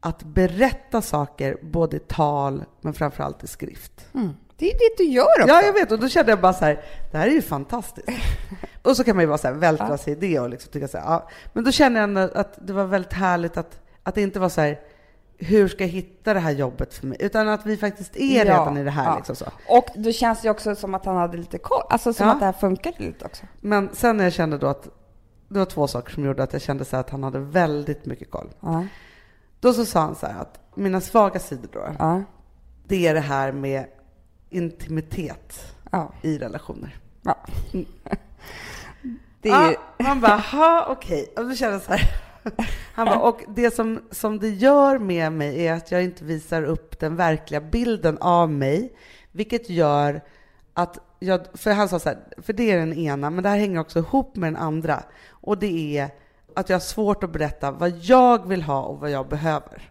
att 0.00 0.22
berätta 0.22 1.02
saker, 1.02 1.56
både 1.62 1.96
i 1.96 2.00
tal 2.00 2.64
men 2.80 2.92
framförallt 2.94 3.44
i 3.44 3.46
skrift. 3.46 4.06
Mm. 4.14 4.30
Det 4.60 4.70
är 4.70 4.74
det 4.78 5.02
du 5.04 5.04
gör 5.10 5.24
också. 5.42 5.48
Ja, 5.48 5.62
jag 5.62 5.72
vet. 5.72 5.92
Och 5.92 5.98
då 5.98 6.08
kände 6.08 6.32
jag 6.32 6.40
bara 6.40 6.52
så 6.52 6.64
här, 6.64 6.80
det 7.10 7.18
här 7.18 7.26
är 7.26 7.30
ju 7.32 7.42
fantastiskt. 7.42 8.08
och 8.82 8.96
så 8.96 9.04
kan 9.04 9.16
man 9.16 9.22
ju 9.22 9.28
bara 9.28 9.38
så 9.38 9.46
här, 9.48 9.54
vältra 9.54 9.98
sig 9.98 10.12
i 10.12 10.16
det 10.16 10.40
och 10.40 10.50
liksom 10.50 10.72
tycka 10.72 10.88
så 10.88 10.98
här, 10.98 11.04
ja. 11.04 11.28
Men 11.52 11.64
då 11.64 11.70
kände 11.72 11.98
jag 12.00 12.04
ändå 12.04 12.20
att 12.34 12.58
det 12.66 12.72
var 12.72 12.84
väldigt 12.84 13.12
härligt 13.12 13.56
att, 13.56 13.80
att 14.02 14.14
det 14.14 14.22
inte 14.22 14.40
var 14.40 14.48
så 14.48 14.60
här, 14.60 14.80
hur 15.38 15.68
ska 15.68 15.84
jag 15.84 15.88
hitta 15.88 16.34
det 16.34 16.40
här 16.40 16.50
jobbet 16.50 16.94
för 16.94 17.06
mig? 17.06 17.18
Utan 17.20 17.48
att 17.48 17.66
vi 17.66 17.76
faktiskt 17.76 18.16
är 18.16 18.36
Ja, 18.36 18.44
redan 18.44 18.76
i 18.76 18.84
det 18.84 18.90
här. 18.90 19.04
ja. 19.04 19.16
Liksom 19.16 19.36
så. 19.36 19.44
Och 19.68 19.86
då 19.94 20.12
känns 20.12 20.40
det 20.42 20.50
också 20.50 20.74
som 20.74 20.94
att 20.94 21.04
han 21.04 21.16
hade 21.16 21.36
lite 21.36 21.58
koll. 21.58 21.82
Alltså 21.90 22.12
som 22.12 22.26
Ja. 22.26 22.32
att 22.32 22.38
det 22.40 22.46
här 22.46 22.52
funkade 22.52 22.96
lite 22.98 23.24
också. 23.24 23.46
Men 23.60 23.90
sen 23.92 24.16
när 24.16 24.24
jag 24.24 24.32
kände 24.32 24.58
då 24.58 24.66
att 24.66 24.88
det 25.48 25.58
var 25.58 25.66
två 25.66 25.86
saker 25.86 26.12
som 26.12 26.24
gjorde 26.24 26.42
att 26.42 26.52
jag 26.52 26.62
kände 26.62 26.84
så 26.84 26.96
att 26.96 27.10
han 27.10 27.22
hade 27.22 27.38
väldigt 27.38 28.06
mycket 28.06 28.30
koll. 28.30 28.50
Ja. 28.60 28.86
Då 29.60 29.72
så 29.72 29.84
sa 29.86 30.00
han 30.00 30.14
så 30.14 30.26
här 30.26 30.40
att 30.40 30.60
mina 30.74 31.00
svaga 31.00 31.40
sidor 31.40 31.68
då, 31.72 32.22
det 32.84 33.06
är 33.08 33.14
det 33.14 33.20
här 33.20 33.52
med 33.52 33.84
intimitet 34.50 35.74
Ja. 35.90 36.12
i 36.22 36.38
relationer. 36.38 36.96
ja. 37.22 37.38
Mm. 37.72 37.86
Det 39.42 39.48
är 39.50 39.70
ju... 39.70 39.76
Ja, 39.96 40.04
man 40.04 40.20
bara, 40.20 40.36
ha 40.36 40.86
okej. 40.88 41.32
Och 41.36 41.48
då 41.48 41.54
kände 41.54 41.74
jag 41.74 41.82
så 41.82 41.92
här. 41.92 42.10
Han 42.94 43.06
bara, 43.06 43.20
och 43.20 43.40
det 43.48 43.74
som, 43.74 44.00
som 44.10 44.38
det 44.38 44.48
gör 44.48 44.98
med 44.98 45.32
mig 45.32 45.66
är 45.66 45.72
att 45.74 45.90
jag 45.90 46.04
inte 46.04 46.24
visar 46.24 46.62
upp 46.62 46.98
den 47.00 47.16
verkliga 47.16 47.60
bilden 47.60 48.18
av 48.20 48.50
mig, 48.50 48.92
vilket 49.32 49.70
gör 49.70 50.20
att 50.74 50.98
jag, 51.18 51.40
för 51.54 51.72
han 51.72 51.88
sa 51.88 51.98
så 51.98 52.08
här, 52.08 52.18
för 52.38 52.52
det 52.52 52.70
är 52.70 52.78
den 52.78 52.92
ena, 52.98 53.30
men 53.30 53.42
det 53.42 53.48
här 53.48 53.58
hänger 53.58 53.80
också 53.80 53.98
ihop 53.98 54.36
med 54.36 54.52
den 54.52 54.62
andra, 54.62 55.02
och 55.30 55.58
det 55.58 55.98
är 55.98 56.10
att 56.56 56.68
jag 56.68 56.74
har 56.74 56.80
svårt 56.80 57.24
att 57.24 57.32
berätta 57.32 57.70
vad 57.70 57.90
jag 57.90 58.48
vill 58.48 58.62
ha 58.62 58.82
och 58.82 59.00
vad 59.00 59.10
jag 59.10 59.28
behöver. 59.28 59.90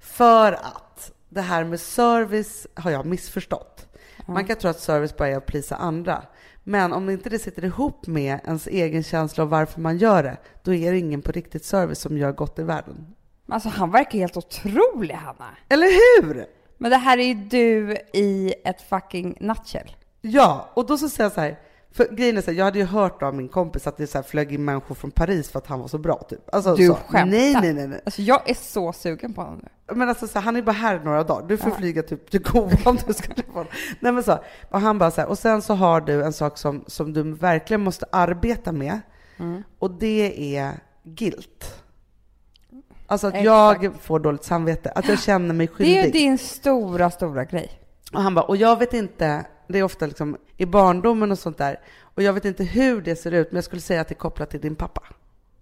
För 0.00 0.52
att 0.52 0.89
det 1.30 1.40
här 1.40 1.64
med 1.64 1.80
service 1.80 2.66
har 2.74 2.90
jag 2.90 3.06
missförstått. 3.06 3.86
Man 4.26 4.44
kan 4.44 4.56
tro 4.56 4.70
att 4.70 4.80
service 4.80 5.16
bara 5.16 5.28
är 5.28 5.36
att 5.36 5.46
plisa 5.46 5.76
andra. 5.76 6.22
Men 6.64 6.92
om 6.92 7.10
inte 7.10 7.28
det 7.28 7.38
sitter 7.38 7.64
ihop 7.64 8.06
med 8.06 8.40
ens 8.44 8.66
egen 8.66 9.02
känsla 9.02 9.44
och 9.44 9.50
varför 9.50 9.80
man 9.80 9.98
gör 9.98 10.22
det, 10.22 10.36
då 10.62 10.74
är 10.74 10.92
det 10.92 10.98
ingen 10.98 11.22
på 11.22 11.32
riktigt 11.32 11.64
service 11.64 11.98
som 11.98 12.18
gör 12.18 12.32
gott 12.32 12.58
i 12.58 12.62
världen. 12.62 13.14
Alltså 13.48 13.68
han 13.68 13.90
verkar 13.90 14.18
helt 14.18 14.36
otrolig 14.36 15.14
Hanna. 15.14 15.56
Eller 15.68 15.86
hur? 15.86 16.46
Men 16.78 16.90
det 16.90 16.96
här 16.96 17.18
är 17.18 17.24
ju 17.24 17.34
du 17.34 17.96
i 18.12 18.54
ett 18.64 18.82
fucking 18.82 19.36
nutshell. 19.40 19.96
Ja, 20.20 20.70
och 20.74 20.86
då 20.86 20.98
så 20.98 21.08
säger 21.08 21.24
jag 21.24 21.32
så 21.32 21.40
här, 21.40 21.58
för 21.92 22.08
grejen 22.14 22.36
är 22.36 22.42
så 22.42 22.50
här, 22.50 22.58
jag 22.58 22.64
hade 22.64 22.78
ju 22.78 22.84
hört 22.84 23.22
av 23.22 23.34
min 23.34 23.48
kompis 23.48 23.86
att 23.86 23.96
det 23.96 24.06
så 24.06 24.18
här 24.18 24.22
flög 24.22 24.52
in 24.52 24.64
människor 24.64 24.94
från 24.94 25.10
Paris 25.10 25.50
för 25.50 25.58
att 25.58 25.66
han 25.66 25.80
var 25.80 25.88
så 25.88 25.98
bra 25.98 26.16
typ. 26.28 26.54
Alltså, 26.54 26.74
Du 26.76 26.86
så. 26.86 26.94
skämtar. 26.94 27.26
Nej, 27.26 27.54
nej, 27.54 27.72
nej, 27.72 27.86
nej. 27.88 28.00
Alltså 28.04 28.22
jag 28.22 28.50
är 28.50 28.54
så 28.54 28.92
sugen 28.92 29.34
på 29.34 29.40
honom 29.42 29.60
nu. 29.62 29.94
Men 29.94 30.08
alltså 30.08 30.26
så 30.26 30.38
här, 30.38 30.44
han 30.44 30.56
är 30.56 30.62
bara 30.62 30.72
här 30.72 31.00
några 31.04 31.24
dagar. 31.24 31.48
Du 31.48 31.56
får 31.56 31.70
flyga 31.70 32.02
typ 32.02 32.30
till 32.30 32.42
Goa 32.42 32.70
om 32.84 32.98
du 33.06 33.14
ska 33.14 33.34
träffa 33.34 33.52
honom. 33.52 33.66
Nej 34.00 34.12
men 34.12 34.22
så. 34.22 34.38
Och 34.70 34.80
han 34.80 34.98
bara 34.98 35.10
så 35.10 35.20
här, 35.20 35.28
och 35.28 35.38
sen 35.38 35.62
så 35.62 35.74
har 35.74 36.00
du 36.00 36.24
en 36.24 36.32
sak 36.32 36.58
som, 36.58 36.84
som 36.86 37.12
du 37.12 37.22
verkligen 37.32 37.80
måste 37.80 38.06
arbeta 38.12 38.72
med. 38.72 39.00
Mm. 39.38 39.62
Och 39.78 39.90
det 39.90 40.56
är 40.56 40.72
guilt. 41.04 41.82
Alltså 43.06 43.26
att 43.26 43.34
Exakt. 43.34 43.44
jag 43.82 43.94
får 44.00 44.20
dåligt 44.20 44.44
samvete, 44.44 44.90
att 44.94 45.08
jag 45.08 45.18
känner 45.20 45.54
mig 45.54 45.66
Det 45.66 45.72
är 45.84 46.02
skyldig. 46.02 46.12
din 46.12 46.38
stora, 46.38 47.10
stora 47.10 47.44
grej. 47.44 47.70
Och 48.12 48.22
han 48.22 48.34
bara, 48.34 48.44
och 48.44 48.56
jag 48.56 48.78
vet 48.78 48.92
inte, 48.94 49.44
det 49.72 49.78
är 49.78 49.82
ofta 49.82 50.06
liksom 50.06 50.36
i 50.56 50.66
barndomen 50.66 51.30
och 51.30 51.38
sånt 51.38 51.58
där, 51.58 51.80
och 52.14 52.22
jag 52.22 52.32
vet 52.32 52.44
inte 52.44 52.64
hur 52.64 53.00
det 53.02 53.16
ser 53.16 53.32
ut, 53.32 53.50
men 53.50 53.56
jag 53.56 53.64
skulle 53.64 53.82
säga 53.82 54.00
att 54.00 54.08
det 54.08 54.12
är 54.12 54.16
kopplat 54.16 54.50
till 54.50 54.60
din 54.60 54.74
pappa. 54.76 55.02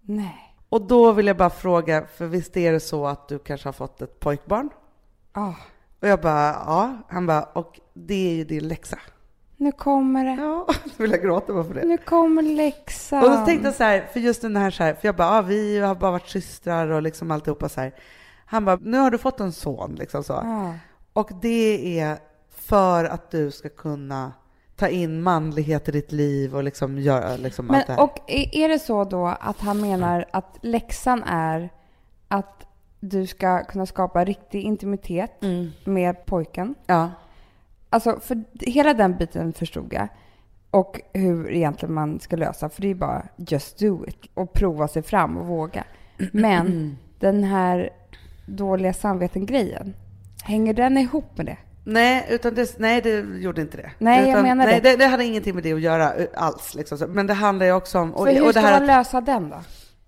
Nej. 0.02 0.54
Och 0.68 0.82
då 0.86 1.12
vill 1.12 1.26
jag 1.26 1.36
bara 1.36 1.50
fråga, 1.50 2.06
för 2.16 2.26
visst 2.26 2.56
är 2.56 2.72
det 2.72 2.80
så 2.80 3.06
att 3.06 3.28
du 3.28 3.38
kanske 3.38 3.68
har 3.68 3.72
fått 3.72 4.02
ett 4.02 4.20
pojkbarn? 4.20 4.70
Ah, 5.32 5.52
Och 6.02 6.08
jag 6.08 6.20
bara, 6.20 6.48
ja. 6.66 6.96
Han 7.08 7.26
bara, 7.26 7.42
och 7.42 7.80
det 7.94 8.30
är 8.30 8.34
ju 8.34 8.44
din 8.44 8.68
läxa. 8.68 8.98
nu 9.56 9.72
kommer 9.72 10.24
det. 10.24 10.42
Ja, 10.42 10.66
då 10.84 10.90
vill 11.02 11.10
jag 11.10 11.22
gråta 11.22 11.52
bara 11.52 11.64
för 11.64 11.74
det. 11.74 11.84
Nu 11.84 11.98
kommer 11.98 12.42
läxan. 12.42 13.24
Och 13.24 13.30
då 13.30 13.44
tänkte 13.46 13.66
jag 13.68 13.74
så 13.74 13.84
här, 13.84 14.06
för 14.12 14.20
just 14.20 14.42
den 14.42 14.56
här 14.56 14.70
så 14.70 14.82
här, 14.82 14.94
för 14.94 15.08
jag 15.08 15.16
bara, 15.16 15.36
ja, 15.36 15.42
vi 15.42 15.78
har 15.78 15.94
bara 15.94 16.10
varit 16.10 16.28
systrar 16.28 16.88
och 16.88 17.02
liksom 17.02 17.30
alltihopa 17.30 17.68
så 17.68 17.80
här. 17.80 17.94
Han 18.46 18.64
bara, 18.64 18.78
nu 18.82 18.98
har 18.98 19.10
du 19.10 19.18
fått 19.18 19.40
en 19.40 19.52
son 19.52 19.94
liksom 19.94 20.24
så. 20.24 20.34
Ah. 20.34 20.72
Och 21.12 21.30
det 21.42 21.98
är 22.00 22.18
för 22.68 23.04
att 23.04 23.30
du 23.30 23.50
ska 23.50 23.68
kunna 23.68 24.32
ta 24.76 24.88
in 24.88 25.22
manlighet 25.22 25.88
i 25.88 25.92
ditt 25.92 26.12
liv 26.12 26.56
och 26.56 26.62
liksom 26.64 26.98
göra 26.98 27.36
liksom 27.36 27.70
allt 27.70 27.86
det 27.86 27.92
Men, 27.92 27.96
här. 27.98 28.04
och 28.04 28.18
är 28.52 28.68
det 28.68 28.78
så 28.78 29.04
då 29.04 29.26
att 29.26 29.60
han 29.60 29.80
menar 29.80 30.24
att 30.30 30.58
läxan 30.60 31.22
är 31.26 31.70
att 32.28 32.66
du 33.00 33.26
ska 33.26 33.64
kunna 33.64 33.86
skapa 33.86 34.24
riktig 34.24 34.62
intimitet 34.62 35.42
Mm. 35.42 35.70
med 35.84 36.26
pojken? 36.26 36.74
Ja. 36.86 37.10
Alltså, 37.90 38.20
för 38.20 38.44
hela 38.60 38.94
den 38.94 39.16
biten 39.16 39.52
förstod 39.52 39.92
jag. 39.92 40.08
Och 40.70 41.00
hur 41.12 41.50
egentligen 41.50 41.94
man 41.94 42.20
ska 42.20 42.36
lösa. 42.36 42.68
För 42.68 42.82
det 42.82 42.88
är 42.88 42.94
bara 42.94 43.22
just 43.36 43.78
do 43.78 44.06
it. 44.06 44.18
Och 44.34 44.52
prova 44.52 44.88
sig 44.88 45.02
fram 45.02 45.36
och 45.36 45.46
våga. 45.46 45.84
Men 46.32 46.96
den 47.18 47.44
här 47.44 47.90
dåliga 48.46 48.92
samveten-grejen. 48.92 49.94
Hänger 50.42 50.74
den 50.74 50.98
ihop 50.98 51.36
med 51.36 51.46
det? 51.46 51.56
Nej, 51.90 52.26
utan 52.30 52.54
det, 52.54 52.78
nej, 52.78 53.00
det 53.00 53.20
gjorde 53.20 53.60
inte 53.60 53.76
det. 53.76 53.90
Nej, 53.98 54.20
jag 54.20 54.28
utan, 54.28 54.42
menar 54.42 54.66
nej, 54.66 54.80
det. 54.80 54.90
det. 54.90 54.96
Det 54.96 55.06
hade 55.06 55.24
ingenting 55.24 55.54
med 55.54 55.62
det 55.62 55.72
att 55.72 55.80
göra 55.80 56.14
eh, 56.14 56.26
alls. 56.34 56.74
Liksom. 56.74 56.98
så. 56.98 57.06
Men 57.06 57.26
det 57.26 57.34
handlar 57.34 57.66
ju 57.66 57.72
också 57.72 57.98
om... 57.98 58.14
Och, 58.14 58.26
För 58.26 58.34
hur 58.34 58.46
och 58.46 58.50
ska 58.50 58.60
här 58.60 58.78
man 58.78 58.86
lösa 58.86 59.20
den 59.20 59.50
då? 59.50 59.56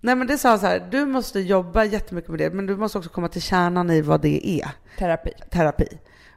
Nej 0.01 0.15
men 0.15 0.27
det 0.27 0.37
sa 0.37 0.57
så 0.57 0.65
här, 0.65 0.87
du 0.91 1.05
måste 1.05 1.39
jobba 1.39 1.83
jättemycket 1.83 2.29
med 2.29 2.39
det, 2.39 2.49
men 2.49 2.65
du 2.65 2.77
måste 2.77 2.97
också 2.97 3.09
komma 3.09 3.27
till 3.27 3.41
kärnan 3.41 3.89
i 3.89 4.01
vad 4.01 4.21
det 4.21 4.47
är, 4.47 4.69
Terapi. 4.97 5.31
terapi. 5.49 5.87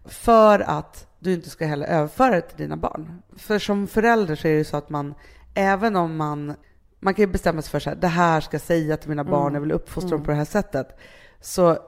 För 0.04 0.60
att 0.60 1.06
du 1.18 1.32
inte 1.32 1.50
ska 1.50 1.66
heller 1.66 1.86
överföra 1.86 2.34
det 2.34 2.40
till 2.40 2.58
dina 2.58 2.76
barn. 2.76 3.22
För 3.36 3.58
som 3.58 3.86
förälder 3.86 4.34
så 4.36 4.48
är 4.48 4.52
det 4.52 4.58
ju 4.58 4.64
så 4.64 4.76
att 4.76 4.90
man, 4.90 5.14
även 5.54 5.96
om 5.96 6.16
man, 6.16 6.54
man 7.00 7.14
kan 7.14 7.22
ju 7.22 7.26
bestämma 7.32 7.62
sig 7.62 7.70
för 7.70 7.80
så 7.80 7.90
här, 7.90 7.96
det 7.96 8.08
här 8.08 8.40
ska 8.40 8.54
jag 8.54 8.62
säga 8.62 8.96
till 8.96 9.08
mina 9.08 9.24
barn, 9.24 9.54
jag 9.54 9.60
vill 9.60 9.72
uppfostra 9.72 10.10
dem 10.10 10.24
på 10.24 10.30
det 10.30 10.36
här 10.36 10.44
sättet. 10.44 10.98
Så 11.40 11.78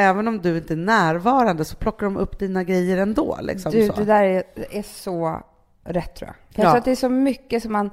även 0.00 0.28
om 0.28 0.40
du 0.40 0.56
inte 0.56 0.74
är 0.74 0.76
närvarande 0.76 1.64
så 1.64 1.76
plockar 1.76 2.06
de 2.06 2.16
upp 2.16 2.38
dina 2.38 2.64
grejer 2.64 2.96
ändå. 2.98 3.38
Liksom, 3.42 3.72
Du, 3.72 3.86
så. 3.86 3.92
det 3.92 4.04
där 4.04 4.24
är, 4.24 4.42
är 4.70 4.82
så 4.82 5.40
rätt 5.84 6.14
tror 6.14 6.26
jag. 6.28 6.54
För 6.54 6.62
jag 6.62 6.66
Ja. 6.66 6.70
tror 6.70 6.78
att 6.78 6.84
det 6.84 6.90
är 6.90 6.96
så 6.96 7.08
mycket 7.08 7.62
som 7.62 7.72
man 7.72 7.90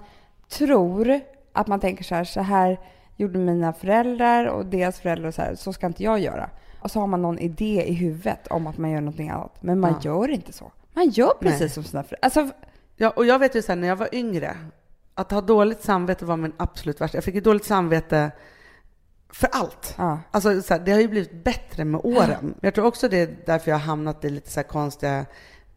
tror 0.49 1.19
att 1.53 1.67
man 1.67 1.79
tänker 1.79 2.03
så 2.03 2.15
här, 2.15 2.23
så 2.23 2.41
här 2.41 2.79
gjorde 3.15 3.39
mina 3.39 3.73
föräldrar 3.73 4.45
och 4.45 4.65
deras 4.65 4.99
föräldrar 4.99 5.27
och 5.27 5.33
så 5.33 5.41
här, 5.41 5.55
så 5.55 5.73
ska 5.73 5.87
inte 5.87 6.03
jag 6.03 6.19
göra. 6.19 6.49
Och 6.81 6.91
så 6.91 6.99
har 6.99 7.07
man 7.07 7.21
någon 7.21 7.39
idé 7.39 7.83
i 7.87 7.93
huvudet 7.93 8.47
om 8.47 8.67
att 8.67 8.77
man 8.77 8.91
gör 8.91 9.01
någonting 9.01 9.29
annat. 9.29 9.55
Men 9.63 9.79
man 9.79 9.91
Ja. 9.91 9.99
gör 10.01 10.29
inte 10.29 10.53
så. 10.53 10.71
Man 10.93 11.09
gör 11.09 11.33
precis 11.39 11.59
Nej. 11.59 11.69
som 11.69 11.83
sina 11.83 12.03
föräldrar. 12.03 12.25
Alltså, 12.25 12.49
Ja, 12.99 13.09
och 13.09 13.25
jag 13.25 13.39
vet 13.39 13.55
ju 13.55 13.61
sen 13.61 13.81
när 13.81 13.87
jag 13.87 13.95
var 13.95 14.09
yngre, 14.15 14.55
att 15.13 15.31
ha 15.31 15.41
dåligt 15.41 15.83
samvete 15.83 16.25
var 16.25 16.37
min 16.37 16.53
absolut 16.57 17.01
värsta. 17.01 17.17
Jag 17.17 17.23
fick 17.23 17.35
ju 17.35 17.41
dåligt 17.41 17.65
samvete 17.65 18.31
för 19.29 19.49
allt. 19.51 19.95
ja. 19.97 20.19
Alltså, 20.31 20.61
så 20.61 20.73
här, 20.73 20.81
det 20.81 20.91
har 20.91 20.99
ju 20.99 21.07
blivit 21.07 21.43
bättre 21.43 21.85
med 21.85 22.01
åren. 22.03 22.37
Men 22.41 22.59
jag 22.61 22.73
tror 22.73 22.85
också 22.85 23.09
det 23.09 23.17
är 23.17 23.37
därför 23.45 23.71
jag 23.71 23.77
har 23.77 23.85
hamnat 23.85 24.25
i 24.25 24.29
lite 24.29 24.51
så 24.51 24.59
här 24.59 24.67
konstiga, 24.67 25.25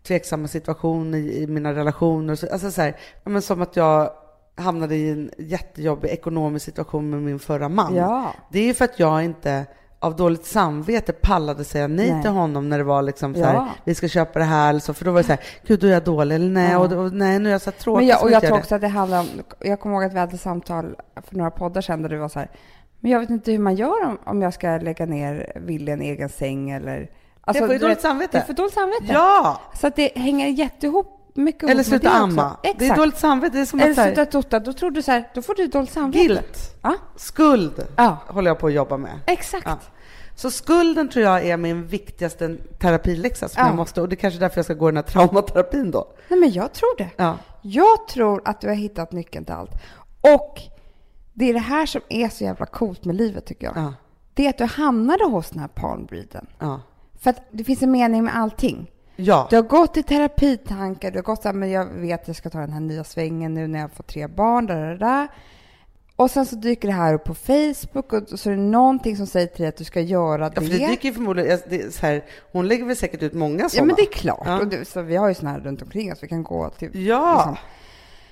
tveksamma 0.02 0.48
situationer 0.48 1.18
i, 1.18 1.42
i 1.42 1.46
mina 1.46 1.74
relationer. 1.74 2.34
Så, 2.34 2.52
alltså 2.52 2.70
så 2.70 2.82
här, 2.82 2.96
men 3.24 3.42
som 3.42 3.62
att 3.62 3.76
jag 3.76 4.12
hamnade 4.54 4.96
i 4.96 5.10
en 5.10 5.30
jättejobbig 5.38 6.08
ekonomisk 6.08 6.64
situation 6.64 7.10
med 7.10 7.22
min 7.22 7.38
förra 7.38 7.68
man. 7.68 7.94
ja. 7.94 8.34
Det 8.52 8.58
är 8.58 8.64
ju 8.64 8.74
för 8.74 8.84
att 8.84 8.98
jag 8.98 9.24
inte 9.24 9.66
av 10.02 10.16
dåligt 10.16 10.44
samvete 10.44 11.12
pallade 11.12 11.64
säga 11.64 11.86
nej, 11.88 12.12
Nej. 12.12 12.22
till 12.22 12.30
honom 12.30 12.68
när 12.68 12.78
det 12.78 12.84
var 12.84 13.02
liksom 13.02 13.34
så 13.34 13.44
här, 13.44 13.54
Ja. 13.54 13.68
vi 13.84 13.94
ska 13.94 14.08
köpa 14.08 14.38
det 14.38 14.44
här, 14.44 14.70
eller 14.70 14.80
så, 14.80 14.94
för 14.94 15.04
då 15.04 15.10
var 15.10 15.18
det 15.20 15.24
så 15.24 15.32
här, 15.32 15.40
gud 15.66 15.80
då 15.80 15.86
är 15.86 15.90
jag 15.92 16.04
dålig, 16.04 16.34
eller 16.34 16.48
nej, 16.50 16.70
Ja. 16.72 16.78
och, 16.78 16.92
och 16.92 17.12
nej, 17.12 17.38
nu 17.38 17.48
är 17.48 17.52
jag 17.52 17.60
så 17.60 17.70
här 17.70 17.78
tråkig 17.78 17.98
Men 17.98 18.06
jag, 18.06 18.22
och 18.22 18.30
jag 18.30 18.32
gör 18.32 18.40
tror 18.40 18.56
det. 18.56 18.62
också 18.62 18.74
att 18.74 18.80
det 18.80 18.88
handlar 18.88 19.20
om, 19.20 19.26
jag 19.60 19.80
kommer 19.80 19.94
ihåg 19.96 20.04
att 20.04 20.14
vi 20.14 20.18
hade 20.18 20.38
samtal 20.38 20.96
för 21.28 21.36
några 21.36 21.50
poddar 21.50 21.80
sedan 21.80 22.02
där 22.02 22.08
du 22.08 22.16
var 22.18 22.28
så 22.28 22.38
här, 22.38 22.50
men 23.00 23.10
jag 23.12 23.20
vet 23.20 23.30
inte 23.30 23.52
hur 23.52 23.58
man 23.58 23.74
gör 23.74 24.06
om, 24.06 24.18
om 24.26 24.42
jag 24.42 24.54
ska 24.54 24.76
lägga 24.76 25.06
ner 25.06 25.52
Wille 25.56 25.90
i 25.90 25.94
en 25.94 26.02
egen 26.02 26.28
säng 26.28 26.70
eller... 26.70 27.10
Alltså, 27.40 27.60
jag 27.62 27.68
får 27.68 27.72
ju 27.72 27.78
du 27.78 27.84
dåligt 27.84 27.96
vet, 27.98 28.02
samvete. 28.02 28.38
Du 28.38 28.46
får 28.46 28.52
dåligt 28.54 28.74
samvete. 28.74 29.04
Ja! 29.08 29.60
Så 29.74 29.86
att 29.86 29.96
det 29.96 30.12
hänger 30.16 30.48
jättehop 30.48 31.19
mycket 31.34 31.62
ihop 31.62 31.70
Eller 31.70 31.82
sluta 31.82 32.08
också. 32.10 32.22
amma. 32.22 32.56
Det 32.62 32.68
är 32.68 32.74
Exakt. 32.74 32.96
dåligt 32.96 33.18
samvete. 33.18 33.56
Det 33.56 33.60
är 33.60 33.66
som 33.66 33.80
Eller 33.80 33.90
att 33.90 33.96
så 33.96 34.02
här, 34.02 34.14
sluta 34.14 34.30
tota, 34.30 34.58
då 34.60 34.72
tror 34.72 34.90
du 34.90 35.02
så 35.02 35.10
här, 35.10 35.28
då 35.34 35.42
får 35.42 35.54
du 35.54 35.66
dåligt 35.66 35.92
samvete. 35.92 36.24
guilt, 36.26 36.76
Ja, 36.82 36.94
skuld 37.16 37.86
Ja. 37.96 38.16
håller 38.26 38.50
jag 38.50 38.58
på 38.58 38.66
att 38.66 38.72
jobba 38.72 38.96
med. 38.96 39.20
exakt. 39.26 39.66
Ja. 39.66 39.78
Så 40.34 40.50
skulden 40.50 41.08
tror 41.08 41.24
jag 41.24 41.46
är 41.46 41.56
min 41.56 41.86
viktigaste 41.86 42.56
terapiläxa 42.78 43.48
som 43.48 43.60
Ja. 43.62 43.66
jag 43.68 43.76
måste, 43.76 44.00
och 44.00 44.08
det 44.08 44.14
är 44.14 44.16
kanske 44.16 44.38
är 44.38 44.40
därför 44.40 44.58
jag 44.58 44.64
ska 44.64 44.74
gå 44.74 44.86
den 44.86 44.96
här 44.96 45.02
traumaterapin 45.02 45.90
då. 45.90 46.06
Nej, 46.28 46.40
men 46.40 46.50
jag 46.52 46.72
tror 46.72 46.98
det. 46.98 47.10
Ja. 47.16 47.36
Jag 47.62 48.08
tror 48.08 48.42
att 48.44 48.60
du 48.60 48.68
har 48.68 48.74
hittat 48.74 49.12
nyckeln 49.12 49.44
till 49.44 49.54
allt. 49.54 49.70
Och 50.20 50.58
det 51.32 51.48
är 51.50 51.52
det 51.54 51.58
här 51.60 51.86
som 51.86 52.00
är 52.08 52.28
så 52.28 52.44
jävla 52.44 52.66
coolt 52.66 53.04
med 53.04 53.16
livet 53.16 53.46
tycker 53.46 53.66
jag. 53.66 53.76
Ja. 53.76 53.94
Det 54.34 54.46
är 54.46 54.50
att 54.50 54.58
du 54.58 54.64
hamnade 54.64 55.24
hos 55.24 55.50
den 55.50 55.60
här 55.60 55.68
palmbreeden. 55.68 56.46
Ja. 56.58 56.80
För 57.20 57.30
att 57.30 57.42
det 57.50 57.64
finns 57.64 57.82
en 57.82 57.90
mening 57.90 58.24
med 58.24 58.36
allting. 58.36 58.90
Ja. 59.24 59.46
Du 59.50 59.56
har 59.56 59.62
gått 59.62 59.96
i 59.96 60.02
terapitankar, 60.02 61.10
du 61.10 61.18
har 61.18 61.22
gått 61.22 61.42
så 61.42 61.48
här, 61.48 61.54
men 61.54 61.70
jag 61.70 61.86
vet 61.86 62.20
att 62.20 62.26
jag 62.28 62.36
ska 62.36 62.50
ta 62.50 62.58
den 62.58 62.72
här 62.72 62.80
nya 62.80 63.04
svängen 63.04 63.54
nu 63.54 63.66
när 63.66 63.80
jag 63.80 63.92
får 63.92 64.04
tre 64.04 64.26
barn, 64.26 64.66
där, 64.66 64.80
där, 64.80 64.96
där. 64.96 65.28
Och 66.16 66.30
sen 66.30 66.46
så 66.46 66.56
dyker 66.56 66.88
det 66.88 66.94
här 66.94 67.14
upp 67.14 67.24
på 67.24 67.34
Facebook 67.34 68.12
och 68.12 68.38
så 68.38 68.50
är 68.50 68.54
det 68.56 68.62
någonting 68.62 69.16
som 69.16 69.26
säger 69.26 69.46
till 69.46 69.60
dig 69.60 69.68
att 69.68 69.76
du 69.76 69.84
ska 69.84 70.00
göra 70.00 70.48
det. 70.48 70.52
Ja, 70.54 70.62
för 70.62 70.78
det 70.78 70.88
dyker 70.88 71.08
ju 71.08 71.14
förmodligen, 71.14 71.58
det 71.68 71.94
så 71.94 72.06
här, 72.06 72.24
hon 72.52 72.68
lägger 72.68 72.84
väl 72.84 72.96
säkert 72.96 73.22
ut 73.22 73.34
många 73.34 73.62
Ja, 73.62 73.68
sådana. 73.68 73.86
men 73.86 73.96
det 73.96 74.02
är 74.02 74.12
klart. 74.12 74.42
Ja. 74.44 74.60
Och 74.60 74.66
du, 74.66 74.84
så 74.84 75.02
vi 75.02 75.16
har 75.16 75.28
ju 75.28 75.34
såna 75.34 75.50
här 75.50 75.60
runt 75.60 75.82
omkring 75.82 76.12
oss, 76.12 76.22
vi 76.22 76.28
kan 76.28 76.42
gå 76.42 76.70
till... 76.70 77.06
Ja. 77.06 77.34
Liksom. 77.36 77.56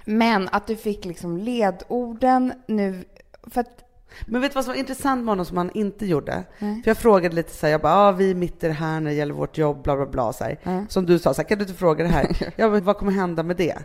Men 0.04 0.48
att 0.52 0.66
du 0.66 0.76
fick 0.76 1.04
liksom 1.04 1.36
ledorden 1.36 2.52
nu, 2.66 3.04
för 3.50 3.60
att... 3.60 3.84
Men 4.26 4.40
vet 4.40 4.50
du 4.52 4.54
vad 4.54 4.64
som 4.64 4.72
var 4.72 4.78
intressant 4.78 5.24
med 5.24 5.32
honom 5.32 5.46
som 5.46 5.56
han 5.56 5.70
inte 5.74 6.06
gjorde? 6.06 6.44
För 6.58 6.90
jag 6.90 6.96
frågade 6.98 7.34
lite 7.34 7.52
så 7.52 7.66
här, 7.66 7.72
jag 7.72 7.80
bara, 7.80 7.94
ah, 7.94 8.12
vi 8.12 8.30
är 8.30 8.34
mitt 8.34 8.64
i 8.64 8.66
det 8.66 8.72
här 8.72 9.00
när 9.00 9.10
det 9.10 9.16
gäller 9.16 9.34
vårt 9.34 9.58
jobb, 9.58 9.82
bla 9.82 9.96
bla 9.96 10.06
bla. 10.06 10.32
Så 10.32 10.44
här. 10.44 10.58
Som 10.88 11.06
du 11.06 11.18
sa, 11.18 11.34
så 11.34 11.42
här, 11.42 11.48
kan 11.48 11.58
du 11.58 11.64
inte 11.64 11.74
fråga 11.74 12.04
det 12.04 12.10
här? 12.10 12.52
jag 12.56 12.70
bara, 12.70 12.80
vad 12.80 12.96
kommer 12.96 13.12
hända 13.12 13.42
med 13.42 13.56
det? 13.56 13.78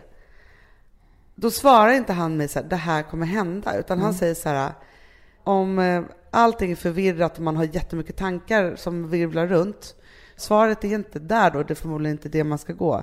Då 1.34 1.50
svarar 1.50 1.92
inte 1.92 2.12
han 2.12 2.36
mig 2.36 2.48
så 2.48 2.58
här, 2.58 2.66
det 2.68 2.76
här 2.76 3.02
kommer 3.02 3.26
hända, 3.26 3.76
utan 3.78 3.98
han 3.98 4.14
säger 4.14 4.34
så 4.34 4.48
här, 4.48 4.72
om 5.44 5.78
eh, 5.78 6.02
allting 6.30 6.72
är 6.72 6.76
förvirrat 6.76 7.36
och 7.36 7.42
man 7.42 7.56
har 7.56 7.64
jättemycket 7.64 8.16
tankar 8.16 8.76
som 8.76 9.10
virvlar 9.10 9.46
runt, 9.46 9.94
svaret 10.36 10.84
är 10.84 10.88
inte 10.88 11.18
där 11.18 11.50
då, 11.50 11.62
det 11.62 11.72
är 11.72 11.74
förmodligen 11.74 12.16
inte 12.16 12.28
det 12.28 12.44
man 12.44 12.58
ska 12.58 12.72
gå. 12.72 13.02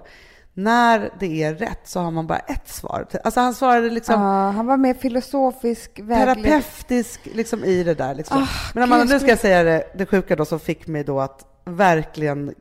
När 0.53 1.09
det 1.19 1.43
är 1.43 1.55
rätt 1.55 1.79
så 1.83 1.99
har 1.99 2.11
man 2.11 2.27
bara 2.27 2.39
ett 2.39 2.67
svar. 2.69 3.07
Alltså 3.23 3.39
han 3.39 3.53
svarade 3.53 3.89
liksom, 3.89 4.21
Ja, 4.21 4.49
han 4.51 4.65
var 4.65 4.77
mer 4.77 4.93
filosofisk 4.93 5.99
vägledare. 5.99 6.35
terapeutisk 6.35 7.21
liksom 7.25 7.63
i 7.63 7.83
det 7.83 7.93
där. 7.93 8.15
Liksom. 8.15 8.37
Ah, 8.43 8.47
Men 8.73 8.83
Amanda, 8.83 9.05
nu 9.13 9.19
ska 9.19 9.29
jag 9.29 9.39
säga 9.39 9.63
det, 9.63 9.83
det 9.95 10.05
sjuka 10.05 10.35
då 10.35 10.45
som 10.45 10.59
fick 10.59 10.87
mig 10.87 11.03
då 11.03 11.19
att 11.19 11.45
verkligen 11.65 12.53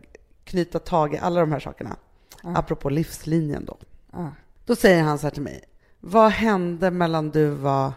knyta 0.44 0.78
tag 0.78 1.14
i 1.14 1.18
alla 1.18 1.40
de 1.40 1.52
här 1.52 1.60
sakerna. 1.60 1.96
Apropå 2.42 2.88
livslinjen 2.90 3.64
då. 3.64 3.76
Ja. 4.12 4.28
Då 4.66 4.76
säger 4.76 5.02
han 5.02 5.18
så 5.18 5.26
här 5.26 5.30
till 5.30 5.42
mig. 5.42 5.64
Vad 6.00 6.30
hände 6.30 6.90
mellan 6.90 7.30
du 7.30 7.46
var 7.48 7.92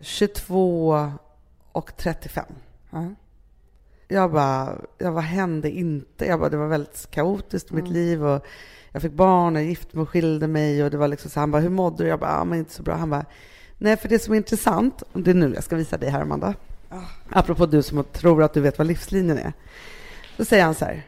22 0.00 1.10
och 1.72 1.96
35? 1.96 2.44
Ja. 4.08 4.14
Jag 4.14 4.32
bara, 4.32 4.78
jag 4.98 5.12
vad 5.12 5.24
hände 5.24 5.70
inte? 5.70 6.26
Jag 6.26 6.40
bara, 6.40 6.48
det 6.48 6.56
var 6.56 6.66
väldigt 6.68 7.10
kaotiskt 7.10 7.70
i 7.70 7.74
mitt 7.74 7.88
liv 7.88 8.26
och 8.26 8.46
jag 8.92 9.02
fick 9.02 9.12
barn, 9.12 9.54
jag 9.54 9.64
gifte 9.64 9.96
mig 9.96 10.02
och 10.02 10.08
skilde 10.08 10.46
mig 10.48 10.84
och 10.84 10.90
det 10.90 10.96
var 10.96 11.08
liksom 11.08 11.30
så 11.30 11.40
han 11.40 11.50
bara, 11.50 11.62
hur 11.62 11.68
mådde 11.70 12.04
du? 12.04 12.08
Jag 12.08 12.20
bara, 12.20 12.30
ja 12.30 12.44
men 12.44 12.58
inte 12.58 12.72
så 12.72 12.82
bra. 12.82 12.94
Han 12.96 13.10
bara, 13.10 13.24
nej 13.78 13.96
för 13.96 14.08
det 14.08 14.18
som 14.18 14.32
är 14.34 14.36
intressant, 14.36 15.02
och 15.12 15.20
det 15.20 15.30
är 15.30 15.34
nu 15.34 15.54
jag 15.54 15.64
ska 15.64 15.76
visa 15.76 15.98
dig 15.98 16.10
här 16.10 16.20
Amanda, 16.20 16.54
apropå 17.30 17.66
du 17.66 17.82
som 17.82 18.04
tror 18.04 18.42
att 18.42 18.54
du 18.54 18.60
vet 18.60 18.78
vad 18.78 18.86
livslinjen 18.86 19.38
är. 19.38 19.52
Då 20.36 20.44
säger 20.44 20.64
han 20.64 20.74
så 20.74 20.84
här, 20.84 21.06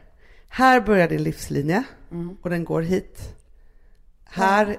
här 0.49 0.81
börjar 0.81 1.09
din 1.09 1.23
livslinje 1.23 1.83
och 2.43 2.51
den 2.51 2.65
går 2.65 2.83
hit. 2.83 3.35
Här 4.25 4.79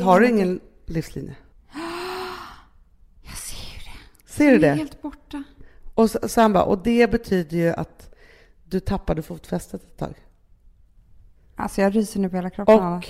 har 0.00 0.20
du 0.20 0.28
ingen 0.28 0.60
livslinje. 0.86 1.34
Jag 3.22 3.36
ser 3.36 3.56
ju 3.56 3.78
det. 3.78 4.32
Ser 4.32 4.50
du 4.52 4.58
Det 4.58 4.66
är 4.66 4.70
det? 4.70 4.76
helt 4.78 5.02
borta. 5.02 5.42
Och 5.94 6.10
så, 6.10 6.28
så 6.28 6.40
han 6.40 6.52
bara, 6.52 6.64
och 6.64 6.78
det 6.82 7.10
betyder 7.10 7.56
ju 7.56 7.68
att 7.70 8.14
du 8.64 8.80
tappade 8.80 9.22
fotfästet 9.22 9.82
ett 9.82 9.96
tag. 9.98 10.14
Alltså 11.56 11.80
jag 11.80 11.96
ryser 11.96 12.20
nu 12.20 12.28
på 12.28 12.36
hela 12.36 12.50
kroppen. 12.50 12.78
Och 12.78 13.08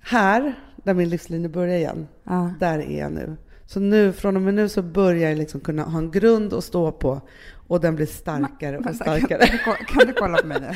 här, 0.00 0.54
där 0.76 0.94
min 0.94 1.08
livslinje 1.08 1.48
börjar 1.48 1.76
igen, 1.76 2.08
Ja. 2.24 2.54
där 2.60 2.78
är 2.78 2.98
jag 3.00 3.12
nu. 3.12 3.36
Så 3.66 3.80
nu, 3.80 4.12
från 4.12 4.36
och 4.36 4.42
med 4.42 4.54
nu 4.54 4.68
så 4.68 4.82
börjar 4.82 5.28
jag 5.28 5.38
liksom 5.38 5.60
kunna 5.60 5.82
ha 5.82 5.98
en 5.98 6.10
grund 6.10 6.52
att 6.54 6.64
stå 6.64 6.92
på 6.92 7.20
och 7.68 7.80
den 7.80 7.96
blir 7.96 8.06
starkare 8.06 8.78
och 8.78 8.94
starkare. 8.94 9.46
Kan, 9.46 9.58
kan, 9.58 9.74
du, 9.78 9.84
kan 9.84 10.06
du 10.06 10.12
kolla 10.12 10.38
på 10.38 10.46
mig 10.46 10.60
nu? 10.60 10.70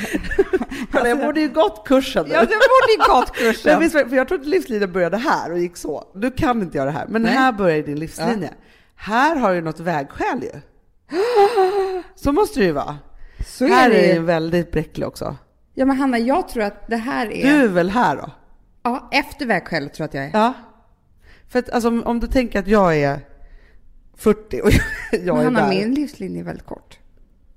Kolla, 0.93 1.09
jag 1.09 1.19
borde 1.19 1.41
ju 1.41 1.49
gått 1.49 1.87
kursen 1.89 2.25
nu. 2.27 2.33
Ja, 2.35 2.41
du 2.41 2.47
borde 2.47 2.93
ju 2.97 3.21
gått 3.21 3.33
kursen. 3.37 3.81
visst, 3.81 3.93
för 3.93 4.17
jag 4.17 4.29
trodde 4.29 4.49
livslinjen 4.49 4.93
började 4.93 5.17
här 5.17 5.53
och 5.53 5.59
gick 5.59 5.77
så. 5.77 6.05
Du 6.15 6.31
kan 6.31 6.63
inte 6.63 6.79
göra 6.79 6.87
det 6.91 6.97
här. 6.99 7.07
Men 7.09 7.23
Nej. 7.23 7.33
här 7.33 7.53
börjar 7.53 7.83
din 7.83 7.99
livslinje. 7.99 8.51
Här 8.95 9.37
har 9.37 9.55
du 9.55 9.61
något 9.61 9.81
vägskäl 9.81 10.43
ju. 10.43 10.61
Så 12.15 12.33
måste 12.33 12.61
det 12.61 12.67
ju 12.67 12.73
vara. 12.73 12.99
Så 13.47 13.67
här 13.67 13.91
är 13.91 13.95
det 13.95 14.05
är 14.05 14.09
ju. 14.09 14.15
ju 14.15 14.21
väldigt 14.21 14.73
bräcklig 14.73 15.07
också. 15.07 15.37
Ja, 15.75 15.85
men 15.85 15.97
Hanna, 15.97 16.19
jag 16.19 16.49
tror 16.49 16.63
att 16.63 16.89
det 16.89 16.97
här 16.97 17.33
är... 17.33 17.43
Du 17.43 17.65
är 17.65 17.69
väl 17.69 17.91
här 17.91 18.17
då? 18.17 18.31
Ja, 18.83 19.09
efter 19.13 19.47
vägskälet 19.47 19.95
tror 19.95 20.05
jag 20.05 20.09
att 20.09 20.15
jag 20.15 20.25
är. 20.25 20.31
Ja. 20.47 20.53
För 21.49 21.59
att 21.59 21.71
alltså, 21.71 21.89
om, 21.89 22.03
om 22.03 22.21
du 22.21 22.27
tänker 22.27 22.59
att 22.59 22.69
jag 22.69 22.97
är 22.97 23.21
40 24.17 24.61
och 24.61 24.71
jag 25.13 25.37
men 25.37 25.37
är 25.37 25.45
Hanna, 25.45 25.61
där. 25.61 25.69
min 25.69 25.95
livslinje 25.95 26.41
är 26.41 26.45
väldigt 26.45 26.67
kort. 26.67 26.99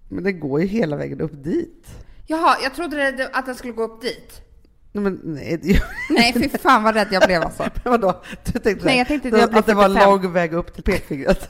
Men 0.09 0.23
det 0.23 0.31
går 0.31 0.61
ju 0.61 0.67
hela 0.67 0.95
vägen 0.95 1.21
upp 1.21 1.43
dit. 1.43 1.87
Jaha, 2.27 2.57
jag 2.63 2.75
trodde 2.75 3.11
det, 3.11 3.29
att 3.33 3.45
den 3.45 3.55
skulle 3.55 3.73
gå 3.73 3.83
upp 3.83 4.01
dit. 4.01 4.41
Nej, 4.91 5.03
men 5.03 5.19
nej, 5.23 5.59
det, 5.63 5.81
Nej, 6.09 6.33
fy 6.33 6.49
fan 6.49 6.83
vad 6.83 6.95
rädd 6.95 7.07
jag 7.11 7.23
blev 7.25 7.41
alltså. 7.41 7.63
men 7.83 7.91
vadå? 7.91 8.21
Du 8.45 8.51
tänkte 8.59 8.85
Nej, 8.85 8.97
jag 8.97 9.07
tänkte 9.07 9.27
att 9.27 9.39
jag 9.39 9.49
blev 9.49 9.59
att 9.59 9.65
det 9.65 9.73
var 9.73 9.87
45. 9.87 10.09
lång 10.09 10.33
väg 10.33 10.53
upp 10.53 10.73
till 10.73 10.83
pekfingret. 10.83 11.49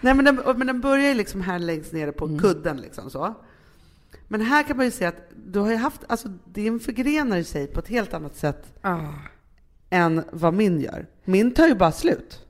Nej, 0.00 0.14
men 0.14 0.24
den, 0.24 0.40
men 0.56 0.66
den 0.66 0.80
börjar 0.80 1.08
ju 1.08 1.14
liksom 1.14 1.40
här 1.40 1.58
längst 1.58 1.92
nere 1.92 2.12
på 2.12 2.24
Mm. 2.24 2.38
kudden 2.38 2.76
liksom 2.76 3.10
så. 3.10 3.34
Men 4.28 4.40
här 4.40 4.62
kan 4.62 4.76
man 4.76 4.86
ju 4.86 4.92
se 4.92 5.04
att 5.04 5.30
du 5.46 5.58
har 5.60 5.74
haft, 5.74 6.00
alltså 6.06 6.28
din 6.44 6.80
förgrenar 6.80 7.42
sig 7.42 7.66
på 7.66 7.80
ett 7.80 7.88
helt 7.88 8.14
annat 8.14 8.36
sätt 8.36 8.74
Ah. 8.80 8.98
än 9.90 10.24
vad 10.32 10.54
min 10.54 10.80
gör. 10.80 11.06
Min 11.24 11.54
tar 11.54 11.66
ju 11.68 11.74
bara 11.74 11.92
slut. 11.92 12.44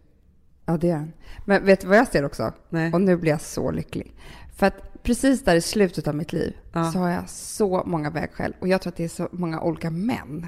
Ja, 0.67 0.77
det 0.77 0.91
är. 0.91 1.13
Men 1.45 1.65
vet 1.65 1.81
du 1.81 1.87
vad 1.87 1.97
jag 1.99 2.09
ser 2.09 2.25
också? 2.25 2.53
Nej. 2.69 2.93
Och 2.93 3.01
nu 3.01 3.17
blir 3.17 3.31
jag 3.31 3.41
så 3.41 3.71
lycklig. 3.71 4.15
För 4.57 4.67
att 4.67 5.03
precis 5.03 5.45
där 5.45 5.55
i 5.57 5.61
slutet 5.61 6.09
av 6.09 6.15
mitt 6.15 6.33
liv 6.33 6.57
Ja. 6.73 6.93
så 6.93 6.99
har 6.99 7.11
jag 7.11 7.29
så 7.31 7.83
många 7.87 8.11
vägskäl. 8.11 8.55
Och 8.61 8.69
jag 8.69 8.81
tror 8.83 8.91
att 8.91 8.97
det 8.97 9.05
är 9.05 9.09
så 9.09 9.29
många 9.33 9.61
olika 9.61 9.91
män 9.91 10.47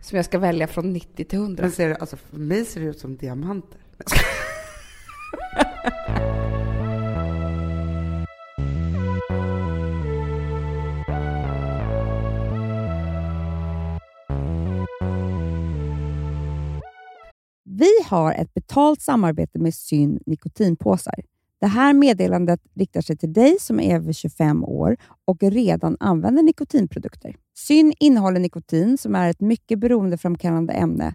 som 0.00 0.16
jag 0.16 0.24
ska 0.24 0.38
välja 0.38 0.66
från 0.66 0.92
90 0.92 1.24
till 1.24 1.38
100. 1.38 1.62
Men 1.62 1.72
ser 1.72 1.88
du, 1.88 1.94
alltså 1.94 2.16
för 2.16 2.36
mig 2.38 2.64
ser 2.64 2.80
det 2.80 2.86
ut 2.86 2.98
som 3.00 3.16
diamanter. 3.16 3.80
Vi 17.64 17.90
har 18.06 18.32
ett 18.32 18.54
betalt 18.54 19.02
samarbete 19.02 19.58
med 19.58 19.74
Syn 19.74 20.20
nikotinpåsar. 20.26 21.14
Det 21.60 21.66
här 21.66 21.92
meddelandet 21.92 22.60
riktar 22.74 23.00
sig 23.00 23.16
till 23.16 23.32
dig 23.32 23.56
som 23.60 23.80
är 23.80 23.94
över 23.94 24.12
25 24.12 24.64
år 24.64 24.96
och 25.24 25.42
redan 25.42 25.96
använder 26.00 26.42
nikotinprodukter. 26.42 27.36
Syn 27.56 27.92
innehåller 28.00 28.40
nikotin 28.40 28.98
som 28.98 29.14
är 29.14 29.30
ett 29.30 29.40
mycket 29.40 29.78
beroendeframkallande 29.78 30.72
ämne 30.72 31.14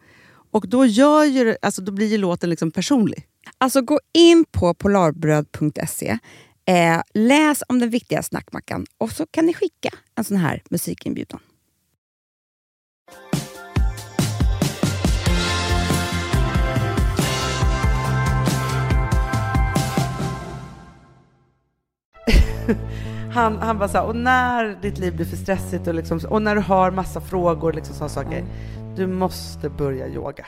Och 0.51 0.67
då, 0.67 0.85
gör 0.85 1.23
ju, 1.23 1.55
alltså, 1.61 1.81
då 1.81 1.91
blir 1.91 2.07
ju 2.07 2.17
låten 2.17 2.49
liksom 2.49 2.71
personlig. 2.71 3.27
Alltså 3.57 3.81
gå 3.81 3.99
in 4.13 4.45
på 4.51 4.73
polarbröd.se, 4.73 6.17
eh, 6.65 7.01
läs 7.13 7.63
om 7.67 7.79
den 7.79 7.89
viktiga 7.89 8.23
snackmackan 8.23 8.85
och 8.97 9.11
så 9.11 9.25
kan 9.25 9.45
ni 9.45 9.53
skicka 9.53 9.89
en 10.15 10.23
sån 10.23 10.37
här 10.37 10.63
musikinbjudan. 10.69 11.39
Han, 23.33 23.57
han 23.57 23.79
bara 23.79 23.89
så 23.89 23.97
här, 23.97 24.05
och 24.05 24.15
när 24.15 24.81
ditt 24.81 24.97
liv 24.97 25.15
blir 25.15 25.25
för 25.25 25.37
stressigt 25.37 25.87
och, 25.87 25.93
liksom, 25.93 26.19
och 26.29 26.41
när 26.41 26.55
du 26.55 26.61
har 26.61 26.91
massa 26.91 27.21
frågor, 27.21 27.73
liksom 27.73 27.95
sådana 27.95 28.09
saker, 28.09 28.45
du 28.95 29.07
måste 29.07 29.69
börja 29.69 30.07
yoga. 30.07 30.45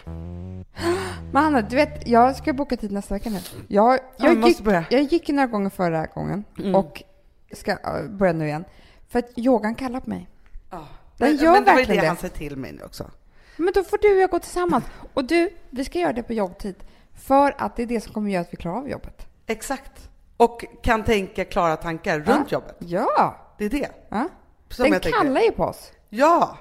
Men 1.31 1.43
Hanna, 1.43 1.61
du 1.61 1.75
vet, 1.75 2.07
jag 2.07 2.35
ska 2.35 2.53
boka 2.53 2.77
tid 2.77 2.91
nästa 2.91 3.13
vecka 3.13 3.29
nu. 3.29 3.39
Jag, 3.67 3.93
Ja, 3.93 3.99
jag, 4.17 4.37
måste 4.37 4.49
gick, 4.49 4.61
börja. 4.61 4.85
jag 4.89 5.01
gick 5.01 5.27
några 5.29 5.47
gånger 5.47 5.69
förra 5.69 6.05
gången 6.05 6.43
Mm. 6.59 6.75
och 6.75 7.03
ska 7.51 7.71
äh, 7.71 8.03
börja 8.09 8.33
nu 8.33 8.45
igen. 8.47 8.65
För 9.09 9.19
att 9.19 9.37
yogan 9.37 9.75
kallar 9.75 9.99
på 9.99 10.09
mig. 10.09 10.29
Ja. 10.69 10.77
Den 11.17 11.29
Men, 11.29 11.37
gör 11.37 11.51
men 11.53 11.63
det 11.63 11.69
var 11.71 11.75
verkligen 11.77 11.95
det 11.97 12.01
det. 12.01 12.07
han 12.07 12.17
säger 12.17 12.33
till 12.35 12.57
mig 12.57 12.71
nu 12.73 12.83
också. 12.83 13.11
Men 13.57 13.73
då 13.75 13.83
får 13.83 13.97
du 14.01 14.15
och 14.15 14.21
jag 14.21 14.29
gå 14.29 14.39
tillsammans. 14.39 14.83
Och 15.13 15.23
du, 15.25 15.49
vi 15.69 15.85
ska 15.85 15.99
göra 15.99 16.13
det 16.13 16.23
på 16.23 16.33
jobbtid. 16.33 16.75
För 17.13 17.55
att 17.57 17.75
det 17.75 17.83
är 17.83 17.87
det 17.87 18.01
som 18.01 18.13
kommer 18.13 18.31
göra 18.31 18.41
att 18.41 18.53
vi 18.53 18.57
klarar 18.57 18.77
av 18.77 18.89
jobbet. 18.89 19.27
Exakt. 19.47 20.09
Och 20.37 20.65
kan 20.83 21.03
tänka 21.03 21.45
klara 21.45 21.75
tankar 21.75 22.19
runt 22.19 22.51
jobbet. 22.51 22.75
Ja! 22.79 23.35
Det 23.57 23.65
är 23.65 23.69
det. 23.69 23.89
ja. 24.09 24.29
Den 24.77 24.91
jag 24.91 25.01
kallar 25.01 25.41
ju 25.41 25.51
på 25.51 25.63
oss. 25.63 25.91
Ja! 26.09 26.57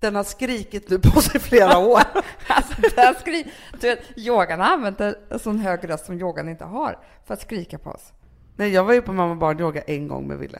Den 0.00 0.14
har 0.14 0.24
skrikit 0.24 0.90
nu 0.90 0.98
på 0.98 1.20
sig 1.20 1.40
flera 1.40 1.78
år. 1.88 2.00
Alltså, 2.48 2.74
den 2.96 3.14
skri- 3.14 3.50
du 3.80 3.88
vet, 3.88 4.18
yogan 4.18 4.60
har 4.60 4.66
använt 4.66 5.00
en 5.00 5.14
sån 5.40 5.58
hög 5.58 5.88
röst 5.88 6.06
som 6.06 6.20
yogan 6.20 6.48
inte 6.48 6.64
har 6.64 6.98
för 7.24 7.34
att 7.34 7.40
skrika 7.40 7.78
på 7.78 7.90
oss. 7.90 8.12
Nej, 8.56 8.70
jag 8.70 8.84
var 8.84 8.92
ju 8.94 9.02
på 9.02 9.12
mamma 9.12 9.30
och 9.30 9.36
barn-yoga 9.36 9.82
en 9.82 10.08
gång 10.08 10.28
med 10.28 10.38
Ville. 10.38 10.58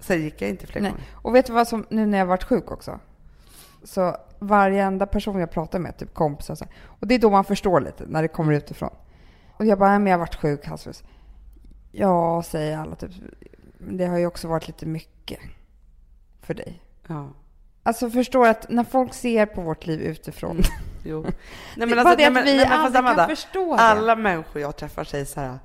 Sen 0.00 0.22
gick 0.22 0.42
jag 0.42 0.50
inte 0.50 0.66
fler 0.66 0.80
Nej. 0.80 0.90
gånger. 0.90 1.04
Och 1.14 1.34
vet 1.34 1.46
du 1.46 1.52
vad 1.52 1.68
som, 1.68 1.86
nu 1.90 2.06
när 2.06 2.18
jag 2.18 2.26
varit 2.26 2.44
sjuk 2.44 2.70
också? 2.70 2.98
Så 3.84 4.16
varenda 4.38 5.06
person 5.06 5.40
jag 5.40 5.50
pratar 5.50 5.78
med, 5.78 5.96
typ 5.96 6.14
kompisar 6.14 6.54
och 6.54 6.58
så, 6.58 6.64
och 6.84 7.06
det 7.06 7.14
är 7.14 7.18
då 7.18 7.30
man 7.30 7.44
förstår 7.44 7.80
lite, 7.80 8.04
när 8.06 8.22
det 8.22 8.28
kommer 8.28 8.52
utifrån. 8.52 8.90
Och 9.52 9.64
jag 9.66 9.78
bara, 9.78 9.90
"Nej, 9.90 9.98
men 9.98 10.06
jag 10.06 10.14
har 10.18 10.26
varit 10.26 10.34
sjuk, 10.40 10.66
halsfluss. 10.66 11.04
Ja, 11.92 12.42
säger 12.42 12.78
alla 12.78 12.96
typ. 12.96 13.10
Det 13.78 14.06
har 14.06 14.18
ju 14.18 14.26
också 14.26 14.48
varit 14.48 14.66
lite 14.66 14.86
mycket 14.86 15.38
för 16.42 16.54
dig. 16.54 16.82
Ja. 17.06 17.28
Alltså 17.86 18.10
förstår 18.10 18.46
att 18.48 18.68
när 18.68 18.84
folk 18.84 19.14
ser 19.14 19.46
på 19.46 19.60
vårt 19.60 19.86
liv 19.86 20.00
utifrån. 20.00 20.62
Jo. 21.04 21.22
Nej, 21.22 21.32
Nej, 21.76 21.88
men 21.88 21.98
alltså, 21.98 22.16
det 22.16 22.26
att 22.26 22.46
vi 22.46 22.58
fast 22.60 22.72
aldrig 22.72 22.96
Amanda, 22.98 23.26
kan 23.26 23.36
förstå 23.36 23.76
det. 23.76 23.82
Alla 23.82 24.16
människor 24.16 24.62
jag 24.62 24.76
träffar 24.76 25.04
säger 25.04 25.24
så 25.24 25.40
här, 25.40 25.58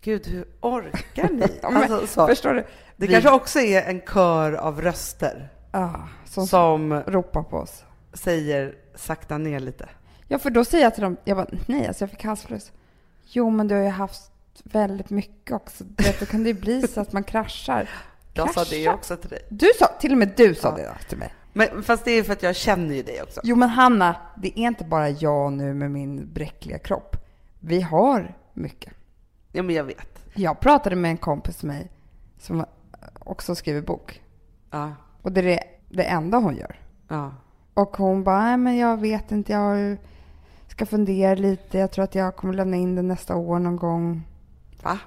Gud, 0.00 0.26
hur 0.26 0.44
orkar 0.60 1.28
ni? 1.28 1.46
Men, 1.62 1.76
alltså, 1.76 2.06
så. 2.06 2.26
Förstår 2.26 2.54
du? 2.54 2.60
Det 2.96 3.06
Vi- 3.06 3.12
kanske 3.12 3.30
också 3.30 3.60
är 3.60 3.82
en 3.82 4.00
kör 4.00 4.52
av 4.52 4.82
röster 4.82 5.48
Ja, 5.72 6.08
som, 6.24 6.46
som 6.46 6.92
ropar 7.06 7.42
på 7.42 7.56
oss. 7.56 7.84
säger 8.12 8.74
sakta 8.94 9.38
ner 9.38 9.60
lite. 9.60 9.88
Ja, 10.28 10.38
för 10.38 10.50
då 10.50 10.64
säger 10.64 10.84
jag 10.84 10.94
till 10.94 11.02
dem, 11.02 11.16
jag 11.24 11.36
bara, 11.36 11.46
nej, 11.66 11.86
alltså 11.88 12.02
jag 12.04 12.10
fick 12.10 12.24
halsfluss. 12.24 12.72
Jo, 13.24 13.50
men 13.50 13.68
du 13.68 13.74
har 13.74 13.82
ju 13.82 13.88
haft 13.88 14.30
väldigt 14.64 15.10
mycket 15.10 15.52
också. 15.52 15.84
Du 15.84 16.04
vet, 16.04 16.20
då 16.20 16.26
kan 16.26 16.42
det 16.42 16.48
ju 16.48 16.54
bli 16.54 16.82
så 16.88 17.00
att 17.00 17.12
man 17.12 17.24
kraschar. 17.24 17.88
Jag 18.34 18.54
sa 18.54 18.64
det 18.64 18.84
krascha. 18.84 18.94
också 18.96 19.16
till 19.16 19.30
dig. 19.30 19.42
Du 19.48 19.70
sa, 19.78 19.86
till 19.86 20.12
och 20.12 20.18
med 20.18 20.32
du 20.36 20.54
sa 20.54 20.68
Ja. 20.78 20.84
det 20.84 21.08
till 21.08 21.18
mig. 21.18 21.34
Men, 21.52 21.82
fast 21.82 22.04
det 22.04 22.10
är 22.10 22.22
för 22.22 22.32
att 22.32 22.42
jag 22.42 22.56
känner 22.56 22.94
ju 22.94 23.02
dig 23.02 23.22
också. 23.22 23.40
Jo 23.44 23.56
men 23.56 23.68
Hanna, 23.68 24.16
det 24.36 24.58
är 24.58 24.66
inte 24.66 24.84
bara 24.84 25.08
jag 25.10 25.52
nu 25.52 25.74
med 25.74 25.90
min 25.90 26.32
bräckliga 26.32 26.78
kropp. 26.78 27.16
Vi 27.60 27.80
har 27.80 28.34
mycket. 28.52 28.92
Ja, 29.52 29.62
men 29.62 29.74
jag 29.74 29.84
vet. 29.84 30.24
Jag 30.34 30.60
pratade 30.60 30.96
med 30.96 31.10
en 31.10 31.16
kompis 31.16 31.56
till 31.56 31.68
mig 31.68 31.90
som 32.38 32.64
också 33.18 33.54
skriver 33.54 33.80
bok. 33.80 34.22
Ja, 34.70 34.92
Och 35.22 35.32
det 35.32 35.40
är 35.40 35.44
det, 35.44 35.62
det 35.88 36.02
enda 36.02 36.38
hon 36.38 36.56
gör. 36.56 36.80
ja. 37.08 37.32
Och 37.74 37.96
hon 37.96 38.24
bara, 38.24 38.40
nej 38.40 38.56
men 38.56 38.76
jag 38.76 39.00
vet 39.00 39.32
inte, 39.32 39.52
jag 39.52 39.96
ska 40.68 40.86
fundera 40.86 41.34
lite. 41.34 41.78
Jag 41.78 41.90
tror 41.90 42.04
att 42.04 42.14
jag 42.14 42.36
kommer 42.36 42.54
lämna 42.54 42.76
in 42.76 42.94
den 42.94 43.08
nästa 43.08 43.36
år 43.36 43.58
någon 43.58 43.76
gång. 43.76 44.22
Va? 44.82 44.98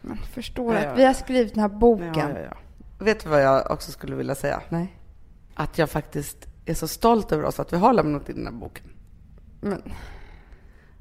Men 0.00 0.16
förstår 0.18 0.74
ja. 0.74 0.86
att 0.90 0.98
vi 0.98 1.04
har 1.04 1.12
skrivit 1.12 1.54
den 1.54 1.60
här 1.60 1.68
boken. 1.68 2.14
Ja, 2.14 2.28
ja, 2.28 2.40
ja. 2.50 2.56
Vet 2.98 3.22
du 3.24 3.28
vad 3.28 3.42
jag 3.42 3.70
också 3.70 3.92
skulle 3.92 4.16
vilja 4.16 4.34
säga? 4.34 4.62
Nej. 4.68 4.96
Att 5.54 5.78
jag 5.78 5.90
faktiskt 5.90 6.46
är 6.66 6.74
så 6.74 6.88
stolt 6.88 7.32
över 7.32 7.44
oss 7.44 7.60
att 7.60 7.72
vi 7.72 7.76
har 7.76 7.92
lämnat 7.92 8.28
in 8.28 8.36
den 8.36 8.44
här 8.46 8.52
boken. 8.60 8.84
Men 9.60 9.82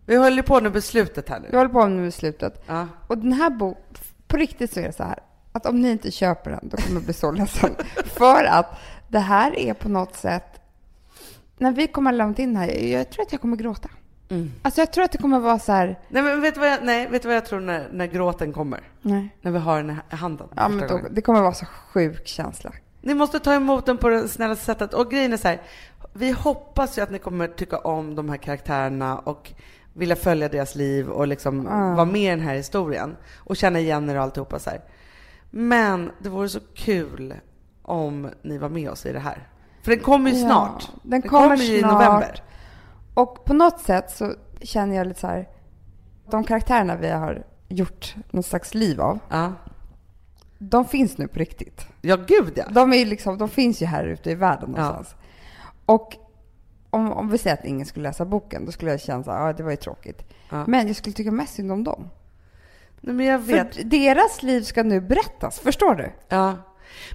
Vi 0.06 0.16
håller 0.16 0.42
på 0.42 0.62
med 0.62 0.72
beslutet 0.72 1.30
här 1.30 1.40
vi 1.40 1.48
nu. 1.52 1.58
håller 1.58 1.70
på 1.70 1.88
med 1.88 2.06
beslutet. 2.06 2.64
Ja. 2.68 2.88
Och 3.08 3.18
den 3.18 3.34
här 3.34 3.50
boken, 3.50 3.84
på 4.28 4.38
riktigt 4.38 4.74
så 4.74 4.80
är 4.80 4.84
det 4.84 4.94
så 4.94 5.04
här. 5.04 5.20
Att 5.52 5.66
om 5.66 5.82
ni 5.82 5.92
inte 5.92 6.12
köper 6.12 6.52
den, 6.52 6.70
då 6.70 6.78
kommer 6.78 6.96
jag 6.96 7.04
bli 7.04 7.14
så 7.14 7.32
ledsen. 7.32 7.76
För 8.06 8.44
att 8.44 8.80
det 9.08 9.20
här 9.20 9.60
är 9.60 9.74
på 9.74 9.90
något 9.90 10.16
sätt, 10.16 10.62
när 11.58 11.72
vi 11.72 11.88
kommer 11.88 12.12
att 12.12 12.18
lämna 12.18 12.36
in 12.38 12.54
den 12.54 12.56
här, 12.62 12.68
jag 12.70 13.10
tror 13.10 13.26
att 13.26 13.32
jag 13.32 13.42
kommer 13.42 13.58
gråta. 13.58 13.90
Mm. 14.30 14.52
Alltså 14.62 14.82
jag 14.82 14.94
tror 14.94 15.04
att 15.04 15.12
det 15.12 15.18
kommer 15.18 15.40
vara 15.40 15.60
så 15.60 15.72
här, 15.72 16.00
Nej, 16.10 16.24
men 16.24 16.42
vet 16.42 16.54
du 16.54 16.60
vad 16.60 16.70
jag, 16.70 16.80
nej, 16.84 17.08
vet 17.10 17.26
vad 17.26 17.36
jag 17.36 17.46
tror 17.46 17.60
när, 17.60 17.90
när 17.92 18.08
gråten 18.08 18.54
kommer? 18.54 18.82
nej. 19.02 19.36
När 19.42 19.52
vi 19.52 19.60
har 19.60 19.84
den 19.84 19.98
i 20.12 20.16
handen. 20.16 20.48
Ja, 20.56 20.70
men 20.70 20.88
då, 20.88 21.02
det 21.12 21.22
kommer 21.22 21.42
vara 21.42 21.54
så 21.54 21.66
sjuk 21.66 22.28
känsla. 22.28 22.72
Ni 23.02 23.14
måste 23.14 23.40
ta 23.40 23.54
emot 23.54 23.86
den 23.86 23.98
på 23.98 24.10
det 24.10 24.28
snällaste 24.28 24.66
sättet. 24.66 24.94
Och 24.94 25.12
grejen 25.12 25.34
är 25.34 25.38
så 25.38 25.48
här, 25.48 25.62
vi 26.14 26.32
hoppas 26.32 26.98
ju 26.98 27.02
att 27.02 27.10
ni 27.12 27.20
kommer 27.20 27.48
tycka 27.48 27.78
om 27.78 28.16
de 28.16 28.30
här 28.30 28.38
karaktärerna 28.38 29.20
och 29.20 29.52
vilja 29.94 30.16
följa 30.16 30.50
deras 30.50 30.76
liv 30.76 31.10
och 31.10 31.28
liksom 31.28 31.66
Ja. 31.70 31.94
vara 31.96 32.06
med 32.06 32.22
i 32.22 32.28
den 32.30 32.40
här 32.48 32.56
historien 32.56 33.16
och 33.38 33.56
känna 33.58 33.80
igen 33.80 34.10
er 34.10 34.16
och 34.16 34.22
alltihopa 34.24 34.60
så 34.60 34.70
här. 34.70 34.82
Men 35.50 36.12
det 36.20 36.30
vore 36.30 36.50
så 36.50 36.60
kul 36.76 37.34
om 37.82 38.30
ni 38.42 38.58
var 38.58 38.70
med 38.70 38.90
oss 38.90 39.06
i 39.06 39.14
det 39.14 39.20
här. 39.20 39.48
För 39.84 39.92
den 39.92 40.00
kommer 40.00 40.32
ju 40.32 40.38
Ja, 40.38 40.46
snart. 40.48 40.90
den 41.04 41.22
kommer 41.22 41.56
ju 41.56 41.76
i 41.78 41.80
snart. 41.80 41.94
november. 41.94 42.44
Och 43.14 43.46
på 43.46 43.54
något 43.54 43.80
sätt 43.80 44.12
så 44.12 44.34
känner 44.62 44.96
jag 44.96 45.08
lite 45.08 45.20
så 45.20 45.28
här, 45.28 45.48
de 46.32 46.44
karaktärerna 46.44 46.96
vi 46.96 47.10
har 47.10 47.44
gjort 47.68 48.16
någon 48.32 48.44
slags 48.44 48.74
liv 48.74 49.02
av, 49.02 49.20
Ja, 49.30 49.54
de 50.60 50.86
finns 50.86 51.18
nu 51.18 51.28
på 51.28 51.40
riktigt. 51.40 51.88
ja 52.02 52.16
gud 52.16 52.54
ja. 52.56 52.66
De, 52.72 52.94
är 52.94 53.06
liksom, 53.06 53.38
de 53.38 53.50
finns 53.50 53.82
ju 53.82 53.86
här 53.86 54.06
ute 54.06 54.32
i 54.32 54.36
världen 54.36 54.74
Ja. 54.78 54.82
någonstans. 54.82 55.16
Och 55.86 56.16
om, 56.90 57.12
om 57.14 57.30
vi 57.30 57.38
säger 57.38 57.58
att 57.58 57.66
ingen 57.66 57.86
skulle 57.86 58.10
läsa 58.10 58.26
boken, 58.26 58.66
då 58.66 58.72
skulle 58.72 58.92
jag 58.92 59.02
känna 59.02 59.24
så 59.24 59.32
här, 59.32 59.48
ja 59.48 59.54
det 59.54 59.64
var 59.64 59.72
ju 59.72 59.78
tråkigt. 59.78 60.24
Ja. 60.50 60.64
Men 60.68 60.88
jag 60.88 60.96
skulle 60.96 61.14
tycka 61.14 61.32
mest 61.32 61.54
synd 61.54 61.72
om 61.72 61.84
dem. 61.84 62.10
Nej, 63.02 63.16
men 63.16 63.26
jag 63.26 63.40
vet. 63.40 63.76
För 63.76 63.84
deras 63.84 64.44
liv 64.44 64.62
ska 64.62 64.84
nu 64.84 65.02
berättas, 65.02 65.60
förstår 65.60 65.96
du? 65.96 66.12
Ja, 66.30 66.56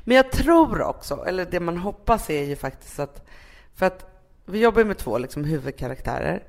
men 0.05 0.16
jag 0.16 0.32
tror 0.32 0.82
också, 0.82 1.24
eller 1.26 1.45
det 1.51 1.61
man 1.61 1.76
hoppas 1.76 2.30
är 2.30 2.42
ju 2.42 2.57
faktiskt 2.57 2.99
att, 3.01 3.26
för 3.74 3.86
att 3.86 4.07
vi 4.47 4.61
jobbar 4.61 4.84
med 4.84 4.99
två 4.99 5.18
liksom 5.18 5.45
huvudkaraktärer 5.45 6.42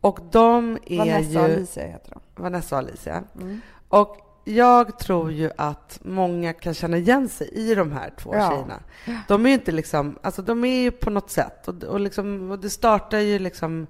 och 0.00 0.18
de 0.30 0.78
är 0.86 0.98
Vanessa 0.98 1.30
ju 1.30 1.38
och 1.38 1.44
Alicia 1.44 1.86
heter 1.86 2.10
de. 2.10 2.42
Vanessa 2.42 2.74
och 2.76 2.78
Alicia. 2.82 3.24
Mm. 3.40 3.60
Och 3.88 4.16
jag 4.54 4.98
tror 4.98 5.32
ju 5.32 5.50
att 5.56 5.98
många 6.02 6.52
kan 6.52 6.74
känna 6.74 6.96
igen 6.96 7.28
sig 7.28 7.48
i 7.52 7.74
de 7.74 7.92
här 7.92 8.12
två 8.18 8.34
Ja. 8.34 8.50
tjejerna. 8.50 8.80
De 9.28 9.44
är 9.44 9.48
ju 9.48 9.54
inte 9.54 9.72
liksom, 9.72 10.18
alltså 10.22 10.42
de 10.42 10.64
är 10.64 10.80
ju 10.80 10.90
på 10.90 11.10
något 11.10 11.30
sätt 11.30 11.68
och, 11.68 11.84
och, 11.84 12.00
liksom, 12.00 12.50
och 12.50 12.58
det 12.58 12.70
startar 12.70 13.18
ju 13.18 13.38
liksom 13.38 13.86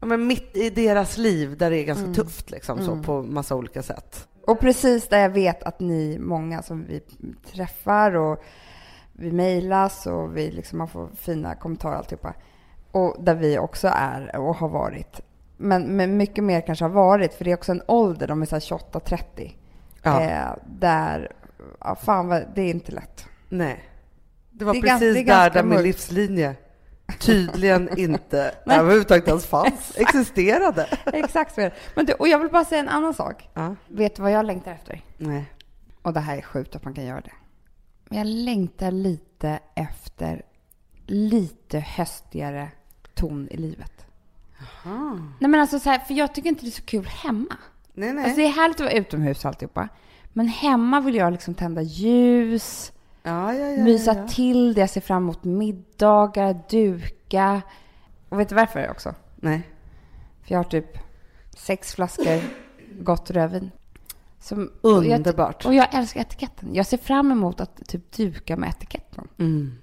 ja, 0.00 0.06
men 0.06 0.26
mitt 0.26 0.56
i 0.56 0.70
deras 0.70 1.16
liv 1.18 1.56
där 1.56 1.70
det 1.70 1.78
är 1.78 1.84
ganska 1.84 2.12
tufft 2.12 2.50
liksom 2.50 2.84
så 2.84 3.02
på 3.02 3.22
massa 3.22 3.54
olika 3.54 3.82
sätt. 3.82 4.28
Och 4.46 4.60
precis 4.60 5.08
där 5.08 5.18
jag 5.18 5.30
vet 5.30 5.62
att 5.62 5.80
ni, 5.80 6.18
många 6.18 6.62
som 6.62 6.84
vi 6.84 7.00
träffar 7.52 8.16
och 8.16 8.42
vi 9.12 9.32
mejlas 9.32 10.06
och 10.06 10.36
vi 10.36 10.50
liksom 10.50 10.78
man 10.78 10.88
får 10.88 11.08
fina 11.16 11.54
kommentarer 11.54 11.96
alltihopa. 11.96 12.34
Och 12.90 13.16
där 13.18 13.34
vi 13.34 13.58
också 13.58 13.88
är 13.92 14.36
och 14.36 14.56
har 14.56 14.68
varit. 14.68 15.20
Men, 15.56 15.96
men 15.96 16.16
mycket 16.16 16.44
mer 16.44 16.60
kanske 16.60 16.84
har 16.84 16.90
varit, 16.90 17.34
för 17.34 17.44
det 17.44 17.50
är 17.50 17.56
också 17.56 17.72
en 17.72 17.82
ålder, 17.86 18.26
de 18.26 18.42
är 18.42 18.46
så 18.46 18.54
här 18.54 18.60
28-30. 18.60 19.52
Ja. 20.02 20.20
Eh, 20.22 20.52
där, 20.66 21.32
ja, 21.80 21.96
fan 21.96 22.28
vad, 22.28 22.44
det 22.54 22.62
är 22.62 22.70
inte 22.70 22.92
lätt. 22.92 23.26
Nej. 23.48 23.84
Det 24.50 24.64
var 24.64 24.74
Det 24.74 24.80
precis 24.80 24.90
gans- 24.90 25.00
det 25.00 25.08
är 25.08 25.14
där, 25.14 25.22
ganska 25.24 25.50
där 25.52 25.62
min 25.62 25.68
mörkt. 25.74 25.82
livslinje 25.86 26.56
tydligen 27.20 27.88
inte 27.98 28.54
överhuvudtaget 28.66 29.28
ens 29.28 29.46
fanns, 29.46 29.92
existerade. 29.96 30.84
Exakt 31.12 31.54
så 31.54 31.60
är 31.60 31.64
det. 31.70 31.76
Men 31.96 32.06
du, 32.06 32.12
och 32.12 32.28
jag 32.28 32.38
vill 32.38 32.50
bara 32.50 32.64
säga 32.64 32.80
en 32.80 32.88
annan 32.88 33.14
sak. 33.14 33.48
Ja. 33.54 33.74
Vet 33.88 34.16
du 34.16 34.22
vad 34.22 34.30
jag 34.32 34.46
längtar 34.46 34.72
efter? 34.72 35.04
Nej. 35.18 35.44
Och 36.02 36.12
det 36.12 36.20
här 36.20 36.36
är 36.36 36.42
sjukt 36.42 36.76
att 36.76 36.84
man 36.84 36.94
kan 36.94 37.04
göra 37.04 37.20
det. 37.20 37.32
Men 38.08 38.18
jag 38.18 38.26
längtar 38.26 38.90
lite 38.90 39.58
efter 39.74 40.42
lite 41.06 41.78
höstigare 41.78 42.68
ton 43.14 43.48
i 43.50 43.56
livet. 43.56 44.06
Nej 45.40 45.50
men 45.50 45.60
alltså 45.60 45.78
så 45.80 45.90
här, 45.90 45.98
för 45.98 46.14
jag 46.14 46.34
tycker 46.34 46.48
inte 46.48 46.62
det 46.64 46.68
är 46.68 46.70
så 46.70 46.84
kul 46.84 47.06
hemma. 47.06 47.56
Nej, 47.94 48.12
nej. 48.12 48.24
Alltså 48.24 48.36
det 48.40 48.46
är 48.46 48.52
härligt 48.52 48.76
att 48.80 48.86
vara 48.86 48.92
utomhus 48.92 49.44
alltihopa. 49.44 49.88
Men 50.32 50.48
hemma 50.48 51.00
vill 51.00 51.14
jag 51.14 51.32
liksom 51.32 51.54
tända 51.54 51.82
ljus, 51.82 52.92
ja, 53.22 53.54
ja, 53.54 53.66
ja, 53.68 53.84
mysa 53.84 54.14
ja, 54.16 54.28
till 54.28 54.74
det. 54.74 54.80
Jag 54.80 54.90
ser 54.90 55.00
fram 55.00 55.22
emot 55.22 55.44
middagar, 55.44 56.60
duka. 56.70 57.62
Och 58.28 58.40
vet 58.40 58.48
du 58.48 58.54
varför 58.54 58.90
också? 58.90 59.14
Nej. 59.36 59.68
För 60.42 60.52
jag 60.52 60.58
har 60.58 60.64
typ 60.64 60.98
sex 61.56 61.94
flaskor 61.94 62.40
gott 63.02 63.30
rödvin. 63.30 63.70
Som, 64.40 64.70
och 64.80 65.04
jag- 65.04 65.16
Underbart. 65.16 65.66
Och 65.66 65.74
jag 65.74 65.94
älskar 65.94 66.20
etiketten. 66.20 66.74
Jag 66.74 66.86
ser 66.86 66.96
fram 66.98 67.32
emot 67.32 67.60
att 67.60 67.86
typ 67.86 68.12
duka 68.12 68.56
med 68.56 68.68
etiketten. 68.68 69.28
Mm. 69.38 69.78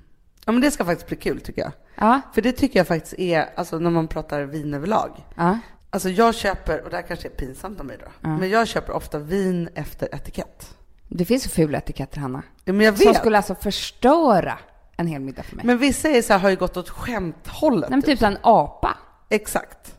Ja, 0.45 0.51
men 0.51 0.61
det 0.61 0.71
ska 0.71 0.85
faktiskt 0.85 1.07
bli 1.07 1.17
kul 1.17 1.41
tycker 1.41 1.61
jag. 1.61 1.71
Ja, 1.95 2.21
För 2.33 2.41
det 2.41 2.51
tycker 2.51 2.79
jag 2.79 2.87
faktiskt 2.87 3.13
är, 3.19 3.49
alltså 3.55 3.79
när 3.79 3.89
man 3.89 4.07
pratar 4.07 4.41
vin 4.43 4.73
överlag. 4.73 5.25
ja. 5.35 5.59
Alltså 5.89 6.09
jag 6.09 6.35
köper, 6.35 6.81
och 6.83 6.89
det 6.89 6.95
här 6.95 7.03
kanske 7.03 7.27
är 7.27 7.31
pinsamt 7.31 7.79
av 7.79 7.85
mig 7.85 7.97
då, 8.05 8.29
men 8.29 8.49
jag 8.49 8.67
köper 8.67 8.93
ofta 8.93 9.19
vin 9.19 9.69
efter 9.75 10.15
etikett. 10.15 10.75
Det 11.07 11.25
finns 11.25 11.43
så 11.43 11.49
fula 11.49 11.77
etiketter, 11.77 12.19
Hanna. 12.19 12.43
Ja, 12.65 12.73
men 12.73 12.85
jag 12.85 12.97
Som 12.97 13.07
vet. 13.07 13.17
skulle 13.17 13.37
alltså 13.37 13.55
förstöra 13.55 14.57
en 14.97 15.07
hel 15.07 15.21
middag 15.21 15.43
för 15.43 15.55
mig. 15.55 15.65
Men 15.65 15.77
vissa 15.77 16.09
är 16.09 16.21
så 16.21 16.33
här, 16.33 16.39
har 16.39 16.49
ju 16.49 16.55
gått 16.55 16.77
åt 16.77 16.89
skämthållet. 16.89 17.89
Nej, 17.89 17.97
men 17.97 18.01
typ 18.01 18.19
så 18.19 18.25
en 18.25 18.37
apa. 18.41 18.97
Exakt. 19.29 19.95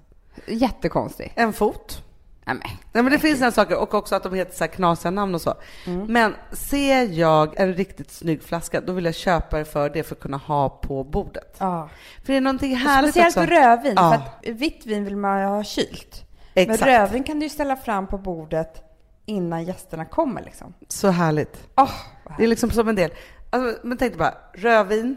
Jättekonstig. 0.47 1.33
En 1.37 1.53
fot. 1.53 2.03
Nej, 2.45 2.57
men. 2.57 2.77
Nej 2.93 3.03
men 3.03 3.13
det 3.13 3.19
finns 3.19 3.39
sådana 3.39 3.53
saker 3.53 3.77
och 3.79 3.95
också 3.95 4.15
att 4.15 4.23
de 4.23 4.35
heter 4.35 4.57
så 4.57 4.69
knasiga 4.69 5.11
namn 5.11 5.35
och 5.35 5.41
så. 5.41 5.55
Mm. 5.87 6.07
Men 6.13 6.35
ser 6.53 7.03
jag 7.03 7.61
en 7.61 7.75
riktigt 7.75 8.11
snygg 8.11 8.43
flaska, 8.43 8.81
då 8.81 8.93
vill 8.93 9.05
jag 9.05 9.15
köpa 9.15 9.59
det 9.59 9.65
för 9.65 9.91
det 9.91 10.03
för 10.03 10.15
att 10.15 10.21
kunna 10.21 10.37
ha 10.37 10.69
på 10.69 11.05
bordet. 11.05 11.57
Ja. 11.59 11.89
För 12.25 12.33
det 12.33 12.37
är 12.37 12.41
någonting 12.41 12.77
härligt 12.77 13.11
Speciellt 13.11 13.37
också. 13.37 13.51
rödvin. 13.51 13.93
Ja. 13.97 14.11
För 14.43 14.51
att 14.51 14.57
vitt 14.57 14.87
vin 14.87 15.05
vill 15.05 15.17
man 15.17 15.43
ha 15.43 15.65
kylt. 15.65 16.25
Exakt. 16.55 16.81
Men 16.81 16.89
rödvin 16.89 17.25
kan 17.25 17.39
du 17.39 17.47
ju 17.47 17.51
ställa 17.51 17.77
fram 17.77 18.07
på 18.07 18.19
bordet 18.19 18.83
innan 19.27 19.65
gästerna 19.65 20.05
kommer 20.05 20.43
liksom. 20.43 20.75
Så 20.89 21.09
härligt. 21.09 21.69
Åh, 21.77 21.91
vad 22.25 22.37
Det 22.37 22.43
är 22.45 22.49
liksom 22.49 22.71
som 22.71 22.89
en 22.89 22.95
del. 22.95 23.11
Alltså, 23.51 23.87
men 23.87 23.99
tänk 23.99 24.13
dig 24.13 24.19
bara, 24.19 24.35
rödvin, 24.55 25.17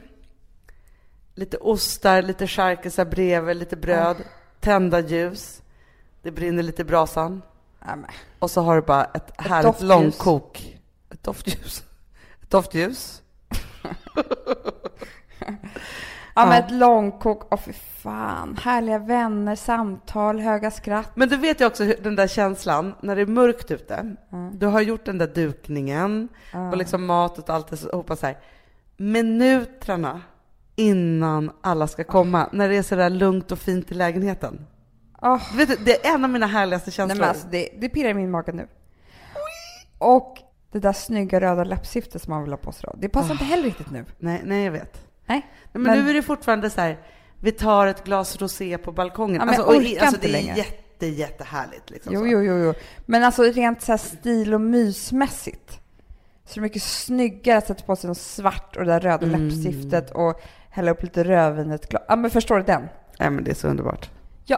lite 1.35 1.57
ostar, 1.57 2.21
lite 2.21 2.47
charkisar 2.47 3.05
bredvid, 3.05 3.57
lite 3.57 3.75
bröd, 3.75 4.17
tända 4.59 4.99
ljus, 4.99 5.61
det 6.23 6.31
brinner 6.31 6.63
lite 6.63 6.81
i 6.81 6.85
brasan 6.85 7.41
Ja, 7.79 7.95
men. 7.95 8.05
och 8.39 8.51
så 8.51 8.61
har 8.61 8.75
du 8.75 8.81
bara 8.81 9.03
ett, 9.05 9.31
härligt 9.37 9.65
doftljus. 9.65 9.89
långkok. 9.89 10.79
Ett 11.09 11.23
doftljus. 11.23 11.83
Ett 12.41 12.49
doftljus. 12.49 13.21
Ja, 16.35 16.45
men 16.45 16.63
ett 16.63 16.71
långkok. 16.71 17.47
Åh, 17.51 17.59
fy 17.59 17.73
fan. 17.73 18.57
Härliga 18.61 18.99
vänner, 18.99 19.55
samtal, 19.55 20.39
höga 20.39 20.71
skratt. 20.71 21.11
Men 21.15 21.29
du 21.29 21.37
vet 21.37 21.61
ju 21.61 21.65
också 21.65 21.83
hur, 21.83 21.95
den 22.03 22.15
där 22.15 22.27
känslan 22.27 22.93
när 23.01 23.15
det 23.15 23.21
är 23.21 23.25
mörkt 23.25 23.71
ute. 23.71 24.15
Du 24.51 24.67
har 24.67 24.81
gjort 24.81 25.05
den 25.05 25.17
där 25.17 25.27
dukningen 25.27 26.29
och 26.71 26.77
liksom 26.77 27.05
matet 27.05 27.49
och 27.49 27.55
allt 27.55 27.67
det 27.67 27.77
så 27.77 28.03
här. 28.21 28.37
Minuterna 28.97 30.21
innan 30.75 31.51
alla 31.61 31.87
ska 31.87 32.03
komma, 32.03 32.49
när 32.51 32.69
det 32.69 32.77
är 32.77 32.83
så 32.83 32.95
där 32.95 33.09
lugnt 33.09 33.51
och 33.51 33.59
fint 33.59 33.91
i 33.91 33.93
lägenheten. 33.93 34.65
Vet 35.53 35.69
du, 35.69 35.75
det 35.75 36.05
är 36.05 36.13
en 36.15 36.23
av 36.23 36.29
mina 36.29 36.47
härligaste 36.47 36.89
nej, 36.89 36.93
känslor. 36.95 37.19
men 37.19 37.29
alltså, 37.29 37.47
det, 37.47 37.69
det 37.79 37.89
pirrar 37.89 38.09
i 38.09 38.13
min 38.13 38.31
mage 38.31 38.51
nu. 38.51 38.67
Och 39.97 40.37
det 40.71 40.79
där 40.79 40.93
snygga 40.93 41.41
röda 41.41 41.63
läppstiftet 41.63 42.21
som 42.21 42.33
man 42.33 42.43
vill 42.43 42.51
ha 42.51 42.57
på 42.57 42.71
sig 42.71 42.81
då. 42.93 42.97
Det 42.99 43.09
passar 43.09 43.31
inte 43.31 43.43
heller 43.45 43.63
riktigt 43.63 43.91
nu. 43.91 44.05
nej, 44.19 44.41
nej, 44.45 44.63
jag 44.65 44.71
vet. 44.71 44.93
Nej. 45.25 45.41
Nej, 45.45 45.45
men, 45.71 45.81
Men- 45.81 46.03
nu 46.03 46.09
är 46.09 46.13
det 46.13 46.21
fortfarande 46.21 46.69
så 46.69 46.81
här, 46.81 46.97
vi 47.39 47.51
tar 47.51 47.87
ett 47.87 48.03
glas 48.03 48.41
rosé 48.41 48.77
på 48.77 48.91
balkongen. 48.91 49.41
Ja, 49.47 49.53
jag 49.53 49.67
och, 49.67 49.73
alltså, 49.75 50.17
det 50.21 50.27
är 50.27 50.31
längre. 50.31 50.55
jätte, 50.57 51.07
jättehärligt. 51.07 51.89
Liksom 51.89 52.13
Jo, 52.13 52.19
så. 52.19 52.27
jo, 52.27 52.41
jo, 52.41 52.57
jo. 52.57 52.73
Men 53.05 53.23
alltså 53.23 53.43
rent 53.43 53.81
så 53.81 53.91
här 53.91 53.97
stil 53.97 54.53
och 54.53 54.61
mysmässigt 54.61 55.79
Så 56.45 56.53
det 56.53 56.59
är 56.59 56.61
mycket 56.61 56.83
snyggare 56.83 57.57
att 57.57 57.67
sätta 57.67 57.83
på 57.85 57.95
sig 57.95 58.07
något 58.07 58.17
svart 58.17 58.75
och 58.75 58.85
det 58.85 58.91
där 58.91 58.99
röda 58.99 59.25
Mm. 59.27 59.41
läppstiftet 59.47 60.11
och 60.11 60.41
hälla 60.69 60.91
upp 60.91 61.03
lite 61.03 61.23
rödvin 61.23 61.71
i 61.71 61.75
ett 61.75 61.89
glas. 61.89 62.03
Ja, 62.07 62.15
men 62.15 62.31
förstår 62.31 62.57
du 62.57 62.63
den? 62.63 62.89
Nej, 63.19 63.29
men 63.29 63.43
det 63.43 63.51
är 63.51 63.55
så 63.55 63.67
underbart. 63.67 64.09
Ja. 64.45 64.57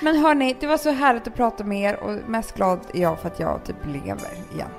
Men 0.00 0.16
hörni, 0.16 0.56
det 0.60 0.66
var 0.66 0.76
så 0.76 0.90
härligt 0.90 1.26
att 1.26 1.34
prata 1.34 1.64
med 1.64 1.80
er 1.80 1.96
och 2.02 2.28
mest 2.28 2.54
glad 2.54 2.80
är 2.94 3.02
jag 3.02 3.18
för 3.20 3.28
att 3.28 3.40
jag 3.40 3.64
typ 3.64 3.76
lever 3.86 4.30
igen. 4.54 4.70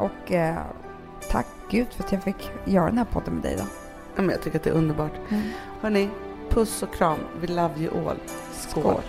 Och 0.00 0.32
eh, 0.32 0.58
tack 1.30 1.46
gud 1.70 1.86
för 1.90 2.04
att 2.04 2.12
jag 2.12 2.22
fick 2.22 2.50
göra 2.64 2.86
den 2.86 2.98
här 2.98 3.04
podden 3.04 3.34
med 3.34 3.42
dig 3.42 3.56
då. 3.56 3.64
Ja, 4.16 4.22
men 4.22 4.30
jag 4.30 4.42
tycker 4.42 4.58
att 4.58 4.64
det 4.64 4.70
är 4.70 4.74
underbart. 4.74 5.12
Hörni, 5.80 6.08
puss 6.50 6.82
och 6.82 6.94
kram. 6.94 7.18
We 7.40 7.46
love 7.46 7.80
you 7.80 8.08
all. 8.08 8.16
Skål. 8.52 8.82
Skål. 8.82 9.02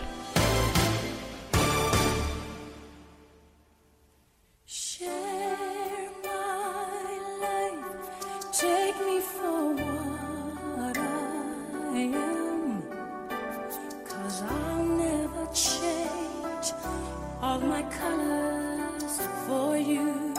All 17.56 17.62
my 17.62 17.84
colors 17.84 19.16
for 19.48 19.78
you. 19.78 20.34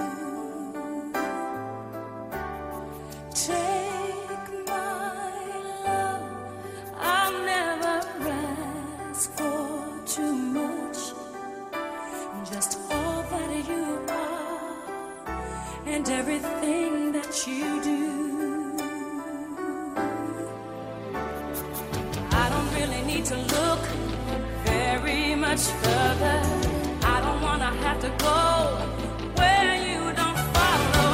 Take 3.34 4.48
my 4.66 5.32
love, 5.86 6.22
I'll 6.98 7.38
never 7.54 7.96
ask 9.08 9.30
for 9.32 10.00
too 10.04 10.34
much 10.58 10.98
just 12.50 12.78
all 12.90 13.22
that 13.30 13.50
you 13.70 13.86
are 14.10 14.76
and 15.86 16.08
everything 16.10 17.12
that 17.12 17.46
you 17.46 17.82
do. 17.82 18.76
I 22.42 22.44
don't 22.52 22.70
really 22.78 23.02
need 23.10 23.24
to 23.26 23.38
look 23.56 23.82
very 24.64 25.34
much 25.34 25.62
further. 25.82 26.76
Have 27.87 28.01
to 28.01 28.11
go 28.24 28.41
where 29.39 29.74
you 29.76 30.01
don't 30.20 30.39
follow. 30.57 31.11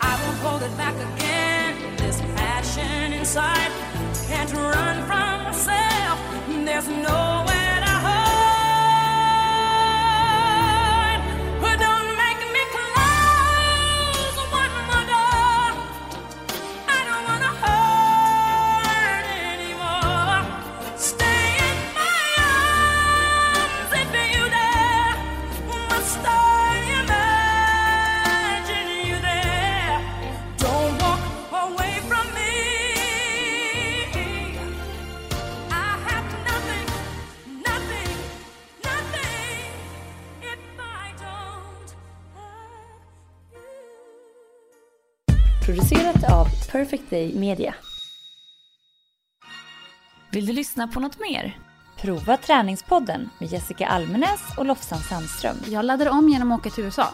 I 0.00 0.12
won't 0.22 0.38
hold 0.38 0.62
it 0.62 0.74
back 0.78 0.96
again. 1.08 1.76
This 1.98 2.18
passion 2.40 3.12
inside 3.12 3.70
can't 4.26 4.50
run 4.54 4.96
from 5.08 5.44
myself. 5.44 6.18
There's 6.64 6.88
nowhere 6.88 7.25
Day 47.16 47.34
Media. 47.34 47.74
Vill 50.30 50.46
du 50.46 50.52
lyssna 50.52 50.88
på 50.88 51.00
något 51.00 51.20
mer? 51.20 51.58
Prova 52.00 52.36
Träningspodden 52.36 53.30
med 53.38 53.52
Jessica 53.52 53.86
Almenäs 53.86 54.40
och 54.58 54.66
Lofsan 54.66 54.98
Sandström. 54.98 55.56
Jag 55.66 55.84
laddade 55.84 56.10
om 56.10 56.28
genom 56.28 56.52
att 56.52 56.60
åka 56.60 56.70
till 56.70 56.84
USA. 56.84 57.08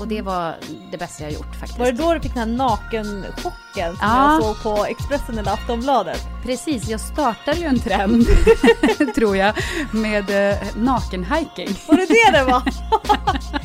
Och 0.00 0.08
det 0.08 0.22
var 0.22 0.56
det 0.90 0.98
bästa 0.98 1.22
jag 1.22 1.32
gjort 1.32 1.54
faktiskt. 1.54 1.78
Var 1.78 1.86
det 1.86 1.92
då 1.92 2.14
du 2.14 2.20
fick 2.20 2.34
den 2.34 2.48
här 2.48 2.56
nakenchocken 2.56 3.67
som 3.86 3.96
Ja. 4.00 4.32
jag 4.32 4.42
såg 4.42 4.62
på 4.62 4.84
Expressen 4.84 5.38
eller 5.38 5.52
Aftonbladet? 5.52 6.26
Precis, 6.42 6.88
jag 6.88 7.00
startade 7.00 7.56
ju 7.60 7.66
en 7.66 7.80
trend, 7.80 8.26
tror 9.14 9.36
jag, 9.36 9.54
med 9.90 10.50
eh, 10.52 10.58
nakenhiking. 10.76 11.68
Var 11.88 11.96
det 11.96 12.06
det 12.06 12.38
det 12.38 12.44
var? 12.44 12.62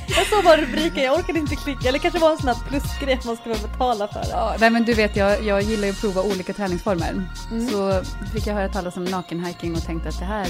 jag 0.07 0.28
såg 0.28 0.43
bara 0.43 0.57
rubriken, 0.57 1.03
jag 1.03 1.20
orkade 1.20 1.39
inte 1.39 1.55
klicka. 1.55 1.89
Eller 1.89 1.99
kanske 1.99 2.20
var 2.20 2.32
en 2.32 2.38
sån 2.38 2.47
här 2.47 2.57
plusgrej 2.70 3.20
man 3.26 3.38
skulle 3.38 3.55
betala 3.55 4.07
för. 4.07 4.24
Ja, 4.30 4.55
nej 4.59 4.70
men 4.70 4.84
du 4.86 4.93
vet, 4.93 5.16
jag, 5.16 5.43
jag 5.43 5.61
gillar 5.61 5.86
ju 5.88 5.91
att 5.93 6.01
prova 6.01 6.22
olika 6.22 6.53
träningsformer. 6.53 7.28
Mm. 7.51 7.70
Så 7.70 8.01
fick 8.34 8.47
jag 8.47 8.53
höra 8.53 8.70
talas 8.70 8.97
om 8.97 9.03
nakenhiking 9.05 9.76
och 9.76 9.84
tänkte 9.86 10.09
att 10.09 10.20
det 10.20 10.26
här, 10.26 10.47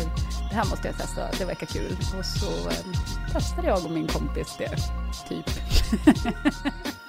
det 0.50 0.56
här 0.56 0.66
måste 0.66 0.88
jag 0.88 0.98
testa, 0.98 1.22
det 1.40 1.46
verkar 1.46 1.66
kul. 1.68 1.98
Och 2.20 2.26
så 2.26 2.70
eh, 2.70 3.34
testade 3.34 3.68
jag 3.68 3.86
och 3.86 3.92
min 3.92 4.08
kompis 4.08 4.56
det, 4.58 4.70
typ. 5.30 5.50